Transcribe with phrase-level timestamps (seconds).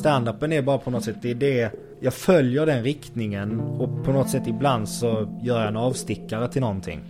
[0.00, 4.12] Standupen är bara på något sätt, det är det Jag följer den riktningen och på
[4.12, 7.00] något sätt ibland så gör jag en avstickare till någonting.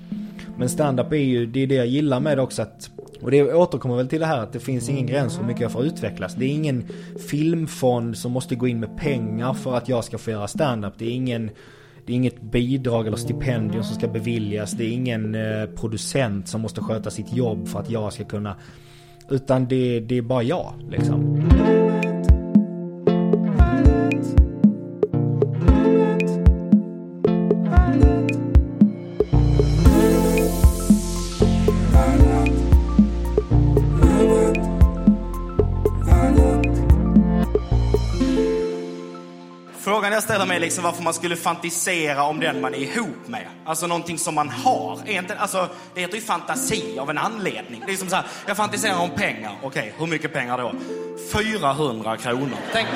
[0.59, 2.91] Men standup är ju, det är det jag gillar med det också att
[3.23, 5.63] och det återkommer väl till det här att det finns ingen gräns för hur mycket
[5.63, 6.35] jag får utvecklas.
[6.35, 6.89] Det är ingen
[7.31, 10.95] filmfond som måste gå in med pengar för att jag ska få göra standup.
[10.99, 11.51] Det är ingen
[12.07, 14.73] det är inget bidrag eller stipendium som ska beviljas.
[14.73, 18.57] Det är ingen eh, producent som måste sköta sitt jobb för att jag ska kunna...
[19.31, 21.51] Utan det, det är bara jag liksom.
[40.31, 43.47] Jag ställer mig liksom varför man skulle fantisera om den man är ihop med.
[43.65, 44.99] Alltså någonting som man har.
[45.39, 47.83] Alltså, det heter ju fantasi av en anledning.
[47.87, 49.53] Det är som så här, jag fantiserar om pengar.
[49.63, 50.73] Okej, hur mycket pengar då?
[51.33, 52.57] 400 kronor.
[52.73, 52.89] Tänk.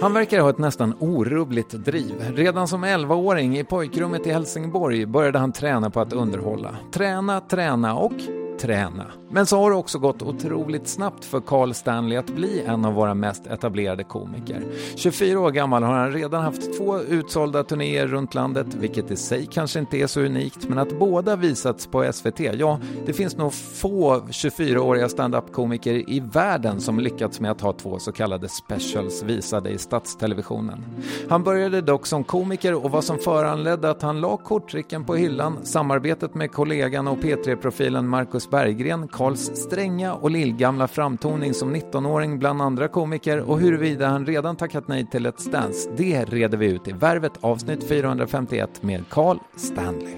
[0.00, 2.32] Han verkar ha ett nästan orubbligt driv.
[2.34, 6.76] Redan som 11-åring i pojkrummet i Helsingborg började han träna på att underhålla.
[6.92, 8.12] Träna, träna och
[8.58, 9.04] träna.
[9.30, 12.94] Men så har det också gått otroligt snabbt för Carl Stanley att bli en av
[12.94, 14.62] våra mest etablerade komiker.
[14.94, 19.46] 24 år gammal har han redan haft två utsålda turnéer runt landet, vilket i sig
[19.46, 23.54] kanske inte är så unikt, men att båda visats på SVT, ja, det finns nog
[23.54, 29.70] få 24-åriga standup-komiker i världen som lyckats med att ha två så kallade specials visade
[29.70, 30.84] i statstelevisionen.
[31.28, 35.58] Han började dock som komiker och vad som föranledde att han la korttricken på hyllan,
[35.62, 42.62] samarbetet med kollegan och P3-profilen Marcus Berggren, Karls stränga och lillgamla framtoning som 19-åring bland
[42.62, 46.88] andra komiker och huruvida han redan tackat nej till Let's Dance, det reder vi ut
[46.88, 50.14] i Värvet avsnitt 451 med Carl Stanley.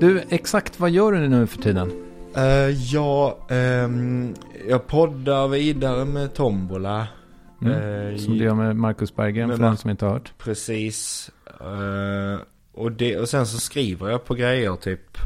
[0.00, 1.92] Du, exakt vad gör du nu för tiden?
[2.36, 4.34] Uh, ja, um,
[4.68, 7.06] jag poddar vidare med Tombola.
[7.62, 7.72] Mm.
[7.72, 10.32] Uh, som du gör med Marcus Berggren för den som inte har hört.
[10.38, 11.30] Precis.
[11.60, 12.40] Uh,
[12.72, 15.18] och, det, och sen så skriver jag på grejer typ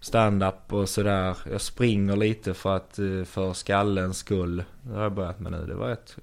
[0.00, 1.36] stand-up och sådär.
[1.50, 4.64] Jag springer lite för att, eh, för skallens skull.
[4.82, 5.66] Det har jag börjat med nu.
[5.66, 6.16] Det var ett,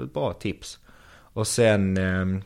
[0.00, 0.78] ett bra tips.
[1.18, 2.42] Och sen, eh,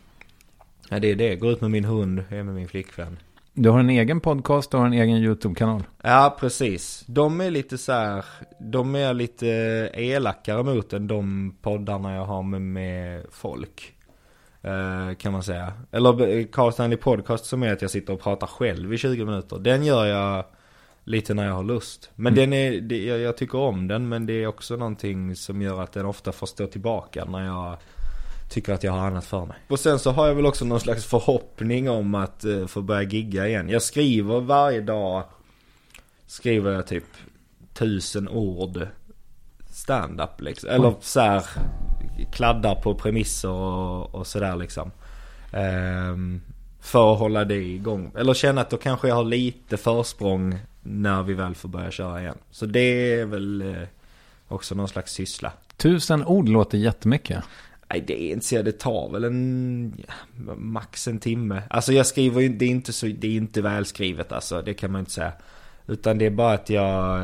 [0.88, 1.37] ja det är det.
[1.37, 3.19] Gå ut med min hund, är med min flickvän.
[3.58, 5.82] Du har en egen podcast och en egen YouTube-kanal.
[6.03, 7.05] Ja, precis.
[7.06, 8.25] De är lite så här,
[8.61, 9.47] de är lite
[9.94, 13.96] elakare mot än de poddarna jag har med, med folk.
[14.62, 15.73] Eh, kan man säga.
[15.91, 19.58] Eller Carl Stanley Podcast som är att jag sitter och pratar själv i 20 minuter.
[19.58, 20.44] Den gör jag
[21.05, 22.11] lite när jag har lust.
[22.14, 22.50] Men mm.
[22.50, 25.82] den är, det, jag, jag, tycker om den men det är också någonting som gör
[25.82, 27.76] att den ofta får stå tillbaka när jag
[28.50, 29.56] tycker att jag har annat för mig.
[29.69, 33.02] Och sen så har jag väl också någon slags förhoppning om att uh, få börja
[33.02, 33.69] gigga igen.
[33.69, 35.25] Jag skriver varje dag,
[36.26, 37.05] skriver jag typ
[37.75, 38.87] tusen ord
[39.76, 40.70] stand-up liksom.
[40.70, 41.43] Eller så här,
[42.32, 44.90] kladdar på premisser och, och sådär liksom.
[45.52, 46.40] Um,
[46.81, 48.12] för att hålla det igång.
[48.17, 52.20] Eller känna att då kanske jag har lite försprång när vi väl får börja köra
[52.20, 52.38] igen.
[52.50, 52.81] Så det
[53.20, 53.88] är väl eh,
[54.49, 55.52] också någon slags syssla.
[55.76, 57.44] Tusen ord låter jättemycket.
[57.90, 60.05] Nej det är inte så, det tar väl en,
[60.56, 61.62] max en timme.
[61.70, 64.93] Alltså jag skriver ju, det är inte så, det är inte välskrivet alltså, det kan
[64.93, 65.32] man inte säga.
[65.87, 67.20] Utan det är bara att jag,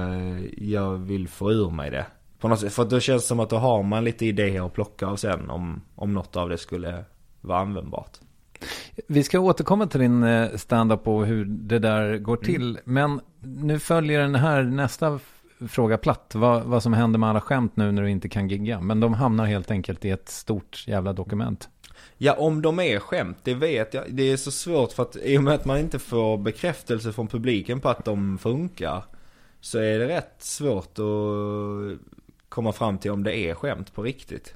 [0.59, 2.07] jag vill få ur mig det.
[2.43, 4.73] På något sätt, för då känns det som att då har man lite idéer att
[4.73, 7.05] plocka av sen om, om något av det skulle
[7.41, 8.19] vara användbart.
[9.07, 12.45] Vi ska återkomma till din eh, standup och hur det där går mm.
[12.45, 12.71] till.
[12.71, 12.81] Mm.
[12.85, 13.21] Men
[13.63, 15.19] nu följer den här nästa
[15.69, 16.33] fråga platt.
[16.35, 18.81] Vad, vad som händer med alla skämt nu när du inte kan gigga.
[18.81, 21.69] Men de hamnar helt enkelt i ett stort jävla dokument.
[22.19, 24.05] Ja, om de är skämt, det vet jag.
[24.09, 27.29] Det är så svårt för att i och med att man inte får bekräftelse från
[27.29, 29.05] publiken på att de funkar.
[29.61, 32.12] Så är det rätt svårt att
[32.53, 34.55] komma fram till om det är skämt på riktigt.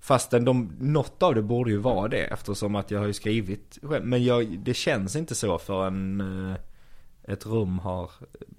[0.00, 3.78] Fastän de, något av det borde ju vara det eftersom att jag har ju skrivit
[3.82, 4.04] skämt.
[4.04, 6.54] Men jag, det känns inte så förrän uh,
[7.22, 8.10] ett rum har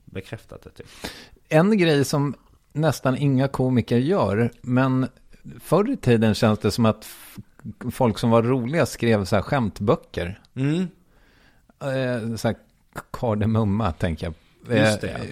[0.05, 0.69] bekräftat det.
[0.69, 0.87] Typ.
[1.49, 2.35] En grej som
[2.73, 5.07] nästan inga komiker gör, men
[5.59, 7.07] förr i tiden känns det som att
[7.91, 10.39] folk som var roliga skrev så här skämtböcker.
[10.55, 10.87] Mm.
[11.79, 12.57] Eh, så här
[13.11, 14.46] kardemumma tänker jag Eh,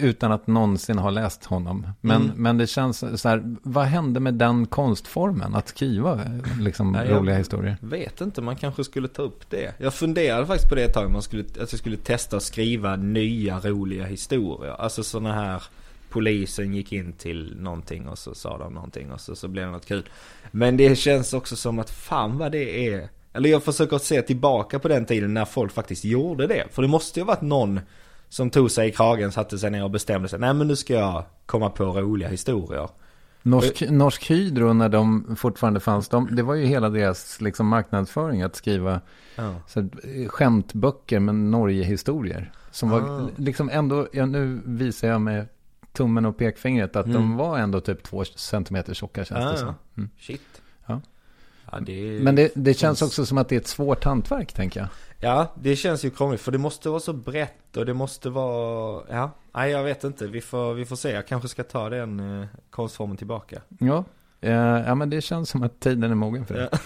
[0.00, 1.86] utan att någonsin ha läst honom.
[2.00, 2.36] Men, mm.
[2.36, 5.54] men det känns så här, vad hände med den konstformen?
[5.54, 6.20] Att skriva
[6.60, 7.76] liksom, Nej, roliga historier?
[7.80, 9.74] vet inte, man kanske skulle ta upp det.
[9.78, 12.96] Jag funderade faktiskt på det ett tag, man skulle, att jag skulle testa att skriva
[12.96, 14.80] nya roliga historier.
[14.80, 15.62] Alltså sådana här,
[16.10, 19.72] polisen gick in till någonting och så sa de någonting och så, så blev det
[19.72, 20.08] något kul.
[20.50, 23.08] Men det känns också som att fan vad det är.
[23.32, 26.64] Eller jag försöker se tillbaka på den tiden när folk faktiskt gjorde det.
[26.70, 27.80] För det måste ju ha varit någon
[28.36, 30.38] som tog sig i kragen, satte sig ner och bestämde sig.
[30.38, 32.88] Nej men nu ska jag komma på roliga historier.
[33.42, 38.42] Norsk, Norsk Hydro när de fortfarande fanns, de, det var ju hela deras liksom, marknadsföring
[38.42, 39.00] att skriva
[39.36, 39.54] ja.
[39.68, 39.88] så,
[40.28, 42.52] skämtböcker med Norge-historier.
[42.70, 43.28] Som var ah.
[43.36, 45.48] liksom ändå, ja, nu visar jag med
[45.92, 47.16] tummen och pekfingret att mm.
[47.16, 49.74] de var ändå typ två centimeter tjocka känns ah, det som.
[49.96, 50.10] Mm.
[50.18, 50.62] Shit.
[50.86, 51.00] Ja.
[51.70, 54.80] ja det Men det, det känns också som att det är ett svårt hantverk tänker
[54.80, 54.88] jag.
[55.20, 59.02] Ja, det känns ju krångligt för det måste vara så brett och det måste vara,
[59.10, 62.40] ja, nej jag vet inte, vi får, vi får se, jag kanske ska ta den
[62.40, 63.60] eh, konstformen tillbaka.
[63.78, 64.04] Ja,
[64.40, 66.68] eh, ja men det känns som att tiden är mogen för det.
[66.72, 66.78] Ja.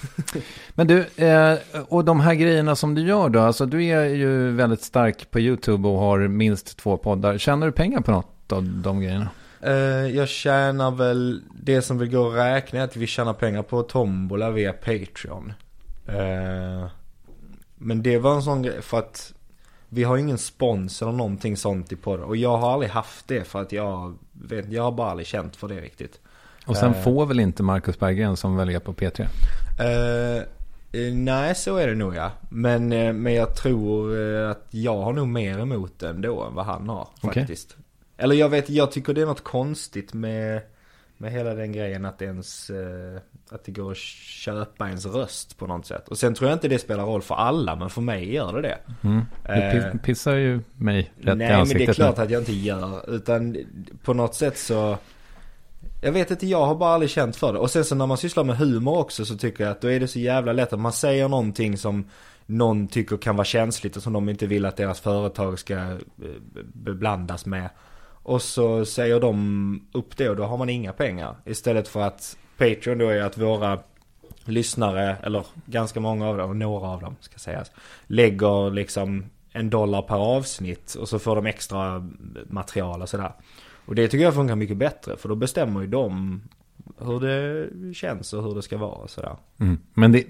[0.75, 4.51] men du, eh, och de här grejerna som du gör då, alltså du är ju
[4.51, 7.39] väldigt stark på YouTube och har minst två poddar.
[7.39, 9.29] Tjänar du pengar på något av de grejerna?
[9.61, 9.73] Eh,
[10.17, 13.83] jag tjänar väl, det som vill gå att räkna är att vi tjänar pengar på
[13.83, 15.53] Tombola via Patreon.
[17.83, 19.35] Men det var en sån grej för att
[19.89, 22.25] vi har ingen spons eller någonting sånt i podden.
[22.25, 25.57] Och jag har aldrig haft det för att jag vet, jag har bara aldrig känt
[25.57, 26.21] för det riktigt.
[26.67, 29.21] Och sen uh, får väl inte Marcus Berggren som väl är på P3?
[29.21, 30.43] Uh,
[31.01, 32.33] uh, nej, så är det nog ja.
[32.49, 32.89] Men,
[33.23, 34.17] men jag tror
[34.51, 37.71] att jag har nog mer emot det ändå än vad han har faktiskt.
[37.71, 37.85] Okay.
[38.17, 40.63] Eller jag vet, jag tycker det är något konstigt med,
[41.17, 42.71] med hela den grejen att ens
[43.53, 46.09] att det går att köpa ens röst på något sätt.
[46.09, 48.63] Och sen tror jag inte det spelar roll för alla, men för mig gör det
[48.63, 48.79] det.
[49.09, 49.25] Mm.
[49.45, 51.79] Du eh, pissar ju mig rätt Nej, i ansiktet.
[51.79, 53.11] Nej, men det är klart att jag inte gör.
[53.15, 53.57] Utan
[54.03, 54.99] på något sätt så...
[56.03, 57.59] Jag vet inte, jag har bara aldrig känt för det.
[57.59, 60.01] Och sen så när man sysslar med humor också så tycker jag att då är
[60.01, 62.05] det så jävla lätt att man säger någonting som
[62.47, 65.97] någon tycker kan vara känsligt och som de inte vill att deras företag ska eh,
[66.73, 67.71] beblandas med.
[68.23, 71.37] Och så säger de upp det och då har man inga pengar.
[71.45, 73.79] Istället för att Patreon då är att våra
[74.45, 77.71] lyssnare, eller ganska många av dem, några av dem ska sägas,
[78.07, 82.09] lägger liksom en dollar per avsnitt och så får de extra
[82.47, 83.33] material och sådär.
[83.87, 86.43] Och det tycker jag funkar mycket bättre för då bestämmer ju de
[86.99, 89.37] hur det känns och hur det ska vara och sådär.
[89.61, 89.79] Mm.
[89.95, 90.25] Men det,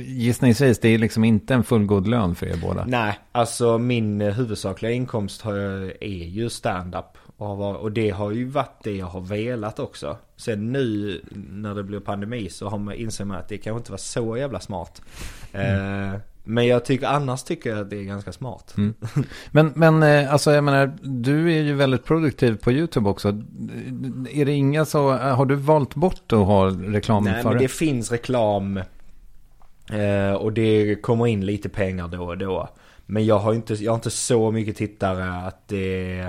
[0.00, 2.84] gissningsvis, det är liksom inte en fullgod lön för er båda.
[2.84, 7.18] Nej, alltså min huvudsakliga inkomst är ju stand-up.
[7.38, 10.16] Och, varit- och det har ju varit det jag har velat också.
[10.36, 13.90] Sen nu när det blir pandemi så har man inser man att det kanske inte
[13.90, 15.02] var så jävla smart.
[15.52, 18.74] Eh, men jag tycker, annars tycker jag att det är ganska smart.
[19.50, 23.28] Men, men eh, alltså jag menar, du är ju väldigt produktiv på YouTube också.
[24.30, 27.64] Är det inga så, har du valt bort att ha reklam Nej för men det?
[27.64, 28.76] det finns reklam
[29.92, 32.68] eh, och det kommer in lite pengar då och då.
[33.06, 36.26] Men jag har inte, jag har inte så mycket tittare att det...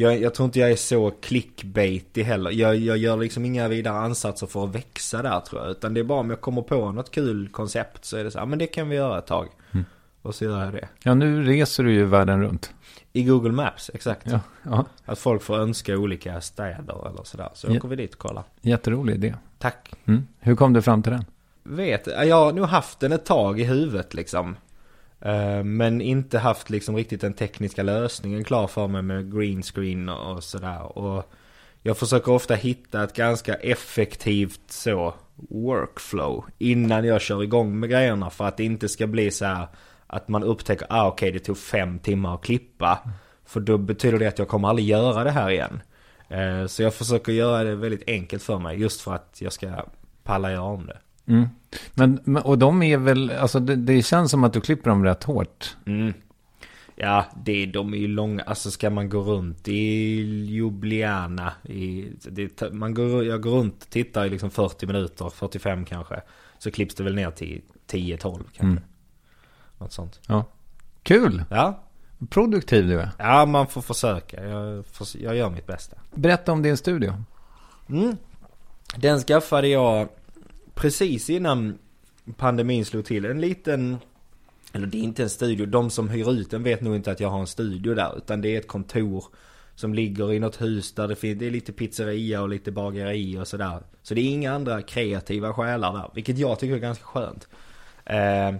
[0.00, 2.50] Jag, jag tror inte jag är så clickbaitig heller.
[2.50, 5.70] Jag, jag gör liksom inga vidare ansatser för att växa där tror jag.
[5.70, 8.38] Utan det är bara om jag kommer på något kul koncept så är det så
[8.38, 9.48] här, men det kan vi göra ett tag.
[10.22, 10.88] Och så gör jag det.
[11.02, 12.72] Ja, nu reser du ju världen runt.
[13.12, 14.26] I Google Maps, exakt.
[14.30, 17.48] Ja, ja Att folk får önska olika städer eller sådär.
[17.54, 17.76] Så Ja.
[17.76, 18.44] åker vi dit och kollar.
[18.60, 19.34] jätterolig idé.
[19.58, 19.92] Tack.
[20.04, 20.26] Mm.
[20.38, 21.24] Hur kom du fram till den?
[21.62, 24.56] vet, jag har nog haft den ett tag i huvudet liksom.
[25.20, 30.08] Eh, men inte haft liksom riktigt den tekniska lösningen klar för mig med green screen
[30.08, 30.98] och sådär.
[30.98, 31.32] Och
[31.82, 38.30] jag försöker ofta hitta ett ganska effektivt så workflow innan jag kör igång med grejerna
[38.30, 39.68] för att det inte ska bli så här
[40.06, 42.98] att man upptäcker, ah okej det tog fem timmar att klippa.
[43.44, 45.82] För då betyder det att jag kommer aldrig göra det här igen.
[46.28, 49.84] Eh, så jag försöker göra det väldigt enkelt för mig just för att jag ska
[50.22, 50.98] palla göra om det.
[51.26, 51.48] Mm.
[51.94, 55.24] Men, och de är väl, alltså det, det känns som att du klipper dem rätt
[55.24, 55.76] hårt.
[55.86, 56.12] Mm.
[56.96, 58.42] Ja, det, de är ju långa.
[58.42, 59.82] Alltså ska man gå runt i
[60.46, 61.52] Ljubljana.
[61.62, 66.20] I, det, man går, jag går runt och tittar i liksom 40 minuter, 45 kanske.
[66.58, 68.62] Så klipps det väl ner till 10-12 kanske.
[68.62, 68.80] Mm.
[69.78, 70.20] Något sånt.
[70.26, 70.44] Ja.
[71.02, 71.44] Kul!
[71.50, 71.82] Ja,
[72.30, 73.10] Produktiv du är.
[73.18, 74.44] ja man får försöka.
[74.44, 74.84] Jag,
[75.20, 75.96] jag gör mitt bästa.
[76.14, 77.14] Berätta om din studio.
[77.88, 78.16] Mm.
[78.96, 80.08] Den skaffade jag
[80.80, 81.78] precis innan
[82.36, 83.24] pandemin slog till.
[83.24, 83.98] En liten,
[84.72, 85.66] eller det är inte en studio.
[85.66, 88.16] De som hyr ut den vet nog inte att jag har en studio där.
[88.16, 89.24] Utan det är ett kontor
[89.74, 93.38] som ligger i något hus där det finns, det är lite pizzeria och lite bageri
[93.38, 93.82] och sådär.
[94.02, 96.10] Så det är inga andra kreativa själar där.
[96.14, 97.48] Vilket jag tycker är ganska skönt.
[98.04, 98.54] Eh,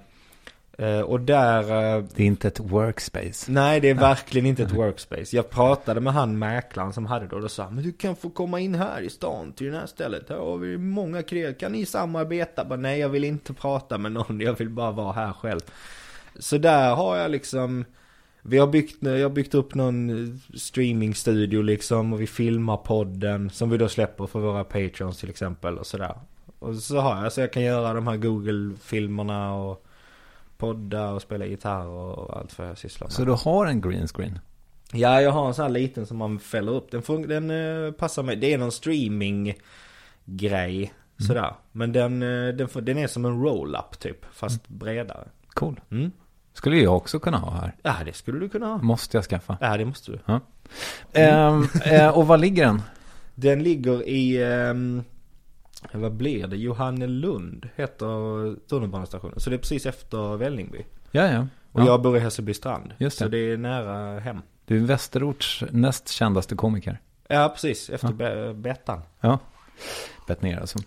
[0.85, 1.63] och där...
[1.97, 3.53] Eh, Det är inte ett workspace.
[3.53, 5.37] Nej, det är verkligen inte ett workspace.
[5.37, 8.31] Jag pratade med han mäklaren som hade det och då sa men du kan få
[8.31, 10.29] komma in här i stan till det här stället.
[10.29, 11.59] Här har vi många kreatörer.
[11.59, 12.65] Kan ni samarbeta?
[12.65, 14.41] Bara, nej, jag vill inte prata med någon.
[14.41, 15.61] Jag vill bara vara här själv.
[16.39, 17.85] Så där har jag liksom,
[18.43, 23.71] vi har byggt, jag har byggt upp någon streamingstudio liksom och vi filmar podden som
[23.71, 26.15] vi då släpper för våra patreons till exempel och sådär.
[26.59, 29.87] Och så har jag så jag kan göra de här Google-filmerna och
[30.61, 33.13] podda och spela gitarr och allt vad jag sysslar med.
[33.13, 34.39] Så du har en green screen?
[34.93, 36.91] Ja, jag har en sån här liten som man fäller upp.
[36.91, 37.51] Den, fun- den
[37.87, 38.37] eh, passar mig.
[38.37, 39.55] Det är någon streaming
[40.25, 40.93] grej.
[41.27, 41.55] Sådär.
[41.73, 44.25] Men den, eh, den, den är som en roll-up typ.
[44.33, 45.29] Fast bredare.
[45.49, 45.81] Cool.
[45.91, 46.11] Mm.
[46.53, 47.77] Skulle jag också kunna ha här.
[47.83, 48.79] Ja, det skulle du kunna ha.
[48.79, 49.59] Måste jag skaffa.
[49.61, 50.19] Ja, det måste du.
[51.13, 52.83] Ehm, eh, och var ligger den?
[53.35, 54.43] Den ligger i...
[54.43, 55.05] ehm,
[55.93, 56.57] vad blir det?
[56.57, 58.07] Johannelund heter
[58.69, 59.41] tunnelbanestationen.
[59.41, 60.85] Så det är precis efter Vällingby.
[61.11, 61.47] Ja, ja.
[61.73, 61.87] Och ja.
[61.87, 62.93] jag bor i Hässelby strand.
[62.99, 63.25] Just det.
[63.25, 64.43] Så det är nära hem.
[64.65, 66.99] Du är Västerorts näst kändaste komiker.
[67.29, 67.91] Ja, precis.
[67.91, 68.15] Efter Ja.
[68.15, 69.01] Be- Bettan.
[69.21, 69.39] Ja.
[70.27, 70.79] Bettner alltså.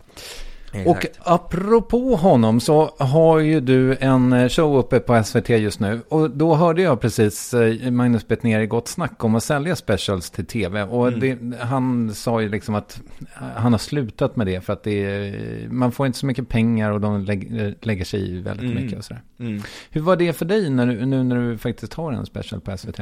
[0.74, 0.88] Exakt.
[0.88, 6.02] Och apropå honom så har ju du en eh, show uppe på SVT just nu.
[6.10, 10.30] Och då hörde jag precis eh, Magnus Bettner i Gott Snack om att sälja specials
[10.32, 10.84] till tv.
[10.84, 14.84] Och det, han sa ju liksom att eh, han har slutat med det för att
[14.84, 18.42] det är, man får inte så mycket pengar och de lägg, eh, lägger sig i
[18.42, 18.84] väldigt Mm.
[18.84, 19.22] mycket och sådär.
[19.40, 19.62] Mm.
[19.90, 22.78] Hur var det för dig när du, nu när du faktiskt har en special på
[22.78, 23.00] SVT?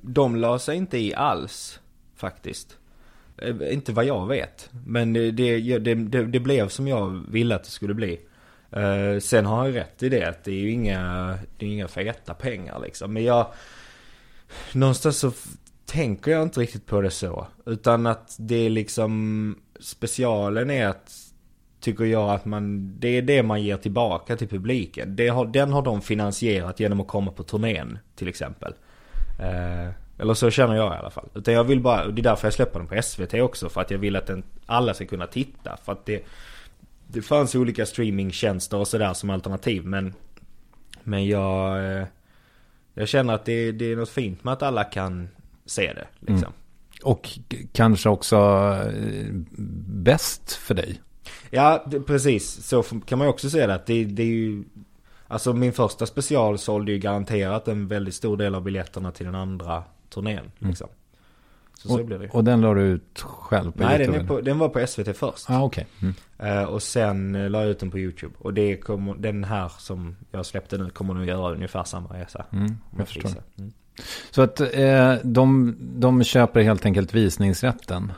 [0.00, 1.80] De la sig inte i alls
[2.16, 2.76] faktiskt.
[3.38, 4.70] Eh, inte vad jag vet.
[4.86, 8.20] Men det, det, det, det, blev som jag ville att det skulle bli.
[8.70, 11.88] Eh, sen har jag rätt i det att det är ju inga, det är inga
[11.88, 13.12] feta pengar liksom.
[13.12, 13.46] Men jag...
[14.72, 15.32] Någonstans så
[15.86, 17.46] tänker jag inte riktigt på det så.
[17.66, 19.58] Utan att det är liksom...
[19.80, 21.12] Specialen är att...
[21.80, 22.94] Tycker jag att man...
[23.00, 25.16] Det är det man ger tillbaka till publiken.
[25.16, 28.74] Det har, den har de finansierat genom att komma på turnén till exempel.
[29.40, 31.28] Uh, eller så känner jag i alla fall.
[31.34, 33.68] Utan jag vill bara, och det är därför jag släpper den på SVT också.
[33.68, 35.76] För att jag vill att den, alla ska kunna titta.
[35.84, 36.24] För att det,
[37.08, 39.84] det fanns olika streamingtjänster och sådär som alternativ.
[39.86, 40.14] Men,
[41.02, 42.06] men jag, eh,
[42.94, 45.28] jag känner att det, det är något fint med att alla kan
[45.66, 46.06] se det.
[46.32, 46.52] Liksom.
[47.02, 48.36] Och k- kanske också
[48.96, 49.26] eh,
[49.88, 51.00] bäst för dig.
[51.50, 52.66] Ja, det, precis.
[52.66, 53.74] Så kan man ju också säga det.
[53.74, 54.64] Att det, det är ju...
[55.28, 59.34] Alltså min första special sålde ju garanterat en väldigt stor del av biljetterna till den
[59.34, 59.82] andra
[60.14, 60.50] turnén.
[60.58, 60.88] Liksom.
[61.78, 62.28] Så så blir det.
[62.28, 64.24] Och den la du ut själv på Nej, den, YouTube?
[64.24, 65.50] är på, den var på SVT först.
[65.50, 65.86] Ah, okej.
[66.02, 66.14] Mm.
[66.38, 68.34] Eh, och sen eh, la jag ut den på YouTube.
[68.38, 72.44] Och det kommer, den här som jag släppte nu kommer nog göra ungefär samma resa.
[72.52, 73.30] Mm, jag förstår.
[73.58, 73.72] Mm.
[74.30, 78.12] Så att eh, de, de köper helt enkelt visningsrätten?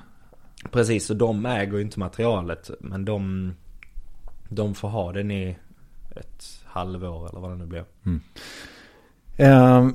[0.71, 2.71] Precis, och de äger ju inte materialet.
[2.81, 3.53] Men de,
[4.49, 5.57] de får ha den i
[6.17, 7.85] ett halvår eller vad det nu blir.
[9.37, 9.89] Eh,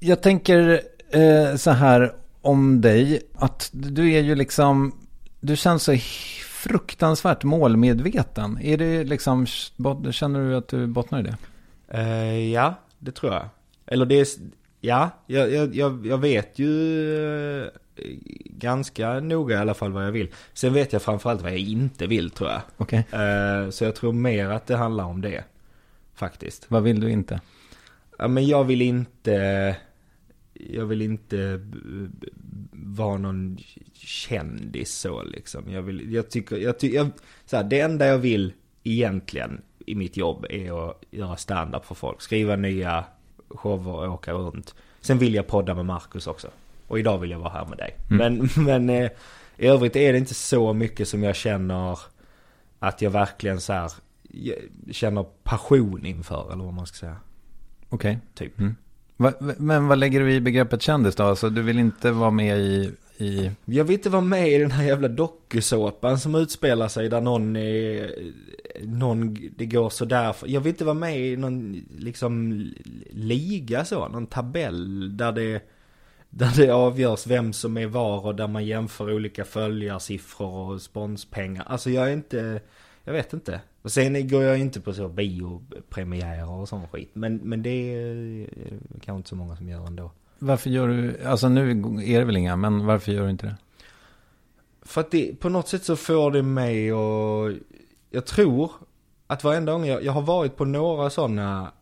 [0.00, 0.82] jag tänker
[1.14, 3.22] eh, så här om dig.
[3.34, 4.98] Att du är ju liksom,
[5.40, 5.96] du känns så
[6.44, 8.58] fruktansvärt målmedveten.
[8.62, 9.46] Är det liksom,
[10.10, 11.36] känner du att du bottnar i det?
[11.88, 13.48] Eh, ja, det tror jag.
[13.86, 14.26] Eller det är,
[14.80, 17.70] ja, jag, jag, jag, vet ju eh,
[18.44, 20.28] ganska noga i alla fall vad jag vill.
[20.52, 22.60] Sen vet jag framförallt vad jag inte vill tror jag.
[22.76, 23.06] Okej.
[23.12, 25.44] Eh, så jag tror mer att det handlar om det.
[26.14, 26.66] Faktiskt.
[26.68, 27.40] Vad vill du inte?
[28.18, 29.76] Ja, men jag vill inte...
[30.54, 31.60] Jag vill inte
[32.72, 33.58] vara någon
[33.92, 35.70] kändis så liksom.
[35.70, 37.10] Jag vill, jag tycker, jag tycker,
[37.46, 41.94] så här, det enda jag vill egentligen i mitt jobb är att göra stand-up för
[41.94, 42.22] folk.
[42.22, 43.04] Skriva nya
[43.48, 44.74] shower och åka runt.
[45.00, 46.48] Sen vill jag podda med Marcus också.
[46.86, 47.96] Och idag vill jag vara här med dig.
[48.08, 49.10] Men, men eh,
[49.56, 51.98] i övrigt är det inte så mycket som jag känner
[52.78, 53.92] att jag verkligen så här,
[54.90, 57.16] känner passion inför, eller vad man ska säga.
[57.88, 58.18] Okej.
[58.34, 58.58] Typ.
[58.58, 58.76] Mm.
[59.16, 61.22] Va, men vad lägger du i begreppet kändis då?
[61.22, 64.70] Alltså du vill inte vara med i, i Jag vill inte vara med i den
[64.70, 68.10] här jävla dokusåpan som utspelar sig där någon är,
[68.82, 70.36] någon, det går sådär.
[70.44, 72.64] Jag vill inte vara med i någon, liksom,
[73.10, 75.62] liga så, någon tabell där det,
[76.30, 81.64] där det avgörs vem som är var och där man jämför olika följarsiffror och sponspengar.
[81.66, 82.60] Alltså jag är inte,
[83.04, 83.60] jag vet inte.
[83.84, 87.10] Och sen går jag inte på så biopremiärer och sån skit.
[87.12, 88.48] Men, men det är
[89.00, 90.10] kanske inte så många som gör ändå.
[90.38, 91.70] varför gör du, alltså nu
[92.04, 93.56] är det väl inga, men varför gör du inte det?
[94.82, 97.52] För att det, på något sätt så får det mig och
[98.10, 98.70] jag tror
[99.26, 101.72] att varenda gång jag, jag har varit på några sådana,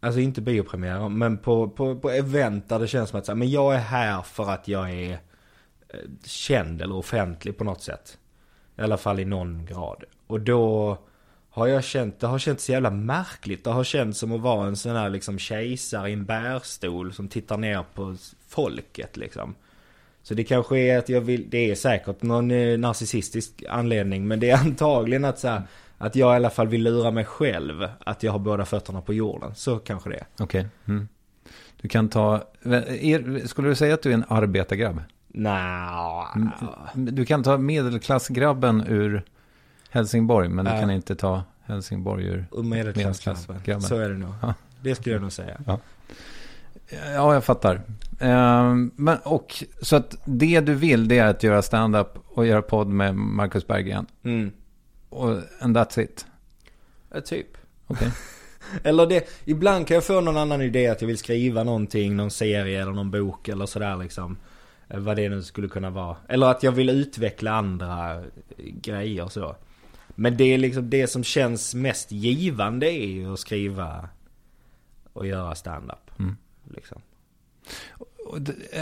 [0.00, 3.36] alltså inte biopremiärer, men på, på, på event där det känns som att så här,
[3.36, 5.12] men jag är här för att jag är
[5.88, 8.18] eh, känd eller offentlig på något sätt.
[8.78, 10.04] I alla fall i någon grad.
[10.26, 10.98] Och då
[11.50, 13.64] har jag känt, det har känts så jävla märkligt.
[13.64, 17.28] Det har känts som att vara en sån här liksom kejsare i en bärstol som
[17.28, 18.16] tittar ner på
[18.48, 19.54] folket liksom.
[20.22, 24.40] Så det kanske är att jag vill, det är säkert någon eh, narcissistisk anledning men
[24.40, 25.62] det är antagligen att så här,
[25.98, 29.14] att jag i alla fall vill lura mig själv att jag har båda fötterna på
[29.14, 29.54] jorden.
[29.54, 30.26] Så kanske det är.
[30.38, 30.66] Okej.
[30.88, 31.08] Mm.
[31.80, 35.02] Du kan ta, är, skulle du säga att du är en arbetargrabb?
[35.28, 36.28] Nja,
[36.94, 39.24] Du kan ta medelklassgrabben ur
[39.90, 40.80] Helsingborg, men du Ja.
[40.80, 42.62] kan inte ta Helsingborg ur...
[42.62, 43.80] Medelklassgrabben.
[43.82, 44.30] Så är det nog.
[44.42, 44.54] Ja.
[44.82, 45.60] Det skulle jag nog säga.
[47.14, 47.80] Ja, jag fattar.
[48.20, 52.62] Ehm, men, och, så att det du vill, det är att göra stand-up och göra
[52.62, 54.06] podd med Marcus Berggren.
[54.22, 54.50] Mm.
[55.08, 56.26] Och, and that's it.
[57.14, 57.46] Ja, typ.
[57.86, 58.10] Okej.
[58.84, 62.30] Eller det, ibland kan jag få någon annan idé att jag vill skriva någonting, någon
[62.30, 64.36] serie eller någon bok eller sådär liksom.
[64.88, 66.16] Eh, Vad det nu skulle kunna vara.
[66.28, 68.22] Eller att jag vill utveckla andra
[68.58, 69.56] grejer så.
[70.20, 74.08] Men det är liksom det som känns mest givande är ju att skriva
[75.12, 76.18] och göra stand-up.
[76.18, 76.36] Mm.
[76.74, 77.02] Liksom.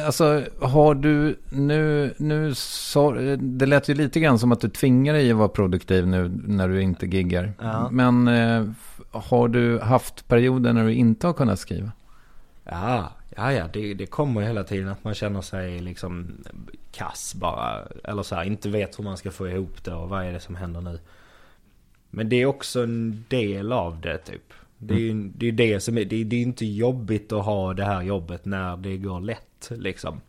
[0.07, 5.15] Alltså, har du nu, nu så, det lät ju lite grann som att du tvingar
[5.15, 7.53] dig att vara produktiv nu när du inte giggar.
[7.61, 7.89] Ja.
[7.91, 8.67] Men eh,
[9.11, 11.93] har du haft perioder när du inte har kunnat skriva?
[12.65, 16.45] Ja, ja, ja det, det kommer hela tiden att man känner sig liksom
[16.93, 17.83] kass bara.
[18.05, 20.41] Eller så här, inte vet hur man ska få ihop det och vad är det
[20.41, 20.99] som händer nu.
[22.11, 24.53] Men det är också en del av det typ.
[24.79, 27.45] Det är ju det, är det som är, det är, det är inte jobbigt att
[27.45, 30.21] ha det här jobbet när det går lätt liksom.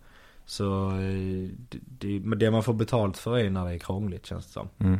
[0.46, 4.26] Så eh, det, det, men det man får betalt för är när det är krångligt
[4.26, 4.70] känns det som.
[4.80, 5.00] Mm.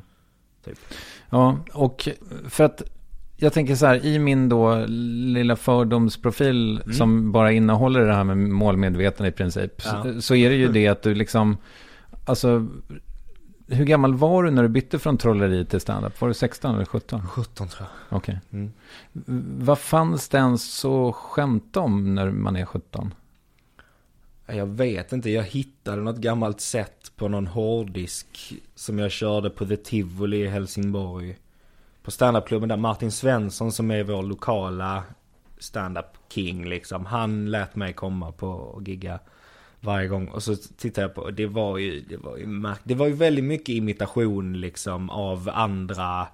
[0.66, 0.80] Typ.
[1.30, 2.08] Ja, och
[2.50, 2.82] för att
[3.38, 6.94] jag tänker så här, i min då lilla fördomsprofil Mm.
[6.94, 10.04] som bara innehåller det här med målmedveten i princip, Ja.
[10.04, 11.58] så, så är det ju det att du liksom,
[12.26, 12.68] alltså,
[13.70, 16.22] hur gammal var du när du bytte från trolleri till standup?
[16.22, 17.28] Var du 16 eller 17?
[17.28, 18.18] 17 tror jag.
[18.18, 18.40] Okej.
[18.52, 18.72] Mm.
[19.14, 23.14] V- Vad fanns det ens att skämta om när man är 17?
[24.46, 29.66] Jag vet inte, jag hittade något gammalt sätt på någon hårddisk som jag körde på
[29.66, 31.38] The Tivoli i Helsingborg.
[32.04, 35.04] På standupklubben där Martin Svensson som är vår lokala
[35.60, 37.06] standup king liksom.
[37.06, 39.20] Han lät mig komma på och gigga
[39.82, 40.28] varje gång.
[40.28, 43.08] Och så tittade jag på, och det var ju, det var ju märk- Det var
[43.08, 46.28] ju väldigt mycket imitation liksom av andra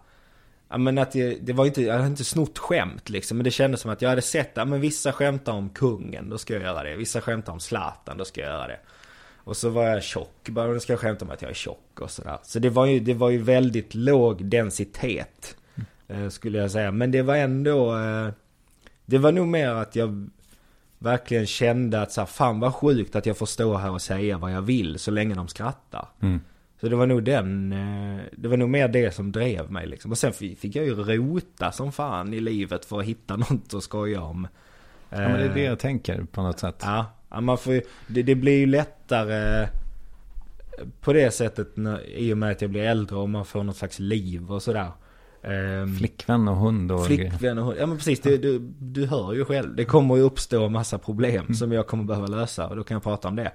[0.70, 3.38] Ja men att det, det var inte, jag hade inte snott skämt liksom.
[3.38, 6.38] Men det kändes som att jag hade sett, ja men vissa skämtar om kungen, då
[6.38, 6.96] ska jag göra det.
[6.96, 8.80] Vissa skämtar om Zlatan, då ska jag göra det.
[9.36, 12.00] Och så var jag tjock, bara nu ska jag skämta om att jag är tjock
[12.00, 12.38] och sådär.
[12.44, 15.58] Så det var ju, det var ju väldigt låg densitet.
[16.08, 16.92] Eh, skulle jag säga.
[16.92, 18.30] Men det var ändå, eh,
[19.06, 20.30] det var nog mer att jag
[21.00, 24.38] verkligen kände att så här, fan vad sjukt att jag får stå här och säga
[24.38, 26.08] vad jag vill så länge de skrattar.
[26.22, 26.40] Mm.
[26.82, 30.12] Så det var nog den, eh, det var nog mer det som drev mig liksom.
[30.12, 33.74] Och sen fi- fick jag ju rota som fan i livet för att hitta något
[33.74, 34.48] att skoja om.
[35.10, 36.76] Ja, men det är det Eh, jag tänker på något sätt.
[36.82, 39.68] Ja, ja man får ju, det, det blir ju lättare
[41.02, 43.78] på det sättet när, i och med att jag blir äldre och man får något
[43.78, 44.92] slags liv och sådär.
[45.48, 47.06] Ehm, Flickvän och hund och.
[47.06, 47.78] Flickvän och hund.
[47.80, 49.76] Ja men precis, du, du, du hör ju själv.
[49.76, 53.04] Det kommer ju uppstå massa problem som jag kommer behöva lösa och då kan jag
[53.04, 53.52] prata om det.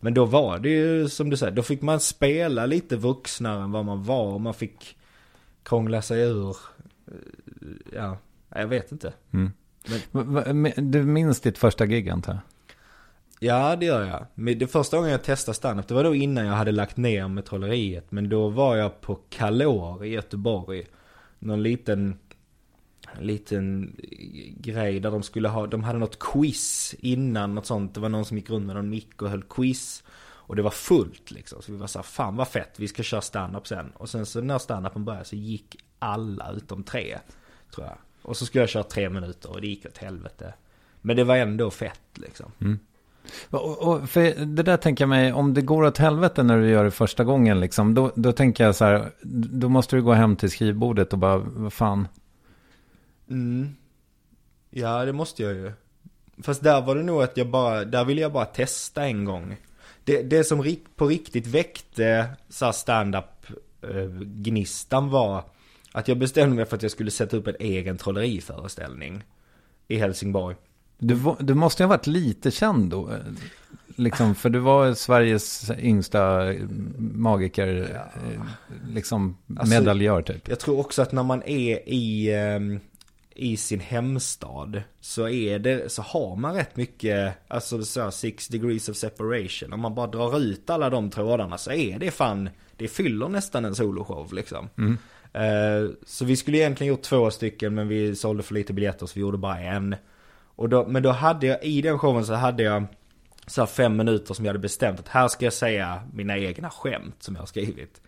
[0.00, 3.72] Men då var det ju som du säger, då fick man spela lite vuxnare än
[3.72, 4.96] vad man var och man fick
[5.62, 6.56] krångla sig ur,
[7.06, 7.14] eh,
[7.94, 9.12] ja, jag vet inte.
[9.32, 9.52] Mm.
[10.54, 12.40] Men Du minns ditt första gig antar jag?
[13.40, 14.26] Ja det gör jag.
[14.34, 17.28] Men det första gången jag testade standup, det var då innan jag hade lagt ner
[17.28, 18.12] med trolleriet.
[18.12, 20.86] Men då var jag på Kalor i Göteborg.
[21.38, 22.18] Någon liten,
[23.20, 23.96] liten
[24.60, 27.94] grej där de skulle ha, de hade något quiz innan, något sånt.
[27.94, 30.04] Det var någon som gick runt med någon mick och höll quiz.
[30.46, 31.62] Och det var fullt liksom.
[31.62, 33.90] Så vi var så här, fan vad fett, vi ska köra standup sen.
[33.90, 37.18] Och sen så när standupen började så gick alla utom tre,
[37.74, 37.96] tror jag.
[38.22, 40.54] Och så skulle jag köra tre minuter och det gick åt helvete.
[41.00, 42.52] Men det var ändå fett liksom.
[42.60, 42.78] Mm.
[43.50, 46.68] Och, och, för det där tänker jag mig, om det går åt helvete när du
[46.68, 49.10] gör det första gången, liksom, då, då tänker jag så här,
[49.52, 52.08] då måste du gå hem till skrivbordet och bara, vad fan,
[53.30, 53.76] Mm.
[54.70, 55.72] Ja, det måste jag ju.
[56.42, 59.56] Fast där var det nog att jag bara, där ville jag bara testa en gång.
[60.04, 63.46] Det, det som på riktigt väckte så stand-up
[63.82, 65.44] eh, gnistan var
[65.92, 69.24] att jag bestämde mig för att jag skulle sätta upp en egen trolleriföreställning
[69.88, 70.56] i Helsingborg
[70.98, 73.16] du, du måste ju ha varit lite känd då, eh,
[73.96, 76.62] liksom, för du var Sveriges yngsta eh,
[76.98, 78.40] magiker, eh,
[78.94, 80.48] liksom Alltså, medaljör typ.
[80.48, 82.80] Jag tror också att när man är i, ehm,
[83.34, 88.48] i sin hemstad så är det, så har man rätt mycket, alltså så här six
[88.48, 89.72] degrees of separation.
[89.72, 93.64] Om man bara drar ut alla de trådarna så är det fan, det fyller nästan
[93.64, 94.68] en soloshow liksom.
[95.32, 99.12] Eh, så vi skulle egentligen gjort två stycken men vi sålde för lite biljetter så
[99.14, 99.96] vi gjorde bara en.
[100.56, 102.86] Och då, men då hade jag, i den showen så hade jag
[103.46, 106.70] så här fem minuter som jag hade bestämt att här ska jag säga mina egna
[106.70, 108.02] skämt som jag har skrivit.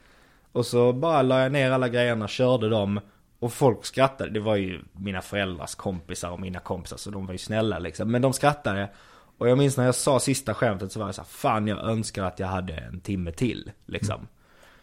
[0.52, 3.00] Och så bara la jag ner alla grejerna, körde dem
[3.38, 4.30] och folk skrattade.
[4.30, 8.10] Det var ju mina föräldrars kompisar och mina kompisar så de var ju snälla liksom.
[8.10, 8.90] Men de skrattade.
[9.38, 11.78] Och jag minns när jag sa sista skämtet så var jag så här, fan jag
[11.78, 14.28] önskar att jag hade en timme till liksom.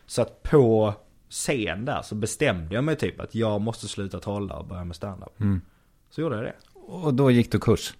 [0.06, 0.93] Så att på
[1.30, 4.95] scen där så bestämde jag mig typ att jag måste sluta trolla och börja med
[4.95, 5.34] standup.
[6.10, 6.56] Så gjorde jag det.
[6.87, 7.93] Och då gick du kurs.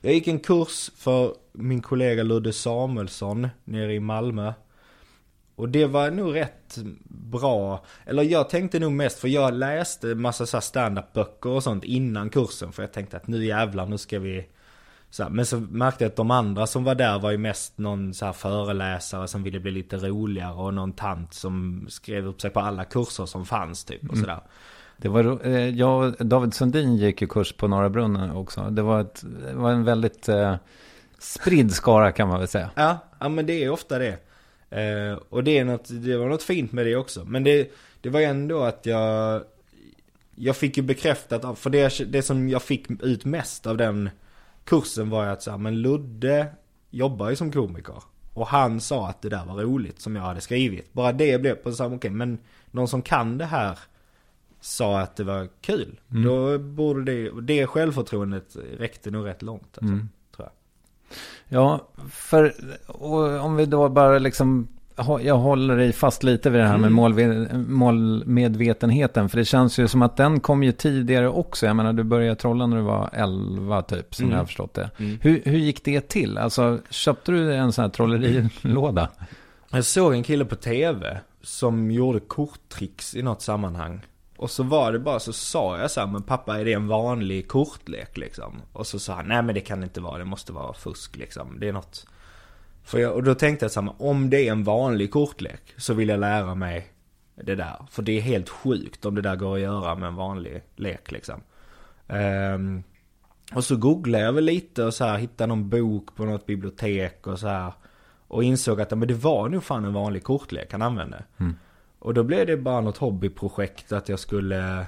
[0.00, 4.52] Jag gick en kurs för min kollega Ludde Samuelsson nere i Malmö.
[5.56, 7.84] Och det var nog rätt bra.
[8.06, 12.30] Eller jag tänkte nog mest, för jag läste massa så här böcker och sånt innan
[12.30, 12.72] kursen.
[12.72, 14.46] För jag tänkte att nu jävlar, nu ska vi...
[15.10, 17.78] Så här, men så märkte jag att de andra som var där var ju mest
[17.78, 20.54] någon så föreläsare som ville bli lite roligare.
[20.54, 24.40] Och någon tant som skrev upp sig på alla kurser som fanns typ och sådär.
[25.04, 28.70] Det var, eh, jag och David Sundin gick ju kurs på Norra Brunnen också.
[28.70, 30.56] Det var, ett, det var en väldigt eh,
[31.18, 32.70] spridd skara kan man väl säga.
[32.74, 34.18] Ja, ja men det är ofta det.
[34.70, 37.24] Eh, och det, är något, det var något fint med det också.
[37.24, 39.42] Men det, det var ju ändå att jag...
[40.34, 44.10] Jag fick ju bekräftat, för det, det som jag fick ut mest av den
[44.64, 46.46] kursen var ju att så här, men Ludde
[46.90, 48.02] jobbar ju som komiker.
[48.34, 50.92] Och han sa att det där var roligt som jag hade skrivit.
[50.92, 52.38] Bara det blev på samma, okej men
[52.70, 53.78] någon som kan det här
[54.64, 56.00] sa att det var kul.
[56.08, 59.94] Då borde det, det självförtroendet räckte nog rätt långt alltså,
[60.36, 60.50] tror jag.
[61.48, 62.54] Ja, för
[63.40, 64.68] om vi då bara liksom,
[65.20, 69.28] jag håller dig fast lite vid det här med målve- målmedvetenheten.
[69.28, 71.66] För det känns ju som att den kom ju tidigare också.
[71.66, 74.90] Jag menar, du började trolla när du var 11 typ, som jag har förstått det.
[74.96, 76.38] Hur, hur gick det till?
[76.38, 79.10] Alltså, köpte du en sån här trollerilåda?
[79.70, 84.00] Jag såg en kille på tv som gjorde korttricks i något sammanhang.
[84.36, 86.88] Och så var det bara så sa jag så här, men pappa är det en
[86.88, 88.62] vanlig kortlek liksom?
[88.72, 91.16] Och så sa han, nej men det kan det inte vara, det måste vara fusk
[91.16, 91.60] liksom.
[91.60, 92.06] Det är något...
[92.84, 95.94] För jag, och då tänkte jag så här, om det är en vanlig kortlek så
[95.94, 96.92] vill jag lära mig
[97.34, 97.86] det där.
[97.90, 101.12] För det är helt sjukt om det där går att göra med en vanlig lek
[101.12, 101.40] liksom.
[102.06, 102.82] Um,
[103.54, 107.26] och så googlade jag väl lite och så här, hittade någon bok på något bibliotek
[107.26, 107.72] och så här.
[108.28, 111.24] Och insåg att ja, men det var nog fan en vanlig kortlek han använde.
[111.38, 111.56] Mm.
[112.04, 114.86] Och då blev det bara något hobbyprojekt att jag skulle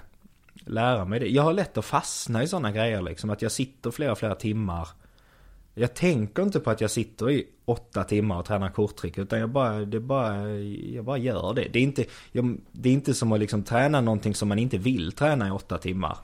[0.54, 1.26] lära mig det.
[1.28, 3.30] Jag har lätt att fastna i sådana grejer liksom.
[3.30, 4.88] Att jag sitter flera, flera timmar
[5.74, 9.18] Jag tänker inte på att jag sitter i åtta timmar och tränar korttrick.
[9.18, 10.48] Utan jag bara, det bara,
[10.94, 11.68] jag bara gör det.
[11.72, 14.78] Det är inte, jag, det är inte som att liksom träna någonting som man inte
[14.78, 16.18] vill träna i åtta timmar.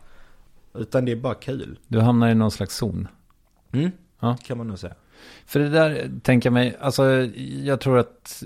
[0.74, 1.78] Utan det är bara kul.
[1.88, 3.08] Du hamnar i någon slags zon.
[3.72, 4.36] Mm, Ja.
[4.44, 4.94] kan man nog säga.
[5.46, 7.04] För det där tänker jag mig, alltså
[7.62, 8.42] jag tror att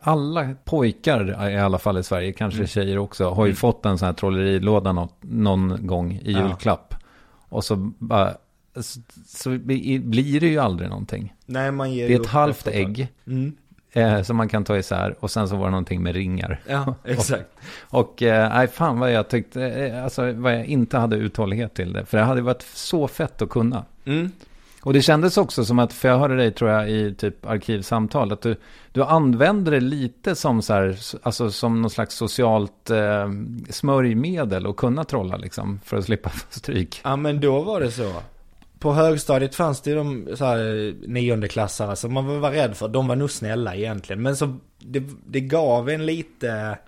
[0.00, 2.66] alla pojkar i alla fall i Sverige, kanske Mm.
[2.66, 6.46] tjejer också, har ju fått en sån här trollerilåda någon, någon gång i Ja.
[6.48, 6.94] julklapp.
[7.48, 8.34] Och så bara,
[8.80, 11.34] så, så bli- blir det ju aldrig någonting.
[11.46, 13.56] Nej, man ger Det är ett halvt ägg Mm.
[13.92, 16.60] eh, som man kan ta isär och sen så var det någonting med ringar.
[16.68, 17.50] Ja, exakt.
[17.80, 21.92] Och eh, nej, fan vad jag tyckte, eh, alltså vad jag inte hade uthållighet till
[21.92, 22.04] det.
[22.04, 23.84] För det hade varit så fett att kunna.
[24.04, 24.30] Mm.
[24.86, 28.32] Och det kändes också som att, för jag hörde dig tror jag i typ arkivsamtal,
[28.32, 28.56] att du,
[28.92, 33.30] du använder det lite som så här, alltså som någon slags socialt eh,
[33.70, 37.00] smörjmedel och kunna trolla liksom, för att slippa stryk.
[37.04, 38.12] Ja men då var det så.
[38.78, 42.88] På högstadiet fanns det ju de så här, eh, niondeklassare som man var rädd för.
[42.88, 44.22] De var nog snälla egentligen.
[44.22, 46.78] Men så det, det gav en lite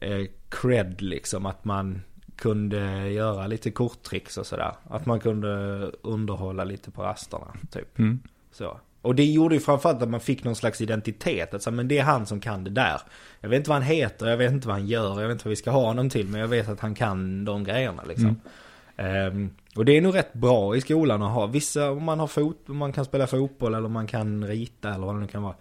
[0.00, 1.46] eh, cred liksom.
[1.46, 2.02] Att man
[2.36, 4.72] kunde göra lite korttricks och sådär.
[4.90, 5.48] Att man kunde
[6.02, 7.98] underhålla lite på rasterna typ.
[7.98, 8.20] Mm.
[8.52, 8.80] Så.
[9.02, 11.54] Och det gjorde ju framförallt att man fick någon slags identitet.
[11.54, 13.00] Alltså, men det är han som kan det där.
[13.40, 15.44] Jag vet inte vad han heter, jag vet inte vad han gör, jag vet inte
[15.44, 16.28] vad vi ska ha honom till.
[16.28, 18.40] Men jag vet att han kan de grejerna liksom.
[18.96, 21.46] Ehm, och det är nog rätt bra i skolan att ha.
[21.46, 25.14] Vissa, om man har fot, man kan spela fotboll eller man kan rita eller vad
[25.14, 25.54] det nu kan vara.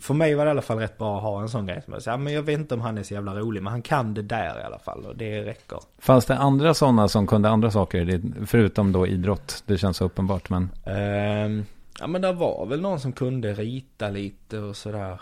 [0.00, 1.82] För mig var det i alla fall rätt bra att ha en sån grej.
[1.82, 4.14] Som jag, men jag vet inte om han är så jävla rolig, men han kan
[4.14, 5.04] det där i alla fall.
[5.06, 5.78] Och det räcker.
[5.98, 9.62] Fanns det andra sådana som kunde andra saker, förutom då idrott?
[9.66, 11.64] Det känns så uppenbart, men Ehm,
[12.00, 15.20] ja men det var väl någon som kunde rita lite och sådär.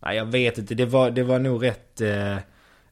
[0.00, 2.36] Nej jag vet inte, det var, det var nog rätt eh,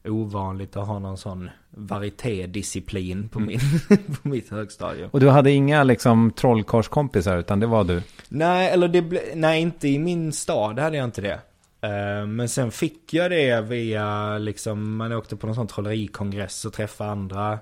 [0.03, 3.59] ovanligt att ha någon sån varietédisciplin på, min,
[4.21, 5.09] på mitt högstadium.
[5.11, 8.01] Och du hade inga liksom trollkarlskompisar, utan det var du?
[8.29, 11.39] Nej, eller det ble, nej inte i min stad hade jag inte det.
[11.81, 16.73] Eh, men sen fick jag det via liksom, man åkte på någon sån trollerikongress och
[16.73, 17.59] träffade andra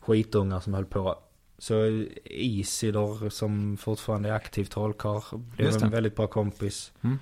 [0.00, 1.18] skitungar som höll på.
[1.58, 5.20] Så Isidor som fortfarande är aktiv trollkarl
[5.56, 6.92] blev en väldigt bra kompis.
[7.02, 7.18] Mm.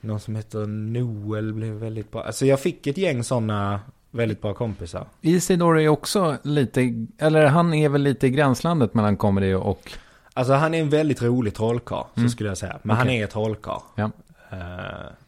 [0.00, 2.22] Någon som heter Noel blev väldigt bra.
[2.24, 3.80] Alltså jag fick ett gäng sådana
[4.10, 5.06] väldigt bra kompisar.
[5.20, 9.92] Isidor är också lite, eller han är väl lite i gränslandet mellan comedy och...
[10.34, 12.30] Alltså han är en väldigt rolig trollkarl, så Mm.
[12.30, 12.78] skulle jag säga.
[12.82, 13.20] Men han Okej.
[13.20, 13.80] är ett trollkarl.
[13.94, 14.10] Ja.
[14.50, 14.58] Eh,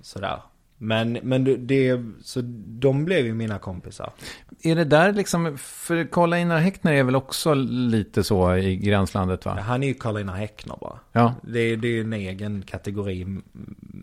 [0.03, 0.39] sådär.
[0.83, 4.13] Men, men det- så de blev ju mina kompisar.
[4.63, 9.59] Är det där liksom, för Karl-Einar Häckner är väl också lite så i gränslandet va?
[9.61, 10.99] Han är ju Karl-Einar Häckner bara.
[11.13, 13.27] Ja, Det, det är ju en egen kategori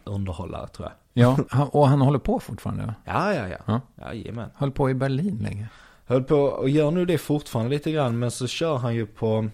[0.04, 1.38] underhållare tror jag.
[1.52, 1.66] ja.
[1.72, 2.86] Och han håller på fortfarande.
[2.86, 2.94] va?
[3.06, 3.58] Ja, ja, ja.
[3.66, 3.82] Ja.
[4.14, 4.50] Jajamän.
[4.56, 5.68] Höll på i Berlin länge.
[6.06, 8.20] Höll på och gör nu det fortfarande lite grann.
[8.20, 9.50] Men så kör han ju på...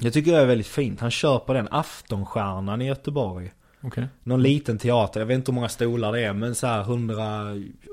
[0.00, 1.00] Jag tycker det är väldigt fint.
[1.00, 3.52] Han kör på den Aftonstjärnan i Göteborg.
[3.80, 4.08] Okej.
[4.22, 5.20] Någon liten teater.
[5.20, 6.32] Jag vet inte hur många stolar det är.
[6.32, 7.46] Men så här 100...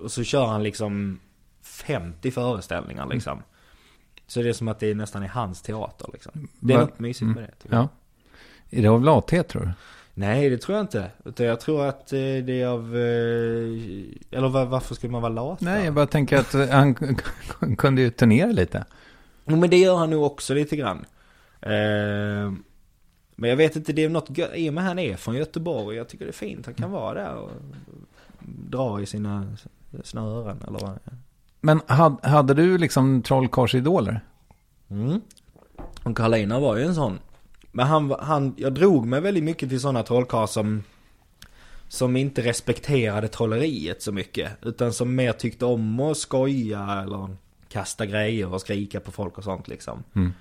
[0.03, 1.19] Och så kör han liksom
[1.63, 3.41] 50 föreställningar liksom.
[4.27, 6.47] Så det är som att det nästan är hans teater liksom.
[6.59, 7.51] Det är Va- något mysigt med det.
[7.61, 7.83] tycker jag.
[7.83, 7.89] Ja.
[8.77, 9.71] Är det av lathet tror du?
[10.13, 11.11] Nej, det tror jag inte.
[11.25, 12.95] Utan jag tror att eh, det är av...
[12.95, 15.61] eh, Eller var, varför skulle man vara lat?
[15.61, 16.95] Nej, jag bara tänker att eh, han
[17.77, 18.85] kunde ju turnera lite.
[19.45, 21.05] Jo, men det gör han nog också lite grann.
[21.61, 22.51] Eh,
[23.35, 25.97] men jag vet inte, det är något I och med han är från Göteborg.
[25.97, 26.65] Jag tycker det är fint.
[26.65, 27.51] Han kan vara där och
[28.69, 29.55] dra i sina
[30.03, 30.99] snören eller vad.
[31.61, 34.19] Men had, hade du liksom trollkarlsidoler?
[34.89, 35.21] Mm.
[36.03, 37.19] Och Karolina var ju en sån.
[37.71, 40.83] Men han, han, jag drog mig väldigt mycket till sådana trollkarlar som
[41.87, 44.51] Som inte respekterade trolleriet så mycket.
[44.61, 47.35] Utan som mer tyckte om att skoja eller
[47.69, 50.03] kasta grejer och skrika på folk och sånt liksom.
[50.13, 50.33] Mm.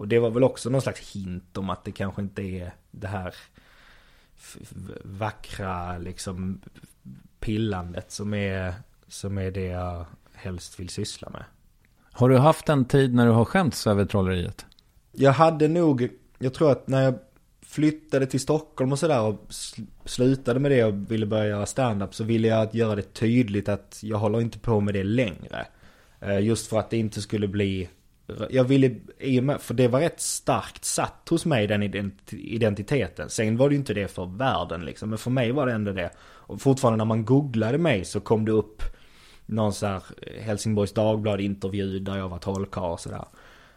[0.00, 3.06] Och det var väl också någon slags hint om att det kanske inte är det
[3.06, 3.34] här
[5.04, 6.60] vackra liksom
[7.40, 8.74] pillandet som är,
[9.08, 11.44] som är det jag helst vill syssla med.
[12.12, 14.66] Har du haft en tid när du har skämts över trolleriet?
[15.12, 16.08] Jag hade nog,
[16.38, 17.14] jag tror att när jag
[17.62, 22.14] flyttade till Stockholm och sådär och sl- slutade med det och ville börja göra stand-up
[22.14, 25.66] så ville jag att göra det tydligt att jag håller inte på med det längre.
[26.20, 27.88] Eh, Just för att det inte skulle bli
[28.50, 32.34] jag ville, i och med, för det var rätt starkt satt hos mig den ident-
[32.34, 33.30] identiteten.
[33.30, 35.92] Sen var det ju inte det för världen liksom, men för mig var det ändå
[35.92, 36.10] det.
[36.20, 38.82] Och fortfarande när man googlade mig så kom det upp
[39.46, 40.02] någon så här
[40.40, 43.24] Helsingborgs Dagblad intervju där jag var trollkarl och sådär.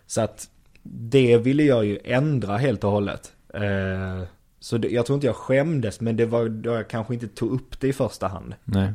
[0.08, 0.50] Så att
[0.84, 3.34] det ville jag ju ändra helt och hållet.
[3.54, 4.24] Eh,
[4.60, 7.52] så det, jag tror inte jag skämdes, men det var då jag kanske inte tog
[7.52, 8.56] upp det i första hand.
[8.64, 8.94] Nej.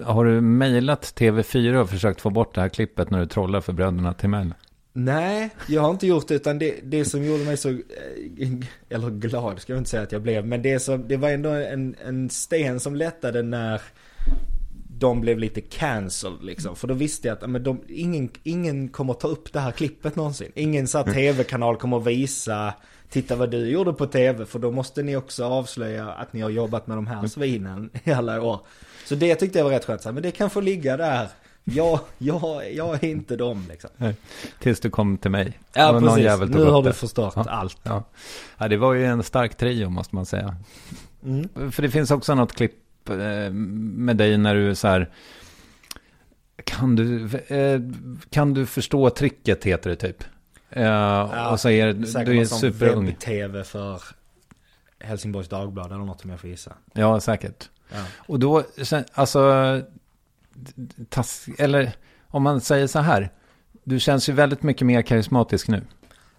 [0.00, 3.72] Har du mejlat TV4 och försökt få bort det här klippet när du trollar för
[3.72, 4.54] bröderna Timell?
[4.96, 7.78] Nej, jag har inte gjort det utan det, det som gjorde mig så, eh,
[8.88, 11.50] eller glad ska jag inte säga att jag blev, men det, som, det var ändå
[11.50, 13.82] en, en sten som lättade när
[14.98, 16.76] de blev lite cancelled liksom.
[16.76, 20.16] För då visste jag att men de, ingen, ingen kommer ta upp det här klippet
[20.16, 20.52] någonsin.
[20.54, 22.74] Ingen så här tv-kanal kommer visa
[23.14, 26.50] Titta vad du gjorde på tv för då måste ni också avslöja att ni har
[26.50, 28.60] jobbat med de här svinen i alla år.
[29.04, 30.04] Så det tyckte jag var rätt skönt.
[30.04, 31.28] Men det kan få ligga där.
[31.64, 33.90] Jag, jag, jag är inte dem liksom.
[33.96, 34.16] Nej.
[34.58, 35.58] Tills du kom till mig.
[35.74, 37.44] Ja någon precis, nu har du förstört Ja.
[37.48, 37.78] allt.
[37.82, 38.04] Ja.
[38.58, 40.56] ja, det var ju en stark trio måste man säga.
[41.24, 41.72] Mm.
[41.72, 45.10] För det finns också något klipp eh, med dig när du är så här.
[46.64, 47.80] Kan du, eh,
[48.30, 50.24] kan du förstå tricket heter det typ.
[50.70, 51.92] Eh, och så är
[52.24, 53.06] du är superung.
[53.06, 54.02] webb-tv för
[55.00, 56.72] Helsingborgs Dagblad eller något om jag får gissa.
[56.92, 57.68] Ja, säkert.
[57.92, 58.04] Ja.
[58.16, 58.62] Och då,
[59.14, 59.82] alltså,
[61.08, 61.92] tas, eller
[62.28, 63.30] om man säger så här.
[63.84, 65.82] Du känns ju väldigt mycket mer karismatisk nu.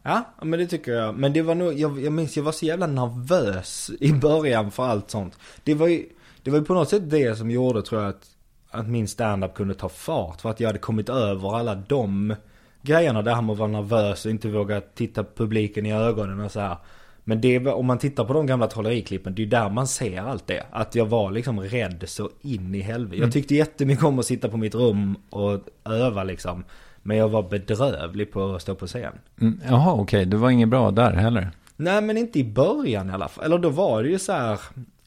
[0.03, 1.15] Ja, men det tycker jag.
[1.15, 4.83] Men det var nog, jag, jag minns jag var så jävla nervös i början för
[4.83, 5.39] allt sånt.
[5.63, 6.09] Det var ju,
[6.43, 8.27] det var ju på något sätt det som gjorde tror jag att,
[8.71, 10.41] att min standup kunde ta fart.
[10.41, 12.35] För att jag hade kommit över alla de
[12.81, 13.21] grejerna.
[13.21, 16.59] Det här med att vara nervös och inte våga titta publiken i ögonen och så
[16.59, 16.77] här.
[17.27, 19.87] Men det, var- om man tittar på de gamla trolleriklippen, det är ju där man
[19.87, 20.63] ser allt det.
[20.71, 23.21] Att jag var liksom rädd så in i helvete.
[23.21, 26.63] Jag tyckte jättemycket om att sitta på mitt rum och öva liksom.
[27.03, 29.13] Men jag var bedrövlig på att stå på scen.
[29.41, 30.25] Mm, jaha, okej.
[30.25, 31.49] Du var inget bra där heller.
[31.77, 33.45] Nej men inte i början i alla fall.
[33.45, 34.59] Eller då var det ju så här.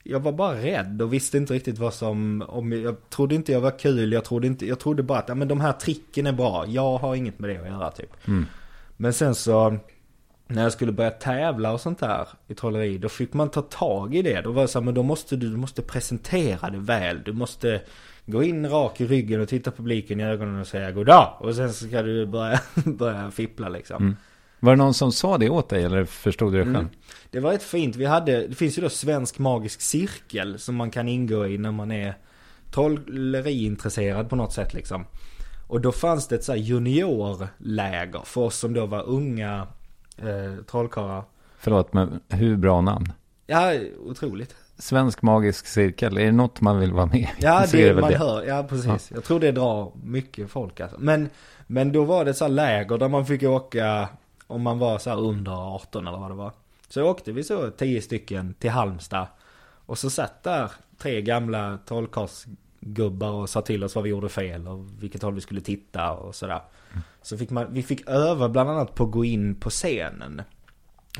[0.02, 3.52] Jag var bara rädd och visste inte riktigt vad som, om jag, jag trodde inte
[3.52, 6.26] jag var kul, jag trodde inte, jag trodde bara att, ja men de här tricken
[6.26, 8.10] är bra, jag har inget med det att göra typ.
[8.96, 9.76] Men sen så,
[10.48, 14.14] när jag skulle börja tävla och sånt där i trolleri, då fick man ta tag
[14.14, 14.40] i det.
[14.40, 17.32] Då var det så här, men då måste du, du måste presentera det väl, du
[17.32, 17.80] måste
[18.26, 21.36] gå in rak i ryggen och titta publiken i ögonen och säga goddag.
[21.38, 24.16] Och sen ska du börja, börja fippla liksom.
[24.60, 26.76] Var det någon som sa det åt dig eller förstod du det själv?
[26.76, 26.88] Mm.
[27.30, 27.96] Det var rätt fint.
[27.96, 31.72] Vi hade, det finns ju då svensk magisk cirkel som man kan ingå i när
[31.72, 32.14] man är
[32.70, 35.04] trolleriintresserad på något sätt liksom.
[35.68, 39.66] Och då fanns det ett så här juniorläger för oss som då var unga
[40.18, 41.24] eh, trollkarlar.
[41.58, 43.12] Förlåt, men hur bra namn?
[43.46, 44.54] Ja, otroligt.
[44.78, 47.28] Svensk magisk cirkel, är det något man vill vara med i?
[47.38, 48.44] Ja, det, väl man hör.
[48.44, 49.10] Ja, precis.
[49.14, 50.96] Jag tror det drar mycket folk alltså.
[51.00, 51.30] Men,
[51.66, 54.08] men då var det så här läger där man fick åka,
[54.46, 56.52] om man var så här under 18 eller vad det var.
[56.88, 59.26] Så åkte vi så 10 stycken till Halmstad.
[59.86, 64.68] Och så satt där tre gamla trollkarlsgubbar och sa till oss vad vi gjorde fel
[64.68, 66.60] och vilket håll vi skulle titta och sådär.
[67.28, 70.42] Så fick man, vi fick öva bland annat på att gå in på scenen.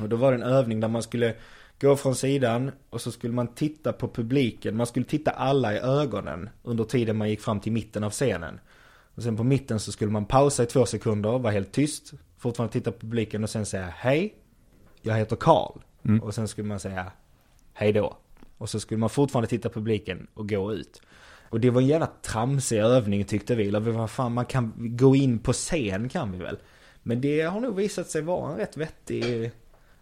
[0.01, 1.35] Och då var det en övning där man skulle
[1.81, 4.77] gå från sidan och så skulle man titta på publiken.
[4.77, 8.59] Man skulle titta alla i ögonen under tiden man gick fram till mitten av scenen.
[9.15, 12.73] Och sen på mitten så skulle man pausa i två sekunder, vara helt tyst, fortfarande
[12.73, 14.35] titta på publiken och sen säga hej,
[15.01, 15.79] jag heter Karl.
[16.21, 17.11] Och sen skulle man säga
[17.73, 18.17] hej då.
[18.57, 21.01] Och så skulle man fortfarande titta på publiken och gå ut.
[21.49, 23.67] Och det var en jävla tramsig övning tyckte vi.
[23.67, 26.57] Eller vad fan, man kan gå in på scen kan vi väl.
[27.03, 29.51] Men det har nog visat sig vara en rätt vettig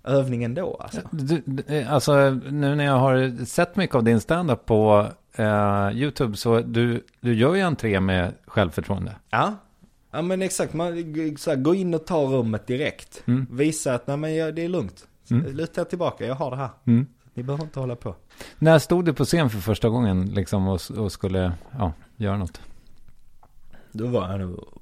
[0.03, 1.01] övning ändå alltså.
[1.11, 6.37] Du, du, alltså, nu när jag har sett mycket av din standup på eh, YouTube
[6.37, 9.15] så du, du gör ju entré med självförtroende.
[9.29, 9.53] Ja.
[10.11, 10.87] Ja men exakt, man,
[11.37, 13.23] så här, gå in och ta rummet direkt.
[13.49, 15.07] Visa att nej men jag, det är lugnt.
[15.29, 16.69] Luta er tillbaka, jag har det här.
[17.37, 18.15] Ni behöver inte hålla på.
[18.59, 22.61] När stod du på scen för första gången liksom och, och skulle ja, göra något?
[23.91, 24.81] Då var jag nog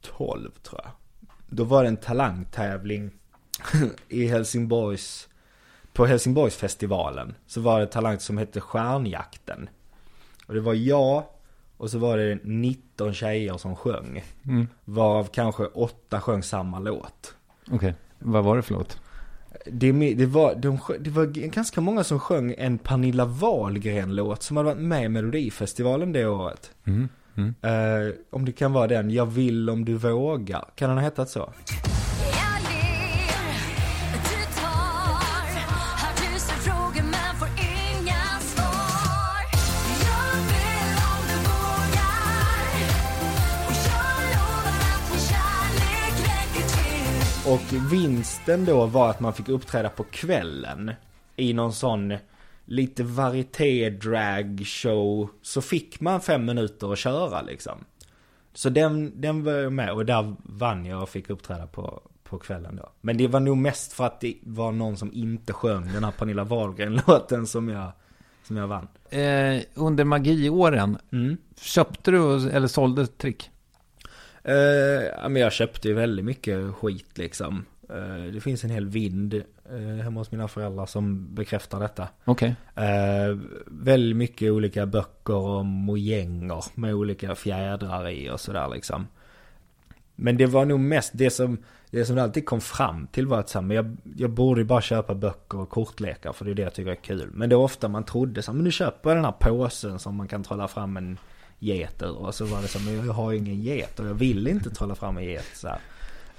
[0.00, 0.92] 12 tror jag.
[1.48, 3.10] Då var det en talangtävling
[4.08, 5.28] i Helsingborgs,
[5.92, 7.34] på Helsingborgsfestivalen.
[7.46, 9.68] Så var det en talang som hette Stjärnjakten.
[10.46, 11.24] Och det var jag
[11.76, 14.24] och så var det 19 tjejer som sjöng.
[14.84, 17.34] Varav kanske åtta sjöng samma låt.
[17.70, 19.00] Okej, vad var det för låt?
[19.66, 24.66] Det, det, var, de, det var ganska många som sjöng en Pernilla Wahlgren-låt som hade
[24.66, 26.70] varit med i Melodifestivalen det året.
[27.62, 30.64] Eh, om det kan vara den, Jag vill om du vågar.
[30.74, 31.52] Kan den ha hetat så?
[47.52, 50.92] Och vinsten då var att man fick uppträda på kvällen.
[51.36, 52.14] I någon sån
[52.64, 55.28] lite varieté drag show.
[55.42, 57.84] Så fick man fem minuter att köra liksom.
[58.54, 62.38] Så den, den var jag med och där vann jag och fick uppträda på, på
[62.38, 62.88] kvällen då.
[63.00, 66.10] Men det var nog mest för att det var någon som inte sjöng den här
[66.10, 67.92] Pernilla Wahlgren-låten som jag,
[68.44, 68.88] som jag vann.
[69.10, 71.36] Eh, under magiåren, Mm.
[71.60, 73.50] köpte du eller sålde trick?
[74.48, 77.64] Eh, men jag köpte ju väldigt mycket skit liksom.
[77.90, 79.34] Eh, det finns en hel vind
[79.70, 82.08] eh, hemma hos mina föräldrar som bekräftar detta.
[82.24, 82.54] Okej.
[82.74, 89.06] Eh, väldigt mycket olika böcker om mojänger med olika fjädrar i och sådär liksom.
[90.16, 91.58] Men det var nog mest det som,
[91.90, 94.64] det som alltid kom fram till var att så här, men jag, jag borde ju
[94.64, 97.30] bara köpa böcker och kortlekar för det är det jag tycker är kul.
[97.32, 99.98] Men det var ofta man trodde så här, men nu köper jag den här påsen
[99.98, 101.18] som man kan trolla fram en
[101.58, 102.16] get ur.
[102.16, 104.70] Och så var det så men jag har ju ingen get och jag vill inte
[104.70, 105.46] trolla fram en get.
[105.54, 105.68] Så.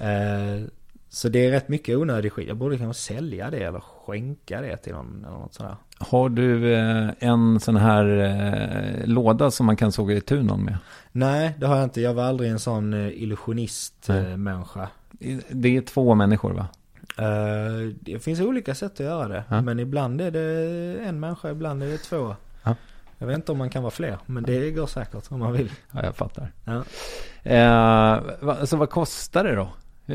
[0.04, 0.64] Eh,
[1.10, 2.48] så det är rätt mycket onödig skit.
[2.48, 5.76] Jag borde kanske sälja det eller skänka det till någon eller något sådär.
[5.98, 10.78] Har du eh, en sån här eh, låda som man kan såga i någon med?
[11.12, 12.02] Nej, det har jag inte.
[12.02, 14.32] Jag var aldrig en sån eh, illusionist Nej.
[14.32, 14.90] eh, människa.
[15.50, 16.68] Det är två människor va?
[18.00, 19.44] Det finns olika sätt att göra det.
[19.50, 19.62] Ja.
[19.62, 22.36] Men ibland är det en människa, ibland är det två.
[23.20, 23.24] Ja.
[23.24, 25.72] Jag vet inte om man kan vara fler, men det går säkert om man vill.
[25.92, 26.52] Ja, jag fattar.
[26.66, 26.84] Ja.
[27.44, 29.70] Eh, va, alltså vad kostar det då?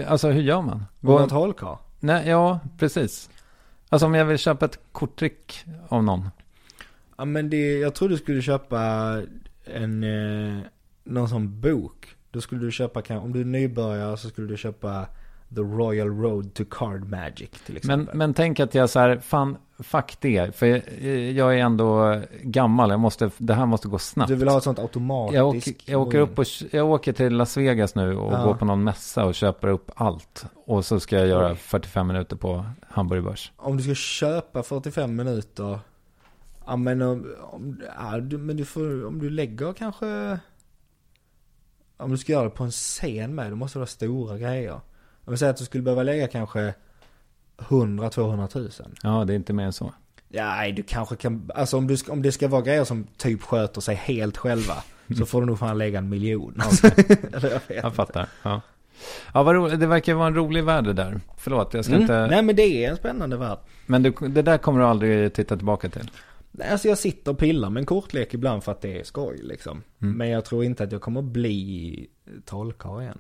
[0.07, 0.85] Alltså hur gör man?
[1.01, 1.77] Gå en trollkarl.
[2.01, 3.31] Nej, ja, precis.
[3.89, 6.29] Alltså om jag vill köpa ett korttrick av någon.
[7.19, 8.83] Ja men det, jag tror du skulle köpa
[9.65, 10.59] en, eh,
[11.05, 12.17] någon sån bok.
[12.31, 15.07] Då skulle du köpa, om du är nybörjare så skulle du köpa
[15.55, 18.17] The Royal Road to Card Magic till Men, exempel.
[18.17, 20.57] men tänk att jag så här, fan, fuck det.
[20.57, 20.67] För
[21.37, 24.29] jag, är ändå gammal, jag måste, det här måste gå snabbt.
[24.29, 27.37] du vill ha ett sånt automatiskt jag åker, jag, åker upp och, jag åker till
[27.37, 28.45] Las Vegas nu och Ja.
[28.45, 30.45] går på någon mässa och köper upp allt.
[30.67, 31.57] Och så ska jag göra Oj.
[31.57, 33.53] 45 minuter på Hamburg Börs.
[33.57, 35.79] Om du ska köpa 45 minuter.
[36.67, 40.39] Ja men om, om, ja, du, men du får, om du lägger kanske.
[41.97, 44.81] Om du ska göra det på en scen med, då måste det vara stora grejer.
[45.25, 46.75] Om vi säger att du skulle behöva lägga kanske
[47.59, 48.95] 100-200 tusen.
[49.03, 49.93] Ja, det är inte mer än så.
[50.29, 53.81] Nej, du kanske kan, alltså om, du, om det ska vara grejer som typ sköter
[53.81, 54.75] sig helt själva.
[55.19, 56.61] Så får du nog fan lägga en miljon.
[57.33, 58.29] Eller jag Jag fattar.
[58.43, 58.61] Ja,
[59.35, 59.81] ja vad roligt.
[59.81, 61.21] Det verkar vara en rolig värld det där.
[61.37, 62.03] Förlåt, jag ska Mm.
[62.03, 62.27] inte...
[62.27, 63.59] Nej men det är en spännande värld.
[63.87, 66.11] Men du, det där kommer du aldrig titta tillbaka till.
[66.51, 69.41] Nej, alltså jag sitter och pillar med en kortlek ibland för att det är skoj
[69.43, 69.83] liksom.
[70.03, 70.15] Mm.
[70.19, 72.07] Men jag tror inte att jag kommer bli
[72.45, 73.19] trollkarl igen.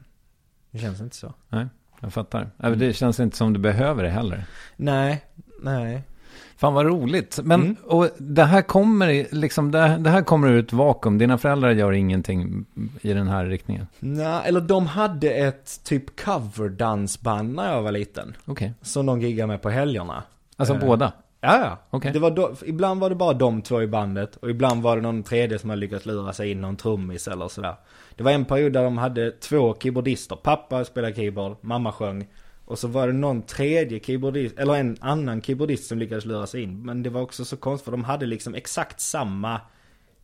[0.70, 1.34] Det känns inte så.
[1.48, 1.66] Nej,
[2.00, 2.50] jag fattar.
[2.56, 4.44] Ja, men Det känns inte som du behöver det heller.
[4.76, 5.24] Nej,
[5.62, 6.02] nej.
[6.56, 7.40] Fan vad roligt.
[7.44, 7.76] Men Mm.
[7.84, 11.18] och det här kommer liksom, det, här- det här kommer ur ett vakuum.
[11.18, 12.64] Dina föräldrar gör ingenting
[13.00, 13.86] i den här riktningen.
[13.98, 18.36] Nej, eller de hade ett typ coverdansband när jag var liten.
[18.44, 18.72] Okej.
[18.82, 20.22] Som de giggade med på helgerna.
[20.56, 21.12] Alltså Eh, båda?
[21.40, 21.78] Ja, ja.
[21.90, 22.12] Okej.
[22.12, 25.02] Det var då, ibland var det bara de två i bandet och ibland var det
[25.02, 27.74] någon tredje som hade lyckats lura sig in, någon trummis eller sådär.
[28.16, 30.36] Det var en period där de hade två keyboardister.
[30.36, 32.28] Pappa spelade keyboard, mamma sjöng.
[32.64, 36.62] Och så var det någon tredje keyboardist, eller en annan keyboardist som lyckades lura sig
[36.62, 36.82] in.
[36.82, 39.60] Men det var också så konstigt för de hade liksom exakt samma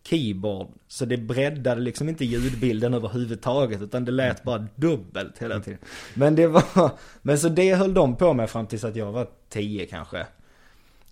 [0.02, 0.68] keyboard.
[0.88, 5.78] Så det breddade liksom inte ljudbilden överhuvudtaget utan det lät bara dubbelt hela tiden.
[6.14, 6.90] Men det var,
[7.22, 10.26] men så det höll de på med fram tills att jag var tio kanske.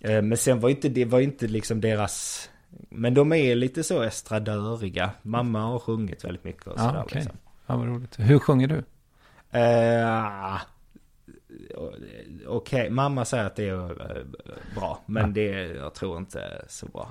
[0.01, 2.49] Eh, men sen var inte det var inte liksom deras
[2.91, 7.19] men de är lite så estradöriga Mamma har sjungit väldigt mycket och Ja, sådär okej.
[7.21, 7.37] liksom.
[7.67, 8.19] Ja, vad roligt.
[8.19, 8.85] Hur sjunger du?
[9.59, 10.61] Eh,
[12.47, 14.23] Okej, mamma säger att det är eh,
[14.75, 17.09] bra Men det jag tror inte så bra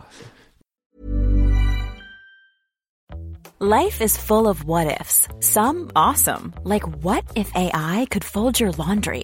[3.59, 5.27] Life is full of what ifs.
[5.41, 9.23] Some awesome, like what if AI could fold your laundry?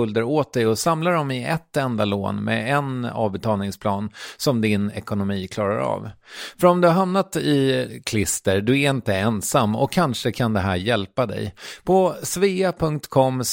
[0.23, 5.47] åt dig och samlar dem i ett enda lån med en avbetalningsplan som din ekonomi
[5.47, 6.09] klarar av.
[6.57, 10.59] För om du har hamnat i klister, du är inte ensam och kanske kan det
[10.59, 11.55] här hjälpa dig.
[11.83, 13.43] På svea.com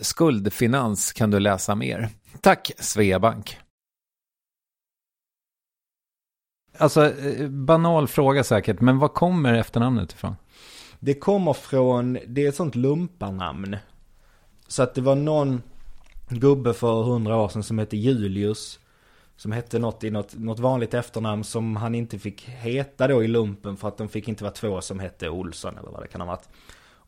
[0.00, 2.08] skuldfinans kan du läsa mer.
[2.40, 3.58] Tack Sveabank!
[6.78, 10.36] Alltså, eh, banal fråga säkert, men vad kommer efternamnet ifrån?
[11.00, 13.76] Det kommer från, det är ett sånt lumparnamn.
[14.68, 15.62] Så att det var någon
[16.28, 18.80] gubbe för hundra år sedan som hette Julius.
[19.36, 23.28] Som hette något i något, något vanligt efternamn som han inte fick heta då i
[23.28, 26.20] lumpen för att de fick inte vara två som hette Olsson eller vad det kan
[26.20, 26.48] ha varit.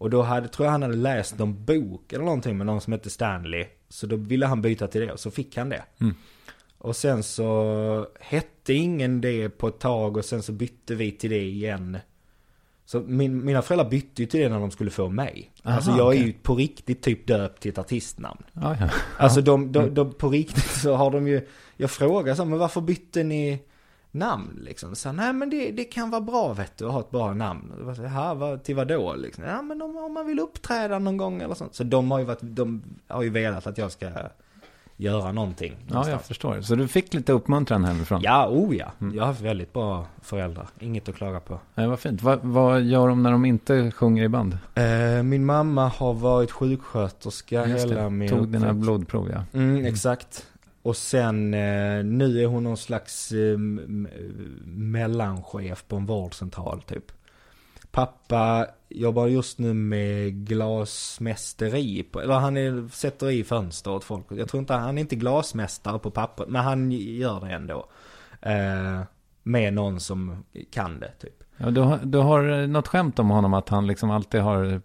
[0.00, 2.92] Och då hade, tror jag han hade läst någon bok eller någonting med någon som
[2.92, 3.66] hette Stanley.
[3.88, 5.84] Så då ville han byta till det och så fick han det.
[6.00, 6.14] Mm.
[6.78, 11.30] Och sen så hette ingen det på ett tag och sen så bytte vi till
[11.30, 11.98] det igen.
[12.90, 15.50] Så min, mina föräldrar bytte ju till det när de skulle få mig.
[15.64, 16.26] Aha, alltså jag är okej.
[16.26, 18.42] ju på riktigt typ döpt till ett artistnamn.
[18.52, 18.88] Ja, ja.
[19.18, 22.58] Alltså de, de, de, på riktigt så har de ju, jag frågar så här, men
[22.58, 23.62] varför bytte ni
[24.10, 24.96] namn liksom?
[24.96, 27.34] Så här, nej men det, det kan vara bra vet du, att ha ett bra
[27.34, 27.72] namn.
[27.88, 29.44] Och så här, vad, till vad då liksom?
[29.44, 31.74] Ja men om, om man vill uppträda någon gång eller sånt.
[31.74, 34.08] Så de har ju varit, de har ju velat att jag ska
[35.00, 35.72] göra någonting.
[35.72, 36.26] ja, jag någonstans.
[36.26, 36.60] förstår.
[36.60, 38.20] Så du fick lite uppmuntran hemifrån?
[38.24, 38.92] Ja, oh ja.
[39.14, 40.66] Jag har haft väldigt bra föräldrar.
[40.78, 41.58] Inget att klaga på.
[41.74, 42.22] Ja, vad fint.
[42.22, 44.58] Vad, vad gör de när de inte sjunger i band?
[44.74, 47.94] Eh, min mamma har varit sjuksköterska Just det.
[47.94, 48.80] hela min Tog dina uppväxt.
[48.80, 49.58] blodprov, ja.
[49.58, 50.46] Mm, exakt.
[50.82, 53.58] Och sen eh, nu är hon någon slags eh,
[54.64, 57.04] mellanchef på en vårdcentral typ.
[57.92, 62.02] Pappa jobbar just nu med glasmästeri.
[62.02, 64.26] På, eller han är, sätter i fönster åt folk.
[64.30, 66.46] Jag tror inte, han är inte glasmästare på papper.
[66.48, 67.86] Men han gör det ändå.
[68.42, 69.00] Eh,
[69.42, 71.42] med någon som kan det typ.
[71.56, 74.80] ja du, har, du har eh, något skämt om honom att han liksom alltid har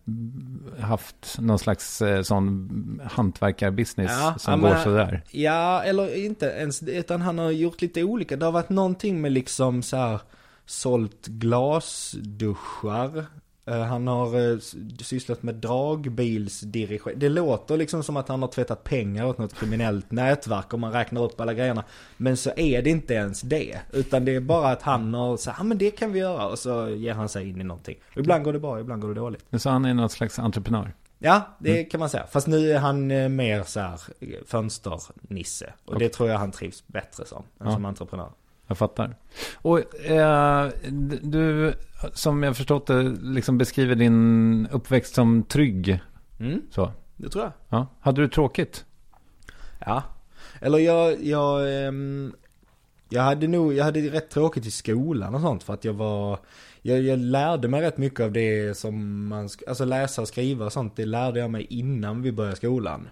[0.81, 5.23] haft någon slags eh, sån hantverkarbusiness som ja, går men- sådär.
[5.31, 8.35] Ja, eller inte ens utan han har gjort lite olika.
[8.35, 10.19] Det har varit någonting med liksom så här
[10.65, 13.25] sålt glasduschar.
[13.67, 14.57] Eh, Han har eh,
[15.01, 17.19] sysslat med dragbilsdirigering.
[17.19, 20.91] Det låter liksom som att han har tvättat pengar åt något kriminellt nätverk om man
[20.91, 21.83] räknar upp alla grejerna.
[22.17, 23.79] Men så är det inte ens det.
[23.93, 26.47] Utan det är bara att han har sagt, ja men det kan vi göra.
[26.47, 27.97] Och så ger han sig in i någonting.
[28.11, 29.45] Och ibland går det bra, ibland går det dåligt.
[29.57, 30.93] Så han är något slags entreprenör.
[31.19, 32.25] Ja, det kan man säga.
[32.31, 33.99] Fast nu är han eh, mer så här
[34.45, 35.73] fönsternisse.
[35.85, 37.43] Och det tror jag han trivs bättre som.
[37.59, 37.73] Än Ja.
[37.73, 38.29] som entreprenör.
[38.67, 39.15] Jag fattar.
[39.55, 40.69] Och eh,
[41.21, 41.73] du,
[42.13, 45.99] som jag förstått det, liksom beskriver din uppväxt som trygg.
[46.39, 46.91] Mm, Så.
[47.15, 47.53] det tror jag.
[47.69, 47.87] Ja.
[47.99, 48.85] Hade du tråkigt?
[49.85, 50.03] Ja.
[50.61, 52.33] Eller jag, jag, ehm,
[53.09, 56.39] jag hade nog, jag hade rätt tråkigt i skolan och sånt för att jag var,
[56.81, 60.73] jag, jag lärde mig rätt mycket av det som man, alltså läsa och skriva och
[60.73, 63.09] sånt, det lärde jag mig innan vi började skolan.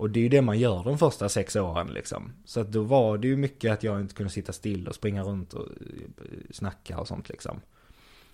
[0.00, 2.32] Och det är ju det man gör de första sex åren liksom.
[2.44, 5.22] Så att då var det ju mycket att jag inte kunde sitta still och springa
[5.22, 7.60] runt och eh, snacka och sånt liksom.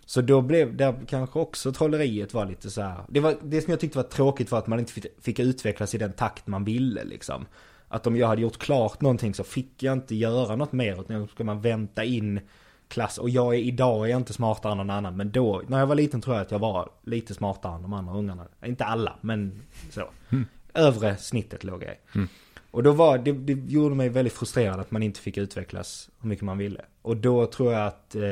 [0.04, 3.04] Så då blev det kanske också trolleriet var lite så här.
[3.08, 5.94] Det, var, det som jag tyckte var tråkigt var att man inte fick, fick utvecklas
[5.94, 7.46] i den takt man ville liksom.
[7.88, 11.00] Att om jag hade gjort klart någonting så fick jag inte göra något mer.
[11.00, 12.40] Utan då ska man vänta in
[12.88, 13.18] klass.
[13.18, 15.16] Och jag är idag är jag inte smartare än någon annan.
[15.16, 17.92] Men då, när jag var liten tror jag att jag var lite smartare än de
[17.92, 18.46] andra ungarna.
[18.64, 20.08] Inte alla, men så.
[20.30, 20.46] Mm
[20.76, 22.26] övre snittet låg jag i.
[22.70, 26.28] Och då var, det, det gjorde mig väldigt frustrerad att man inte fick utvecklas hur
[26.28, 26.80] mycket man ville.
[27.02, 28.22] Och då tror jag att eh,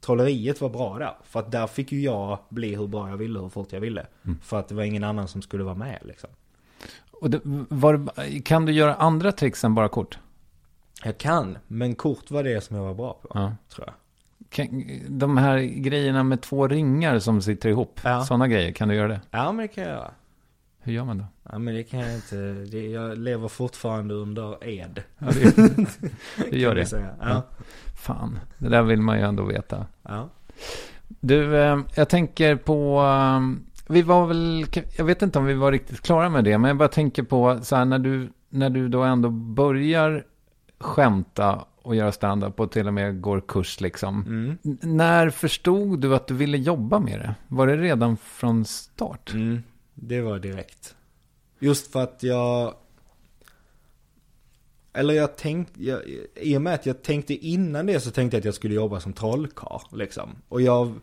[0.00, 1.14] trolleriet var bra där.
[1.24, 4.06] För att där fick ju jag bli hur bra jag ville, hur fort jag ville.
[4.42, 6.30] För att det var ingen annan som skulle vara med liksom.
[7.10, 8.08] Och det, var,
[8.40, 10.18] kan du göra andra tricks än bara kort?
[11.04, 13.28] Jag kan, men kort var det som jag var bra på.
[13.34, 13.52] Ja.
[13.74, 13.94] Tror jag.
[14.50, 18.24] Kan, de här grejerna med två ringar som sitter ihop, Ja.
[18.24, 19.20] sådana grejer, kan du göra det?
[19.30, 20.10] Ja, men det kan jag göra.
[20.82, 21.24] Hur gör man då?
[21.50, 22.36] Ja, men det kan jag inte.
[22.70, 25.02] Det, jag lever fortfarande under ed.
[25.18, 25.56] Ja, det,
[26.50, 26.86] det gör det.
[26.86, 27.08] säga.
[27.20, 27.42] Ja.
[27.96, 29.86] Fan, det där vill man ju ändå veta.
[30.02, 30.28] Ja.
[31.08, 33.02] Du, eh, jag tänker på...
[33.02, 33.40] eh,
[33.88, 34.66] vi var väl...
[34.98, 37.58] Jag vet inte om vi var riktigt klara med det, men jag bara tänker på
[37.62, 40.24] så här när du, när du då ändå börjar
[40.78, 44.22] skämta och göra stand-up och till och med går kurs liksom.
[44.26, 44.58] Mm.
[44.82, 47.34] När förstod du att du ville jobba med det?
[47.48, 49.32] Var det redan från start?
[49.32, 49.62] Mm,
[49.94, 50.94] det var direkt.
[51.58, 52.74] Just för att jag...
[54.92, 56.00] Eller jag tänkte, jag,
[56.34, 59.00] i och med att jag tänkte innan det så tänkte jag att jag skulle jobba
[59.00, 60.30] som trollkarl liksom.
[60.48, 60.94] Och jag,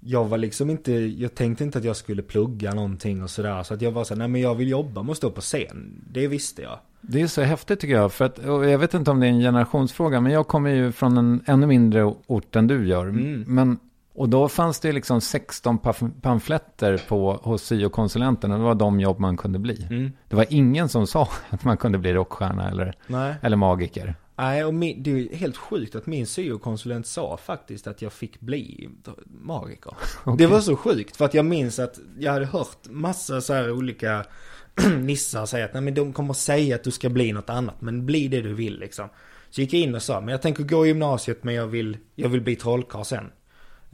[0.00, 3.62] jag var liksom inte, jag tänkte inte att jag skulle plugga någonting och sådär.
[3.62, 5.40] Så att jag var så här, nej men jag vill jobba med att stå på
[5.40, 6.04] scen.
[6.12, 6.78] Det visste jag.
[7.00, 8.12] Det är så häftigt tycker jag.
[8.12, 11.18] För att, jag vet inte om det är en generationsfråga, men jag kommer ju från
[11.18, 13.06] en ännu mindre ort än du gör.
[13.06, 13.44] Mm.
[13.46, 13.78] Men,
[14.18, 19.00] och då fanns det liksom 16 paf- pamfletter på, hos syokonsulenten och det var de
[19.00, 19.86] jobb man kunde bli.
[19.90, 20.12] Mm.
[20.28, 23.34] Det var ingen som sa att man kunde bli rockstjärna eller, Nej.
[23.42, 24.14] eller magiker.
[24.36, 28.40] Nej, och min, det är helt sjukt att min syokonsulent sa faktiskt att jag fick
[28.40, 28.88] bli
[29.24, 29.92] magiker.
[30.38, 33.72] Det var så sjukt, för att jag minns att jag hade hört massa så här
[33.72, 34.24] olika
[34.98, 38.06] nissar säga att nej men de kommer säga att du ska bli något annat, men
[38.06, 39.08] bli det du vill liksom.
[39.50, 41.96] Så gick jag in och sa, men jag tänker gå i gymnasiet men jag vill,
[42.14, 43.30] jag vill bli trollkarl sen.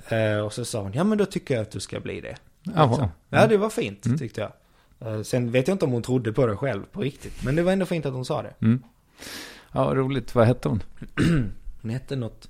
[0.08, 2.36] Eh, och så sa hon, ja men då tycker jag att du ska bli det.
[2.62, 3.08] Liksom.
[3.28, 4.52] Ja, det var fint tyckte jag.
[5.14, 7.62] Eh, sen vet jag inte om hon trodde på det själv på riktigt, men det
[7.62, 8.54] var ändå fint att hon sa det.
[8.60, 8.82] Mm.
[9.72, 10.34] Ja, roligt.
[10.34, 10.82] Vad hette hon?
[11.82, 12.48] Hon hette något...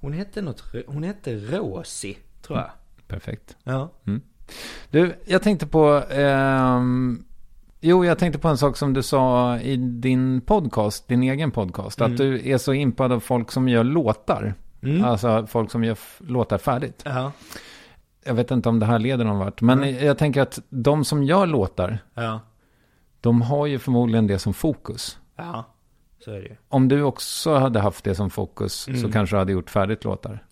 [0.00, 0.62] Hon hette något...
[0.86, 2.70] Hon hette Rosie, tror jag.
[3.08, 3.56] Perfekt.
[3.64, 3.90] Ja.
[4.90, 6.02] Du, jag tänkte på...
[6.10, 7.24] ehm,
[7.80, 12.00] jo, jag tänkte på en sak som du sa i din podcast, din egen podcast.
[12.00, 14.54] Att du är så impad av folk som gör låtar.
[14.82, 15.04] Mm.
[15.04, 17.02] Alltså folk som gör låtar färdigt.
[17.04, 17.32] Ja.
[18.24, 19.60] Jag vet inte om det här leder någon vart.
[19.60, 22.40] Men jag tänker att de som gör låtar, Ja.
[23.20, 25.18] de har ju förmodligen det som fokus.
[25.36, 25.64] Ja.
[26.24, 26.56] Så är det ju.
[26.68, 29.12] Om du också hade haft det som fokus så Mm.
[29.12, 30.44] kanske du hade gjort färdigt låtar.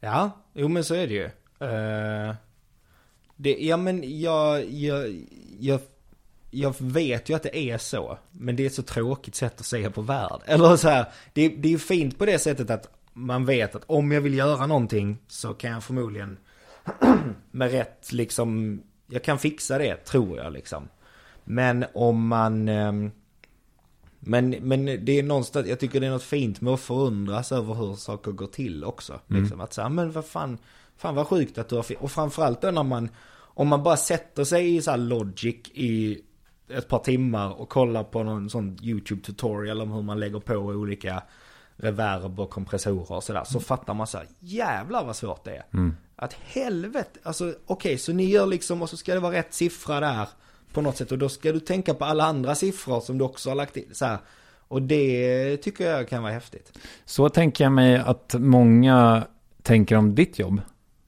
[0.00, 1.24] Ja, jo men så är det ju.
[1.68, 2.34] Eh,
[3.36, 5.26] det, ja men jag, jag,
[5.60, 5.80] jag,
[6.50, 8.18] jag vet ju att det är så.
[8.30, 10.40] Men det är ett så tråkigt sätt att se på värld.
[10.46, 13.84] Eller så här, det, det är ju fint på det sättet att man vet att
[13.86, 16.38] om jag vill göra någonting så kan jag förmodligen
[17.50, 20.88] med rätt liksom, jag kan fixa det tror jag liksom.
[21.44, 23.10] Men om man, ehm,
[24.20, 27.74] men, men det är någonstans, jag tycker det är något fint med att förundras över
[27.74, 29.20] hur saker går till också.
[29.26, 30.58] Liksom att säga, men vad fan,
[30.96, 33.96] fan vad sjukt att du har fi-" Och framförallt då när man, om man bara
[33.96, 36.20] sätter sig i så här logic i
[36.68, 40.54] ett par timmar och kollar på någon sån YouTube tutorial om hur man lägger på
[40.54, 41.22] olika
[41.76, 43.44] reverb och kompressorer och sådär.
[43.44, 45.64] Så fattar man så här, jävlar vad svårt det är.
[46.16, 50.00] Att helvete, alltså okej så ni gör liksom, och så ska det vara rätt siffra
[50.00, 50.28] där
[50.72, 51.12] på något sätt.
[51.12, 53.88] Och då ska du tänka på alla andra siffror som du också har lagt in.
[53.92, 54.18] Så här.
[54.68, 56.78] Och det tycker jag kan vara häftigt.
[57.04, 59.26] Så tänker jag mig att många
[59.62, 60.60] tänker om ditt jobb.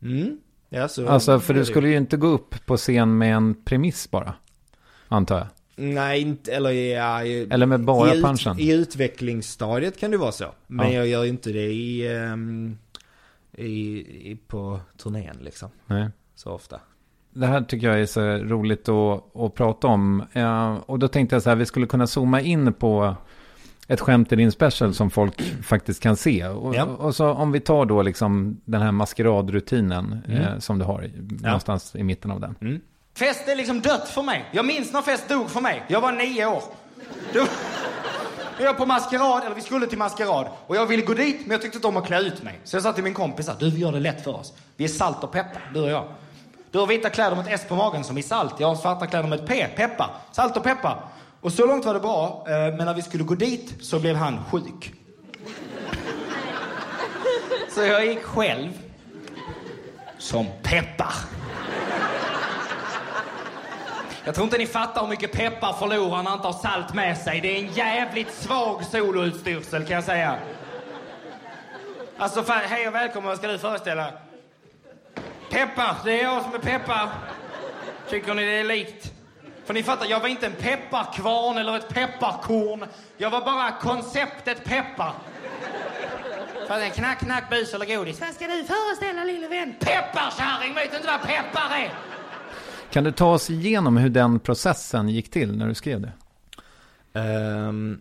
[0.02, 0.38] Mm.
[0.68, 4.10] Ja, så Alltså, för du skulle ju inte gå upp på scen med en premiss
[4.10, 4.34] bara.
[5.08, 5.46] Antar jag.
[5.77, 8.59] Nej, inte, eller ja, i- Eller med bara i, punchen.
[8.59, 10.45] I utvecklingsstadiet kan det vara så.
[10.66, 10.93] Men Ja.
[10.99, 12.79] jag gör ju inte det i, ehm,
[13.57, 13.99] i,
[14.31, 15.68] i, på turnén liksom.
[15.87, 16.09] Nej.
[16.35, 16.81] Så ofta.
[17.35, 20.22] Det här tycker jag är så roligt att, att prata om.
[20.33, 23.14] Eh, och då tänkte jag så här, vi skulle kunna zooma in på
[23.89, 26.47] ett skämt i din special som folk faktiskt kan se.
[26.49, 26.85] Och, Ja.
[26.85, 30.43] och så om vi tar då liksom den här maskeradrutinen Mm.
[30.43, 31.12] eh, som du har i-
[31.43, 32.81] någonstans i mitten av den.
[33.16, 34.44] Fest är liksom dött för mig.
[34.52, 35.82] Jag minns när fest dog för mig.
[35.88, 36.62] Jag var nio år.
[37.32, 37.46] Då
[38.58, 40.48] vi var på maskerad, eller vi skulle till maskerad.
[40.66, 42.60] Och jag ville gå dit, men jag tyckte inte om att klä ut mig.
[42.64, 44.52] Så jag sa till min kompis att du, vi gör det lätt för oss.
[44.76, 46.04] Vi är salt och peppar, du och jag.
[46.70, 48.54] Du har vita kläder med ett S på magen som i salt.
[48.58, 50.10] Jag har svarta kläder med ett P, peppar.
[50.32, 51.04] Salt och peppar.
[51.40, 54.16] Och så långt var det bra, eh, men när vi skulle gå dit så blev
[54.16, 54.92] han sjuk.
[57.74, 58.70] Så jag gick själv.
[60.18, 61.14] Som peppar.
[64.27, 67.18] Jag tror inte ni fattar hur mycket peppar förlorar när han inte har salt med
[67.18, 67.41] sig.
[67.41, 70.39] Det är en jävligt svag soloutstyrsel kan jag säga.
[72.18, 73.29] Alltså, fan, hej och välkommen.
[73.29, 74.12] Vad ska du föreställa?
[75.51, 75.97] Peppar.
[76.05, 77.09] Det är jag som är peppar.
[78.09, 79.12] Tycker ni det är likt?
[79.64, 82.87] För ni fattar, jag var inte en pepparkvarn eller ett pepparkorn.
[83.16, 85.12] Jag var bara konceptet peppar.
[86.68, 88.20] För en knack, knack, bus eller godis.
[88.20, 89.74] Vad ska du föreställa lille vän?
[89.81, 90.74] Pepparkärring!
[90.74, 92.15] Vet du inte vad peppar är?
[92.97, 96.12] Kan du ta oss igenom hur den processen gick till när du skrev det?
[97.20, 98.01] Ehm,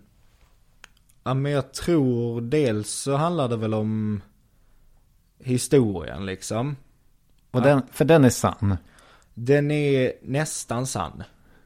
[1.24, 4.22] ja men jag tror dels så handlar det väl om
[5.39, 6.76] historien liksom.
[7.52, 8.78] Och den, för den är sann.
[9.34, 11.24] Den är nästan sann.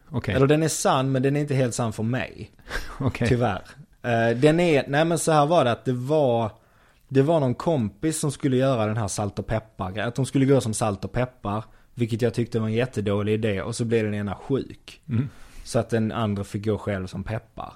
[0.10, 0.36] Okej.
[0.36, 2.52] Eller den är sann men den är inte helt sann för mig.
[3.00, 3.28] Okej.
[3.28, 3.64] Tyvärr.
[4.02, 6.52] Eh, den är, nej men så här var det att det var,
[7.08, 10.46] det var någon kompis som skulle göra den här salt och peppar Att de skulle
[10.46, 11.64] gå som salt och peppar.
[12.00, 15.02] Vilket jag tyckte var en jättedålig idé och så blev den ena sjuk.
[15.10, 15.30] Mm.
[15.64, 17.74] Så att den andra fick gå själv som peppar.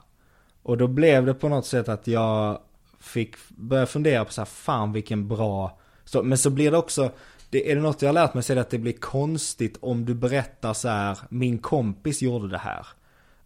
[0.63, 2.59] Och då blev det på något sätt att jag
[2.99, 5.79] fick börja fundera på så här, fan vilken bra...
[6.05, 7.11] Så, men så blir det också,
[7.49, 9.77] det, är det något jag har lärt mig så är det att det blir konstigt
[9.81, 12.87] om du berättar så här, min kompis gjorde det här.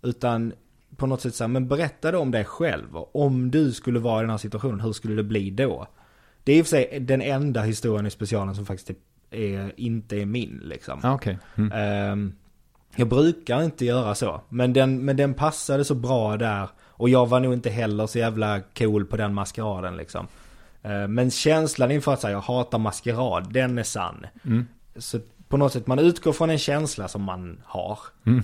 [0.02, 0.54] Utan
[0.96, 2.98] på något sätt så här, men berätta då om dig själv.
[3.12, 5.88] Om du skulle vara i den här situationen, hur skulle det bli då?
[6.44, 8.96] Det är i och för sig den enda historien i specialen som faktiskt är,
[9.32, 11.00] är, inte är min liksom.
[11.04, 11.38] Ja, okej.
[11.56, 11.72] Mm.
[11.72, 12.34] Ehm,
[12.96, 14.42] jag brukar inte göra så.
[14.50, 16.70] Men den, men den passade så bra där.
[16.86, 20.28] Och jag var nog inte heller så jävla cool på den maskeraden liksom.
[20.84, 24.26] Ehm, men känslan inför att säga jag hatar maskerad, den är sann.
[24.46, 24.68] Mm.
[24.96, 28.00] Så på något sätt, man utgår från en känsla som man har.
[28.26, 28.44] Mm.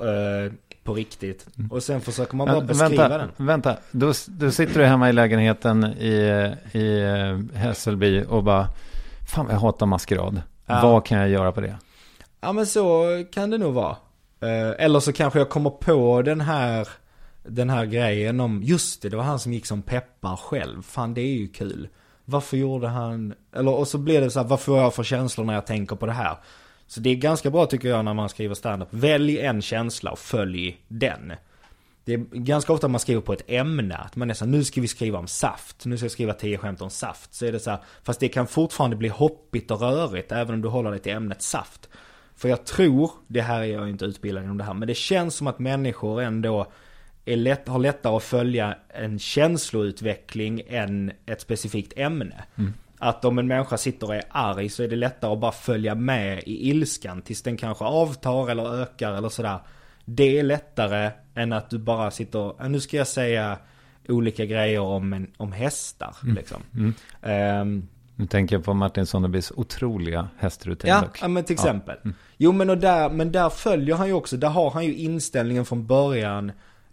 [0.00, 0.52] Eh,
[0.84, 1.46] på riktigt.
[1.70, 3.46] Och sen försöker man bara Men beskriva vänta, den.
[3.46, 3.76] vänta.
[3.90, 7.02] Då, då sitter du hemma i lägenheten i, i
[7.54, 8.68] Hässelby och bara,
[9.32, 10.42] fan jag hatar maskerad.
[10.66, 10.80] Ja.
[10.82, 11.76] Vad kan jag göra på det?
[12.40, 13.96] Ja men så kan det nog vara.
[14.40, 16.88] Eh, eller så kanske jag kommer på den här,
[17.42, 20.82] den här grejen om, just det, det var han som gick som peppar själv.
[20.82, 21.88] Fan det är ju kul.
[22.24, 25.44] Varför gjorde han, eller och så blir det så här, vad får jag för känslor
[25.44, 26.36] när jag tänker på det här?
[26.86, 28.88] Så det är ganska bra tycker jag när man skriver standup.
[28.90, 31.32] Välj en känsla och följ den.
[32.04, 33.96] Det är ganska ofta man skriver på ett ämne.
[33.96, 35.86] Att man är så här, nu ska vi skriva om saft.
[35.86, 37.34] Nu ska jag skriva tio skämt om saft.
[37.34, 40.62] Så är det så här, fast det kan fortfarande bli hoppigt och rörigt även om
[40.62, 41.88] du håller dig till ämnet saft.
[42.36, 45.34] För jag tror, det här är jag inte utbildad inom det här, men det känns
[45.34, 46.72] som att människor ändå
[47.24, 52.44] är lätt, har lättare att följa en känsloutveckling än ett specifikt ämne.
[52.98, 55.94] Att om en människa sitter och är arg så är det lättare att bara följa
[55.94, 59.58] med i ilskan tills den kanske avtar eller ökar eller sådär.
[60.04, 63.58] Det är lättare än att du bara sitter, "Ja, nu ska jag säga
[64.08, 66.62] olika grejer om, en, om hästar liksom.
[67.22, 71.22] Ehm, Nu tänker jag på Martin Sonnebys otroliga hästrutin Ja, dock.
[71.28, 71.62] men till Ja.
[71.70, 71.76] Mm.
[71.80, 72.12] exempel.
[72.36, 75.64] Jo men och där, men där följer han ju också, där har han ju inställningen
[75.64, 76.52] från början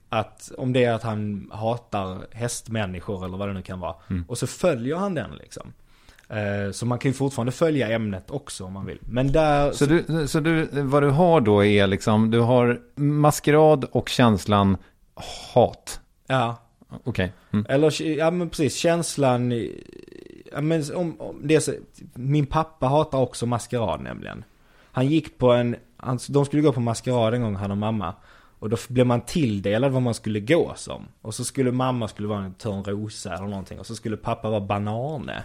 [0.10, 3.96] att om det är att han hatar hästmänniskor eller vad det nu kan vara.
[4.10, 4.26] Mm.
[4.28, 5.74] Och så följer han den liksom.
[6.30, 8.99] Eh, Så man kan ju fortfarande följa ämnet också om man vill.
[9.01, 9.71] Men där...
[9.71, 14.77] Så, du, så du, vad du har då är liksom, du har maskerad och känslan
[15.53, 15.99] hat.
[16.27, 16.57] Ja.
[17.03, 17.34] Okej.
[17.51, 17.65] Mm.
[17.69, 19.51] Eller, ja men precis, känslan...
[20.51, 21.73] Ja, men om, om det så,
[22.13, 24.43] min pappa hatar också maskerad nämligen.
[24.91, 28.13] Han gick på en, han, de skulle gå på maskerad en gång han och mamma.
[28.59, 31.07] Och då blev man tilldelad vad man skulle gå som.
[31.21, 33.80] Och så skulle mamma skulle vara en törnrosa eller någonting.
[33.80, 35.43] Och så skulle pappa vara banane.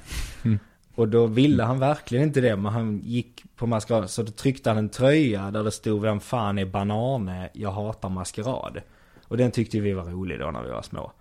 [0.95, 2.57] Och då ville han verkligen inte det.
[2.57, 4.11] Men han gick på maskerad.
[4.11, 7.51] Så då tryckte han en tröja där det stod Vem fan är banane?
[7.53, 8.81] Jag hatar maskerad.
[9.29, 11.13] Och den tyckte vi var rolig då när vi var små.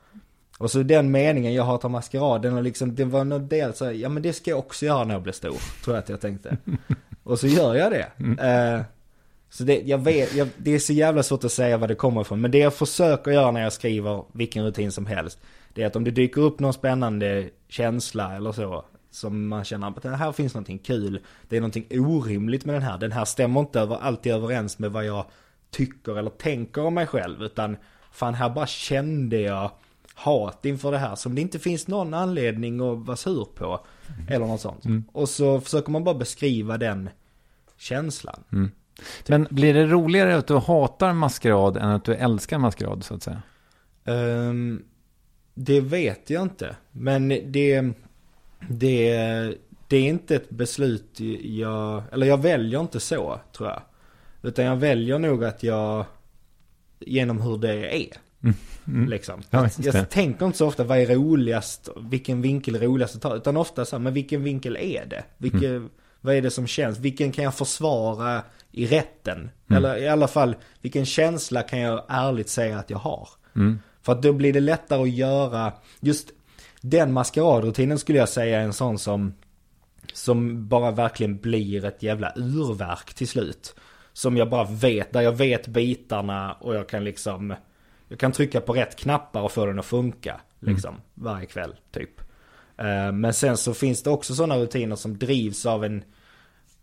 [0.58, 3.86] Och så den meningen, jag hatar maskerad, den, har liksom, den var nog dels så
[3.86, 5.58] här, ja men det ska jag också göra när jag blir stor.
[5.84, 6.58] Tror jag att jag tänkte.
[7.24, 8.08] Och så gör jag det.
[8.44, 8.82] Eh,
[9.50, 12.22] så det, jag vet, jag, det är så jävla svårt att säga vad det kommer
[12.22, 12.42] ifrån.
[12.42, 15.40] Men det jag försöker göra när jag skriver vilken rutin som helst.
[15.74, 18.86] Det är att om det dyker upp någon spännande känsla eller så.
[19.14, 21.20] Som man känner att här finns någonting kul.
[21.50, 22.98] Det är någonting orimligt med den här.
[22.98, 25.26] Den här stämmer inte över, alltid överens med vad jag
[25.72, 27.44] tycker eller tänker om mig själv.
[27.44, 27.78] Utan
[28.12, 29.72] fan här bara kände jag
[30.14, 33.86] hat inför det här som det inte finns någon anledning att vara sur på.
[34.30, 34.84] Eller något sånt.
[35.12, 37.10] Och så försöker man bara beskriva den
[37.78, 38.44] känslan.
[39.28, 43.24] Men blir det roligare att du hatar maskerad än att du älskar maskerad så att
[43.24, 43.42] säga?
[44.06, 44.84] Ehm,
[45.54, 46.76] det vet jag inte.
[46.92, 47.94] Men det,
[48.70, 49.14] det,
[49.88, 53.82] det är inte ett beslut jag, eller jag väljer inte så tror jag.
[54.42, 56.06] Utan jag väljer nog att jag,
[57.00, 58.18] genom hur det är.
[59.08, 59.34] Liksom.
[59.34, 59.46] Mm.
[59.50, 59.98] Ja, Att just det.
[59.98, 63.36] jag tänker inte så ofta vad är roligast, vilken vinkel är roligast att ta.
[63.36, 65.24] Utan ofta så här, men vilken vinkel är det?
[65.38, 65.90] Vilken, Mm.
[66.26, 67.00] Vad är det som känns?
[67.00, 68.42] Vilken kan jag försvara
[68.72, 69.38] i rätten?
[69.38, 69.78] Mm.
[69.78, 73.30] Eller i alla fall, vilken känsla kan jag ärligt säga att jag har?
[73.56, 73.80] Mm.
[74.02, 76.28] För att då blir det lättare att göra, just
[76.86, 79.34] den maskeradrutinen skulle jag säga är en sån som,
[80.14, 83.76] som bara verkligen blir ett jävla urverk till slut.
[84.14, 87.56] Som jag bara vet, där jag vet bitarna och jag kan liksom
[88.08, 90.42] Jag kan trycka på rätt knappar och få den att funka.
[90.60, 92.22] Liksom, varje kväll typ.
[92.78, 96.04] Eh, Men sen så finns det också sådana rutiner som drivs av en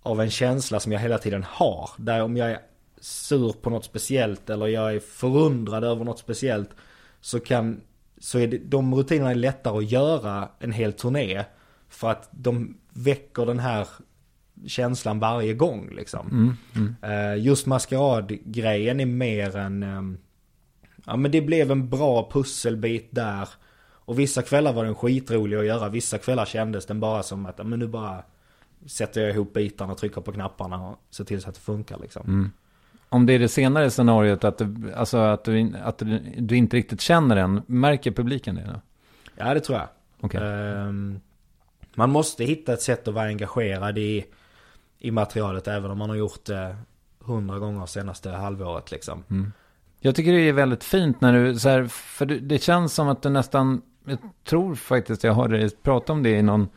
[0.02, 1.90] Av en känsla som jag hela tiden har.
[1.96, 2.58] Där om jag är
[3.00, 6.70] sur på något speciellt eller jag är förundrad över något speciellt.
[7.20, 7.80] Så kan
[8.20, 11.44] Så är det, de rutinerna är lättare att göra en hel turné.
[11.88, 13.88] För att de väcker den här
[14.66, 16.56] känslan varje gång liksom.
[17.02, 19.82] Eh, Just maskeradgrejen är mer en...
[19.82, 20.18] ehm,
[21.06, 23.48] Ja men det blev en bra pusselbit där.
[23.88, 25.88] Och vissa kvällar var den skitrolig att göra.
[25.88, 28.22] Vissa kvällar kändes den bara som att men nu bara
[28.86, 32.22] sätter jag ihop bitarna, trycker på knapparna och ser till så att det funkar liksom.
[33.12, 35.98] Om det är det senare scenariot, att, du, alltså att, du, att
[36.36, 38.80] du, inte riktigt känner den, märker publiken det då?
[39.36, 39.88] Ja det tror jag.
[40.20, 40.40] Okej.
[40.42, 41.20] Ehm,
[41.94, 44.24] man måste hitta ett sätt att vara engagerad i,
[44.98, 46.76] i materialet även om man har gjort det
[47.18, 49.24] hundra gånger senaste halvåret liksom.
[50.00, 53.22] Jag tycker det är väldigt fint när du, så här, för det känns som att
[53.22, 56.68] du nästan, jag tror faktiskt jag hörde dig prata om det i någon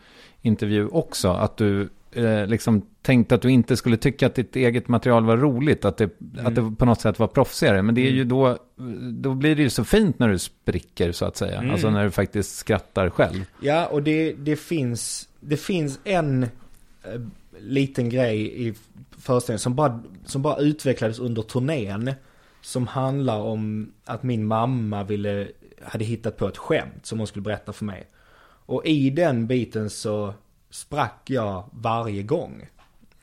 [0.41, 4.87] intervju också, att du eh, liksom tänkte att du inte skulle tycka att ditt eget
[4.87, 6.09] material var roligt, att det,
[6.43, 7.81] att det på något sätt var proffsigare.
[7.81, 8.57] Men det är ju då,
[9.11, 12.11] då blir det ju så fint när du spricker så att säga, alltså när du
[12.11, 13.45] faktiskt skrattar själv.
[13.59, 16.49] Ja och det, det finns, det finns en eh,
[17.59, 18.73] liten grej i
[19.17, 22.13] föreställningen som bara, som bara utvecklades under turnén.
[22.61, 25.47] Som handlar om att min mamma ville,
[25.81, 28.07] hade hittat på ett skämt som hon skulle berätta för mig.
[28.65, 30.33] Och i den biten så
[30.69, 32.67] sprack jag varje gång.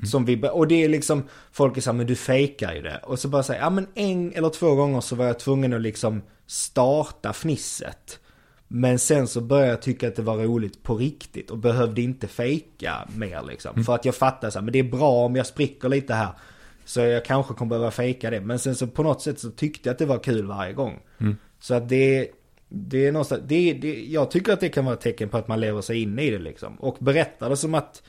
[0.07, 1.23] Som vi, och det är liksom,
[1.53, 3.01] folk är såhär, men du fejkar ju det.
[3.03, 5.81] Och så bara säga, ja men en eller två gånger så var jag tvungen att
[5.81, 8.19] liksom starta fnisset.
[8.69, 12.29] Men sen så började jag tycka att det var roligt på riktigt och behövde inte
[12.29, 13.85] fejka mer liksom.
[13.85, 16.29] För att jag fattade så här, men det är bra om jag spricker lite här.
[16.85, 18.41] Så jag kanske kommer behöva fejka det.
[18.41, 20.99] Men sen så på något sätt så tyckte jag att det var kul varje gång.
[21.61, 22.29] Så att det,
[22.69, 25.49] det är någonstans, det, det, jag tycker att det kan vara ett tecken på att
[25.49, 26.75] man lever sig in i det liksom.
[26.75, 28.03] Och berättar det som att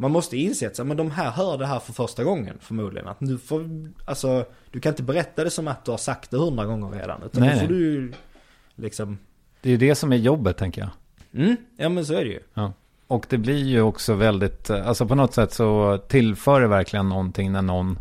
[0.00, 3.08] man måste inse att men de här hör det här för första gången förmodligen.
[3.08, 3.68] Att du får,
[4.04, 7.22] alltså, du kan inte berätta det som att du har sagt det hundra gånger redan.
[7.22, 8.12] Utan Nej, då får du
[8.74, 9.18] liksom,
[9.60, 10.90] Det är ju det som är jobbet tänker jag.
[11.42, 12.40] mm, ja men så är det ju.
[12.54, 12.72] Ja.
[13.06, 17.52] Och det blir ju också väldigt, alltså på något sätt så tillför det verkligen någonting
[17.52, 17.98] när någon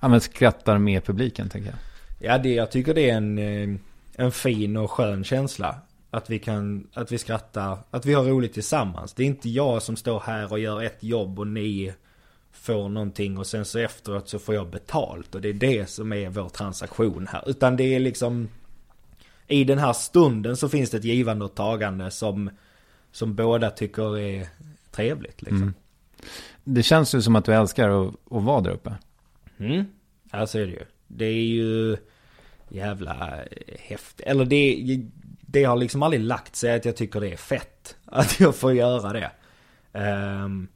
[0.00, 1.78] ja, men skrattar med publiken tänker jag.
[2.30, 3.78] Ja, det, jag tycker det är en, eh,
[4.16, 5.74] en fin och skön känsla.
[6.10, 9.12] Att vi kan, att vi skrattar, att vi har roligt tillsammans.
[9.12, 11.92] Det är inte jag som står här och gör ett jobb och ni
[12.52, 15.34] får någonting och sen så efteråt så får jag betalt.
[15.34, 17.42] Och det är det som är vår transaktion här.
[17.46, 18.48] Utan det är liksom,
[19.46, 22.50] i den här stunden så finns det ett givande och tagande som,
[23.12, 24.48] som båda tycker är
[24.90, 25.74] trevligt liksom.
[26.64, 28.94] Det känns ju som att du älskar att, att vara där uppe.
[29.58, 29.84] Mm.
[30.46, 30.84] Så är det ju.
[31.06, 31.96] Det är ju
[32.68, 33.44] jävla
[33.78, 34.26] häftigt.
[34.26, 35.00] Eller det,
[35.56, 37.96] det har liksom aldrig lagt sig att jag tycker det är fett.
[38.04, 39.30] Att jag får göra det.
[39.92, 40.68] Ehm,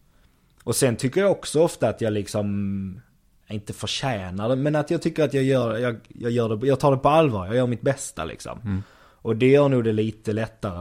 [0.64, 3.01] och sen tycker jag också ofta att jag liksom
[3.49, 6.81] inte förtjänar det, men att jag tycker att jag gör, jag, jag gör det, jag
[6.81, 8.83] tar det på allvar, jag gör mitt bästa liksom.
[9.22, 10.78] Och det gör nog det lite lättare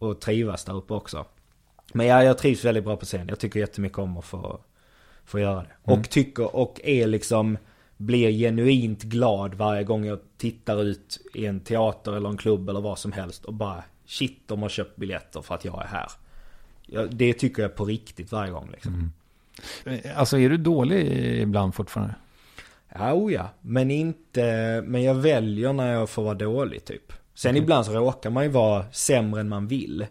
[0.00, 1.26] att, trivas där uppe också.
[1.92, 3.28] Men ja, jag trivs väldigt bra på scen.
[3.28, 4.60] Jag tycker jättemycket om att få,
[5.24, 5.92] få göra det.
[5.92, 7.58] Och tycker, och är liksom,
[8.06, 12.80] blir genuint glad varje gång jag tittar ut i en teater eller en klubb eller
[12.80, 16.10] vad som helst och bara shit, de har köpt biljetter för att jag är här.
[17.10, 19.12] Det tycker jag på riktigt varje gång liksom.
[19.84, 21.06] Eh, Alltså är du dålig
[21.40, 22.14] ibland fortfarande?
[22.98, 24.42] Ja, oh ja, men inte,
[24.86, 27.12] men jag väljer när jag får vara dålig typ.
[27.34, 30.06] Sen ibland så råkar man ju vara sämre än man vill.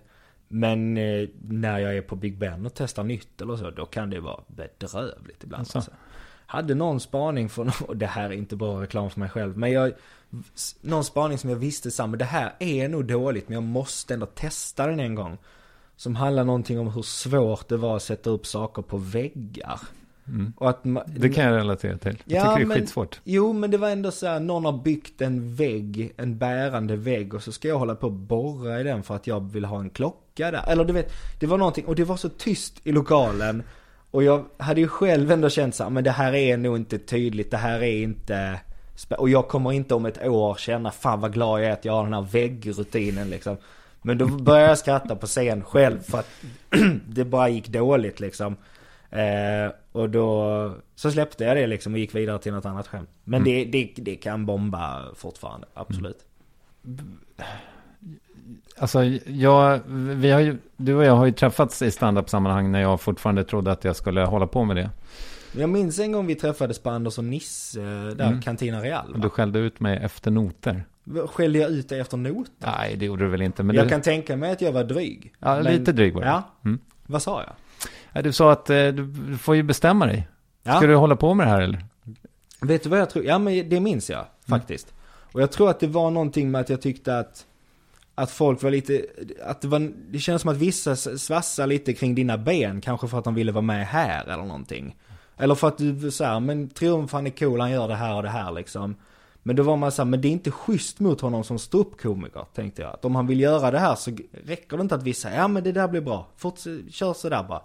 [0.47, 4.09] Men eh, när jag är på Big Ben och testar nytt eller så, då kan
[4.09, 5.59] det vara bedrövligt ibland.
[5.61, 5.77] Alltså.
[5.77, 5.91] Alltså.
[6.53, 9.71] Hade någon spaning från, och det här är inte bara reklam för mig själv, men
[9.71, 9.91] jag,
[10.81, 14.25] någon spaning som jag visste samma, det här är nog dåligt men jag måste ändå
[14.25, 15.37] testa den en gång.
[15.95, 19.79] Som handlar någonting om hur svårt det var att sätta upp saker på väggar.
[20.57, 22.23] Och att ma- Det kan jag relatera till.
[22.25, 23.21] Jag tycker det är men, skitsvårt.
[23.23, 27.33] Jo, men det var ändå så här, någon har byggt en vägg, en bärande vägg
[27.33, 29.79] och så ska jag hålla på och borra i den för att jag vill ha
[29.79, 30.63] en klocka där.
[30.67, 33.63] Eller du vet, det var någonting, och det var så tyst i lokalen.
[34.13, 36.99] Och jag hade ju själv ändå känt så här, men det här är nog inte
[36.99, 38.59] tydligt, det här är inte...
[39.17, 41.93] Och jag kommer inte om ett år känna, fan vad glad jag är att jag
[41.93, 43.57] har den här väggrutinen liksom.
[44.01, 46.29] Men då började jag skratta på scen själv för att
[47.07, 48.55] det bara gick dåligt liksom.
[49.09, 53.09] Eh, och då så släppte jag det liksom och gick vidare till något annat skämt.
[53.23, 56.25] Men det, det, det kan bomba fortfarande, absolut.
[58.77, 59.79] Alltså, jag,
[60.15, 63.71] vi har ju, du och jag har ju träffats i standup-sammanhang när jag fortfarande trodde
[63.71, 64.89] att jag skulle hålla på med det.
[65.57, 68.41] Jag minns en gång vi träffades på Anders och Nisse, där Mm.
[68.41, 69.13] Cantina Real.
[69.15, 69.29] Du Va?
[69.29, 70.85] skällde ut mig efter noter.
[71.27, 72.47] Skällde jag ut dig efter not?
[72.57, 73.63] Nej, det gjorde du väl inte.
[73.63, 75.33] Men jag du, kan tänka mig att jag var dryg.
[75.39, 76.27] ja, Men- lite dryg var du.
[76.27, 76.79] Ja, Mm.
[77.05, 77.53] vad sa jag?
[78.13, 80.27] Ja, Du sa att eh, du du får ju bestämma dig.
[80.63, 80.77] Ja.
[80.77, 81.85] Ska du hålla på med det här eller?
[82.61, 83.25] Vet du vad jag tror?
[83.25, 84.93] Ja men det minns jag faktiskt.
[85.31, 87.45] Och jag tror att det var någonting med att jag tyckte att
[88.15, 89.05] att folk var lite,
[89.45, 93.17] att det var, det känns som att vissa svassar lite kring dina ben, kanske för
[93.17, 94.95] att de ville vara med här eller någonting.
[95.37, 98.15] Eller för att du så här, men Triumf han är cool, han gör det här
[98.15, 98.95] och det här liksom.
[99.43, 102.81] Men då var man såhär, men det är inte schysst mot honom som ståuppkomiker, tänkte
[102.81, 102.93] jag.
[102.93, 104.11] Att om han vill göra det här så
[104.45, 107.61] räcker det inte att vissa, ja men det där blir bra, Forts kör sådär bara.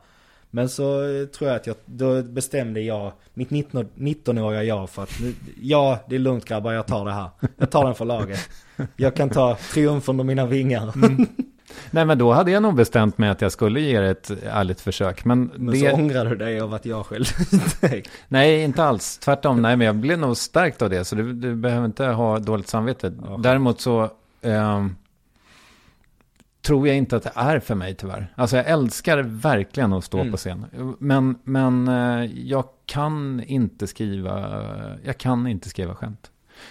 [0.51, 5.03] Men så eh, tror jag att jag, då bestämde jag, mitt 19 19-åriga jag för
[5.03, 5.21] att
[5.63, 7.31] ja det är lugnt grabbar, jag tar det här.
[7.57, 8.39] Jag tar den för laget.
[8.97, 10.93] Jag kan ta triumf under mina vingar.
[11.91, 14.81] Nej, men då hade jag nog bestämt mig att jag skulle ge det ett ärligt
[14.81, 15.25] försök.
[15.25, 15.91] Men, Men det...
[15.91, 17.31] så ångrar du dig av att jag skällde
[17.83, 18.09] ut.
[18.29, 19.19] Nej, inte alls.
[19.19, 19.63] Tvärtom.
[19.63, 21.05] Nej, men jag blev nog stärkt av det.
[21.05, 23.13] Så du, du behöver inte ha dåligt samvete.
[23.39, 24.11] Däremot så
[24.43, 24.97] ehm,
[26.63, 28.33] tror jag inte att det är för mig tyvärr.
[28.37, 30.31] Alltså jag älskar verkligen att stå Mm.
[30.31, 30.67] på scen.
[30.99, 34.63] Men, men eh, jag kan inte skriva,
[35.05, 36.31] jag kan inte skriva skämt.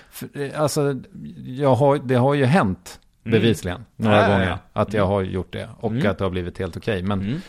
[0.09, 0.99] För, eh, alltså,
[1.45, 3.39] jag har, det har ju hänt Mm.
[3.41, 5.69] bevisligen några Ja, ja, gånger att jag har gjort det.
[5.79, 6.11] Och Mm.
[6.11, 7.03] att det har blivit helt okej.
[7.03, 7.39] Men Mm.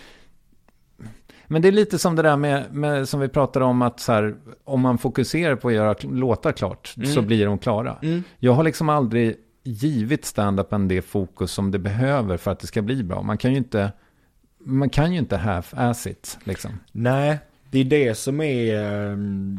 [1.46, 4.12] men det är lite som det där med, med som vi pratade om att så
[4.12, 4.34] här,
[4.64, 7.08] om man fokuserar på att göra låtar klart Mm.
[7.08, 7.96] så blir de klara.
[8.02, 8.22] Mm.
[8.38, 9.36] Jag har liksom aldrig
[9.68, 13.22] givit stand-upen det fokus som det behöver för att det ska bli bra.
[13.22, 13.92] Man kan ju inte,
[14.58, 16.70] man kan ju inte half-ass it liksom.
[16.92, 17.38] Nej,
[17.70, 19.58] det är det som är, ehm,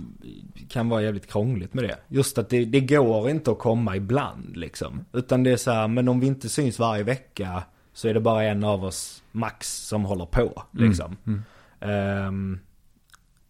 [0.70, 1.98] kan vara jävligt krångligt med det.
[2.08, 5.06] Just att det, det går inte att komma ibland liksom.
[5.14, 8.20] Utan det är så här, men om vi inte syns varje vecka så är det
[8.20, 11.18] bara en av oss max som håller på liksom.
[11.28, 11.44] Mm.
[11.80, 12.60] Ehm,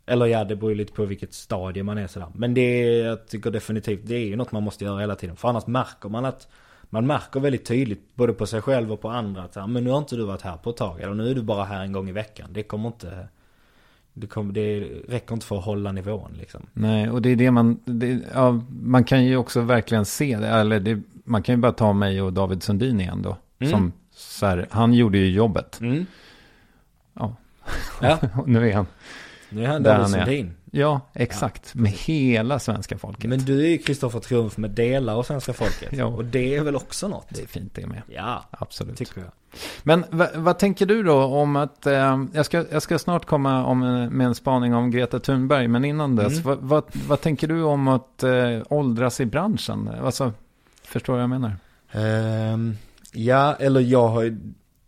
[0.10, 2.28] eller ja, det beror ju lite på vilket stadie man är sådär.
[2.36, 5.36] Men det är, jag tycker definitivt, det är ju något man måste göra hela tiden.
[5.36, 6.48] För annars märker man att,
[6.90, 9.84] man märker väldigt tydligt både på sig själv och på andra att så här, men
[9.84, 11.02] nu har inte du varit här på ett tag.
[11.02, 12.50] Eller nu är du bara här en gång i veckan.
[12.52, 13.28] Det kommer inte,
[14.14, 16.62] det, kommer, det räcker inte för att hålla nivån liksom.
[16.74, 20.48] Nej, och det är det man, det, ja, man kan ju också verkligen se det,
[20.48, 23.38] eller det, man kan ju bara ta mig och David Sundin igen då.
[23.60, 23.72] Mm.
[23.72, 25.80] Som, så här, han gjorde ju jobbet.
[25.82, 26.06] Mm.
[27.14, 27.36] Ja.
[28.02, 28.20] Ja.
[28.46, 28.86] Nu är han.
[29.50, 30.12] Nu är han Där David.
[30.14, 30.54] Sundin.
[30.72, 31.76] Ja, exakt.
[31.76, 33.30] Med hela svenska folket.
[33.30, 35.90] Men du är ju Kristoffer Triumf med delar av svenska folket.
[35.98, 36.06] Ja.
[36.06, 37.26] Och det är väl också något?
[37.30, 38.02] Det är fint det med.
[38.08, 38.98] Ja, Absolut.
[38.98, 39.32] tycker jag.
[39.84, 43.66] Men va, vad tänker du då om att, eh, jag, ska, jag ska snart komma
[43.66, 46.44] om, en- med en spaning om Greta Thunberg, men innan dess, Mm.
[46.44, 49.90] vad, vad, vad tänker du om att eh, åldras i branschen?
[50.04, 50.34] Alltså,
[50.84, 51.56] förstår vad jag menar?
[51.92, 52.78] Ehm,
[53.14, 54.38] ja, eller jag har ju,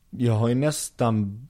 [0.10, 1.48] jag har ju nästan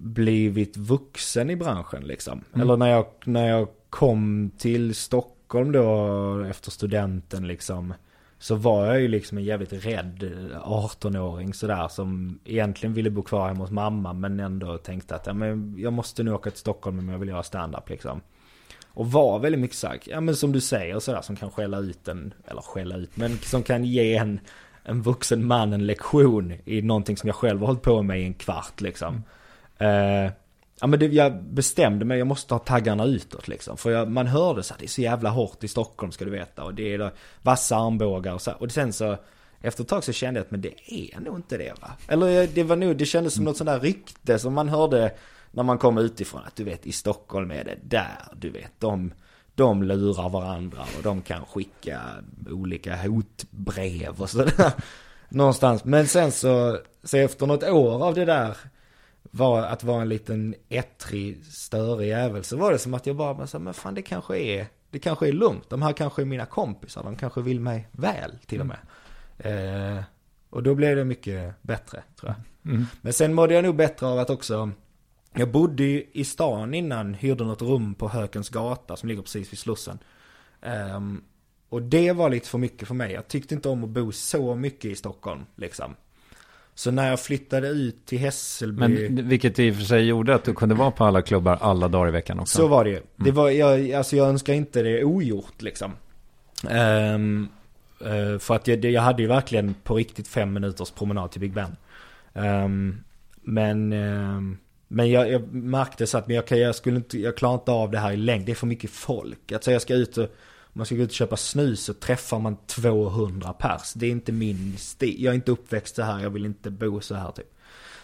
[0.00, 2.44] blivit vuxen i branschen liksom.
[2.52, 2.60] Mm.
[2.60, 7.94] Eller när jag, när jag kom till Stockholm då efter studenten liksom.
[8.38, 10.22] Så var jag ju liksom en jävligt rädd
[10.64, 15.32] 18-åring sådär som egentligen ville bo kvar hemma hos mamma men ändå tänkte att ja,
[15.32, 18.20] men jag måste nu åka till Stockholm om jag vill göra stand-up liksom.
[18.86, 22.08] Och var väldigt mycket sagt, ja men som du säger sådär som kan skälla ut
[22.08, 24.40] en, eller skälla ut, men som kan ge en,
[24.84, 28.24] en vuxen man en lektion i någonting som jag själv har hållit på med i
[28.24, 29.22] en kvart liksom.
[29.80, 30.32] Eh,
[30.80, 33.76] ja men det, jag bestämde mig, jag måste ha taggarna utåt liksom.
[33.76, 36.30] För jag, man hörde så att det är så jävla hårt i Stockholm ska du
[36.30, 36.64] veta.
[36.64, 37.10] Och det är då
[37.42, 38.52] vassa armbågar och så.
[38.52, 39.16] Och sen så,
[39.60, 41.90] efter ett tag så kände jag att men det är nog inte det va.
[42.08, 45.12] Eller eh, det var nog, det kändes som något sånt där rykte som man hörde
[45.50, 46.40] när man kom utifrån.
[46.46, 48.72] Att du vet i Stockholm är det där, du vet.
[48.78, 49.12] De,
[49.54, 52.00] de lurar varandra och de kan skicka
[52.50, 54.72] olika hotbrev och sådär.
[55.28, 55.84] Någonstans.
[55.84, 58.56] Men sen så, så efter något år av det där
[59.30, 63.34] var att vara en liten ettrig, störig jävel så var det som att jag bara,
[63.34, 65.70] men, så, men fan det kanske är, det kanske är lugnt.
[65.70, 68.78] De här kanske är mina kompisar, de kanske vill mig väl till och med.
[69.38, 70.02] Eh,
[70.50, 72.72] och då blev det mycket bättre tror jag.
[72.72, 72.86] Mm.
[73.00, 74.70] Men sen mådde jag nog bättre av att också,
[75.34, 79.52] jag bodde ju i stan innan, hyrde något rum på Hökens gata som ligger precis
[79.52, 79.98] vid Slussen.
[80.62, 81.24] Ehm,
[81.68, 83.12] och det var lite för mycket för mig.
[83.12, 85.94] Jag tyckte inte om att bo så mycket i Stockholm liksom.
[86.80, 88.80] Så när jag flyttade ut till Hässelby.
[88.80, 91.88] Men vilket i och för sig gjorde att du kunde vara på alla klubbar alla
[91.88, 92.58] dagar i veckan också.
[92.58, 93.00] Så var det ju.
[93.16, 95.92] Det var, jag, alltså jag önskar inte det ogjort liksom.
[96.68, 97.48] Ehm,
[98.00, 101.52] eh, för att jag, jag hade ju verkligen på riktigt fem minuters promenad till Big
[101.52, 101.76] Ben.
[102.34, 103.00] Ehm,
[103.42, 104.58] men ehm,
[104.88, 107.90] men jag, jag märkte så att men jag, jag, skulle inte, jag klarar inte av
[107.90, 108.46] det här i längd.
[108.46, 109.52] Det är för mycket folk.
[109.52, 110.28] Alltså jag ska ut och,
[110.72, 113.92] om man ska gå ut och köpa snus så träffar man 200 pers.
[113.94, 115.16] Det är inte min stil.
[115.24, 116.20] Jag är inte uppväxt så här.
[116.20, 117.46] Jag vill inte bo så här typ.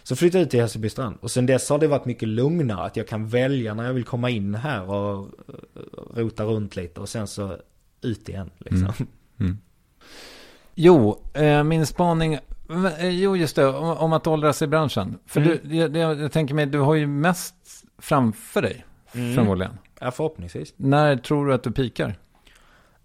[0.03, 1.17] Så flyttade jag ut till Hässelbystrand.
[1.21, 2.85] Och sen dess har det varit mycket lugnare.
[2.87, 5.29] Att jag kan välja när jag vill komma in här och
[6.15, 7.01] rota runt lite.
[7.01, 7.57] Och sen så
[8.03, 8.93] ut igen liksom.
[10.75, 12.35] Jo, eh, min spaning,
[12.99, 15.19] eh, jo just det, om, om att åldras i branschen.
[15.27, 15.59] För Mm.
[15.63, 17.55] du, jag, jag, jag tänker mig, du har ju mest
[17.99, 19.35] framför dig, Mm.
[19.35, 19.79] förmodligen.
[20.01, 20.75] Ja, förhoppningsvis.
[20.77, 22.15] När tror du att du pikar?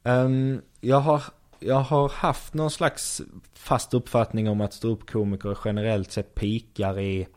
[0.03, 1.23] Um, jag, har,
[1.59, 3.21] jag har haft någon slags
[3.53, 7.27] fast uppfattning om att ståuppkomiker generellt sett pikar i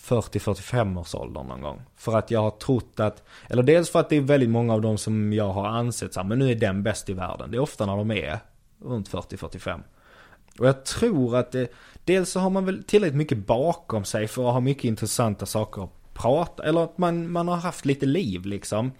[0.00, 1.82] 40-45 års ålder någon gång.
[1.96, 4.80] För att jag har trott att, eller dels för att det är väldigt många av
[4.80, 7.50] dem som jag har ansett så här, men nu är den bäst i världen.
[7.50, 8.38] Det är ofta när de är
[8.82, 9.82] runt 40-45.
[10.58, 11.72] Och jag tror att det,
[12.04, 15.84] dels så har man väl tillräckligt mycket bakom sig för att ha mycket intressanta saker
[15.84, 18.92] att prata, eller att man, man har haft lite liv liksom.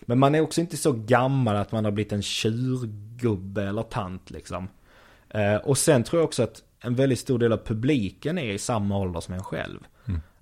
[0.00, 4.30] Men man är också inte så gammal att man har blivit en tjurgubbe eller tant
[4.30, 4.68] liksom.
[5.28, 8.58] Eh, och sen tror jag också att en väldigt stor del av publiken är i
[8.58, 9.80] samma ålder som en själv.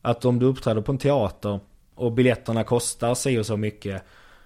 [0.02, 1.60] Att om du uppträder på en teater
[1.94, 4.02] och biljetterna kostar sig och så mycket.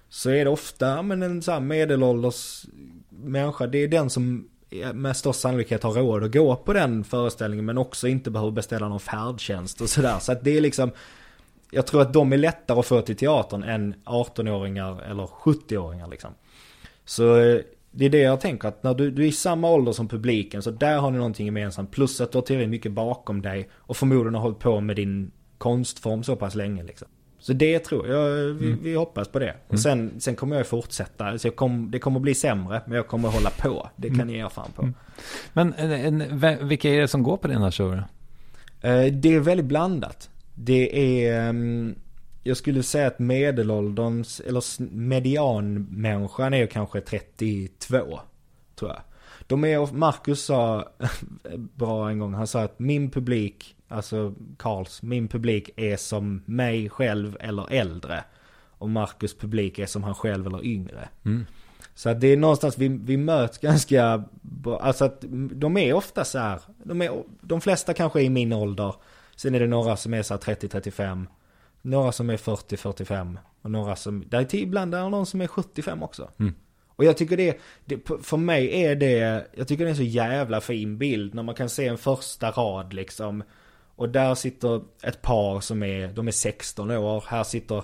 [0.09, 2.65] Så är det ofta men en så här medelålders
[3.09, 3.67] människa.
[3.67, 4.49] Det är den som
[4.93, 7.65] med störst sannolikhet har råd att gå på den föreställningen.
[7.65, 10.19] Men också inte behöver beställa någon färdtjänst och sådär.
[10.19, 10.91] Så att det är liksom.
[11.73, 16.29] Jag tror att de är lättare att få till teatern än 18-åringar eller 70-åringar liksom.
[17.05, 17.59] Så eh,
[17.91, 20.61] det är det jag tänker att när du, du är i samma ålder som publiken
[20.61, 21.91] så där har ni någonting gemensamt.
[21.91, 25.31] Plus att du har tillräckligt mycket bakom dig och förmodligen har hållit på med din
[25.57, 27.07] konstform så pass länge liksom.
[27.39, 29.55] Så det tror jag, vi, vi hoppas på det.
[29.67, 31.37] Och sen, sen kommer jag fortsätta.
[31.37, 33.89] Så jag kom, det kommer bli sämre men jag kommer hålla på.
[33.95, 34.89] Det kan ni ge er fan på.
[35.53, 38.03] Men eh, en, ve- vilka är det som går på dina shower?
[38.81, 40.29] Eh, Det är väldigt blandat.
[40.55, 41.95] Det är, ehm,
[42.43, 48.19] jag skulle säga att medelålderns, eller medianmänniskan är kanske 32,
[48.75, 49.01] tror jag.
[49.47, 50.89] De är, Marcus sa
[51.57, 56.89] bra en gång, han sa att min publik, alltså Karls, min publik är som mig
[56.89, 58.23] själv eller äldre.
[58.77, 61.09] Och Marcus publik är som han själv eller yngre.
[61.95, 64.79] Så att det är någonstans, vi, vi möts ganska bra.
[64.79, 66.61] Alltså att de är ofta så här.
[66.83, 68.95] De, är, de flesta kanske är i min ålder.
[69.35, 71.25] Sen är det några som är så här 30-35.
[71.81, 73.37] Några som är 40-45.
[73.61, 76.29] Och några som, där är ibland är det någon som är 75 också.
[76.95, 80.03] Och jag tycker det, det, för mig är det, jag tycker det är en så
[80.03, 83.43] jävla fin bild när man kan se en första rad liksom.
[83.95, 87.23] Och där sitter ett par som är, de är 16 år.
[87.27, 87.83] Här sitter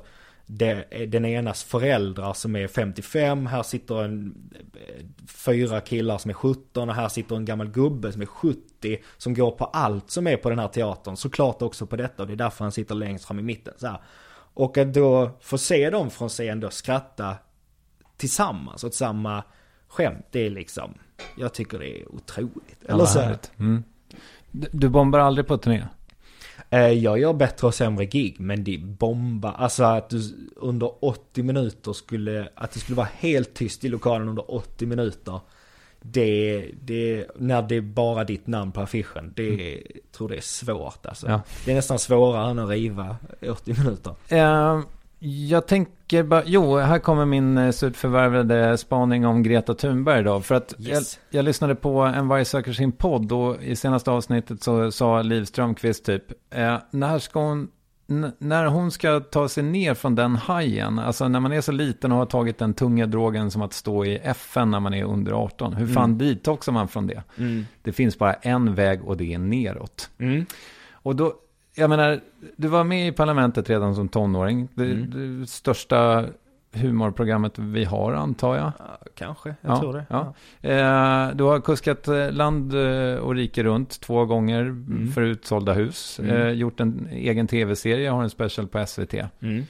[0.51, 3.45] det, den enas föräldrar som är 55.
[3.45, 4.35] Här sitter en,
[4.73, 6.89] eh, fyra killar som är 17.
[6.89, 8.97] Och här sitter en gammal gubbe som är 70.
[9.17, 11.17] Som går på allt som är på den här teatern.
[11.17, 12.23] Såklart också på detta.
[12.23, 13.73] Och det är därför han sitter längst fram i mitten.
[13.77, 14.01] Så här.
[14.53, 17.35] Och att då få se dem från scen då skratta
[18.17, 19.43] tillsammans åt samma
[19.87, 20.25] skämt.
[20.31, 20.93] Det är liksom,
[21.37, 22.83] jag tycker det är otroligt.
[22.85, 23.35] Eller så.
[23.59, 23.83] Mm.
[24.51, 25.83] Du, du bombar aldrig på turné?
[26.69, 29.51] Eh, Jag gör bättre och sämre gig, men det är bomba.
[29.51, 30.21] Alltså att du
[30.55, 35.39] under 80 minuter skulle, att det skulle vara helt tyst i lokalen under 80 minuter.
[36.01, 39.33] Det, det, när det är bara ditt namn på affischen.
[39.35, 41.27] Det är, tror det är svårt alltså.
[41.27, 41.41] Ja.
[41.65, 43.15] Det är nästan svårare än att riva
[43.49, 44.13] 80 minuter.
[44.27, 44.81] Eh,
[45.19, 50.41] jag tänker bara, jo, här kommer min eh, slutförvärvade spaning om Greta Thunberg då.
[50.41, 51.19] För att Yes.
[51.29, 55.21] jag, jag lyssnade på En varg söker sin podd och i senaste avsnittet så sa
[55.21, 57.67] Liv Strömquist typ, eh, när ska hon,
[58.37, 62.11] när hon ska ta sig ner från den hajen, alltså när man är så liten
[62.11, 65.31] och har tagit den tunga drogen som att stå i FN när man är under
[65.31, 67.23] 18, hur fan detoxar man från det?
[67.81, 70.09] Det finns bara en väg och det är neråt.
[70.91, 71.33] Och då,
[71.75, 72.19] jag menar,
[72.55, 74.67] du var med i parlamentet redan som tonåring.
[74.73, 76.25] Det, det största
[76.73, 78.71] humorprogrammet vi har, antar jag.
[78.79, 80.05] Ja, kanske, jag tror det.
[80.09, 80.33] Ja.
[80.69, 85.11] Eh, du har kuskat eh, land eh, och rike runt två gånger Mm.
[85.11, 86.19] för utsålda hus.
[86.19, 89.13] Eh, gjort en egen tv-serie, har en special på SVT.
[89.39, 89.63] Mm.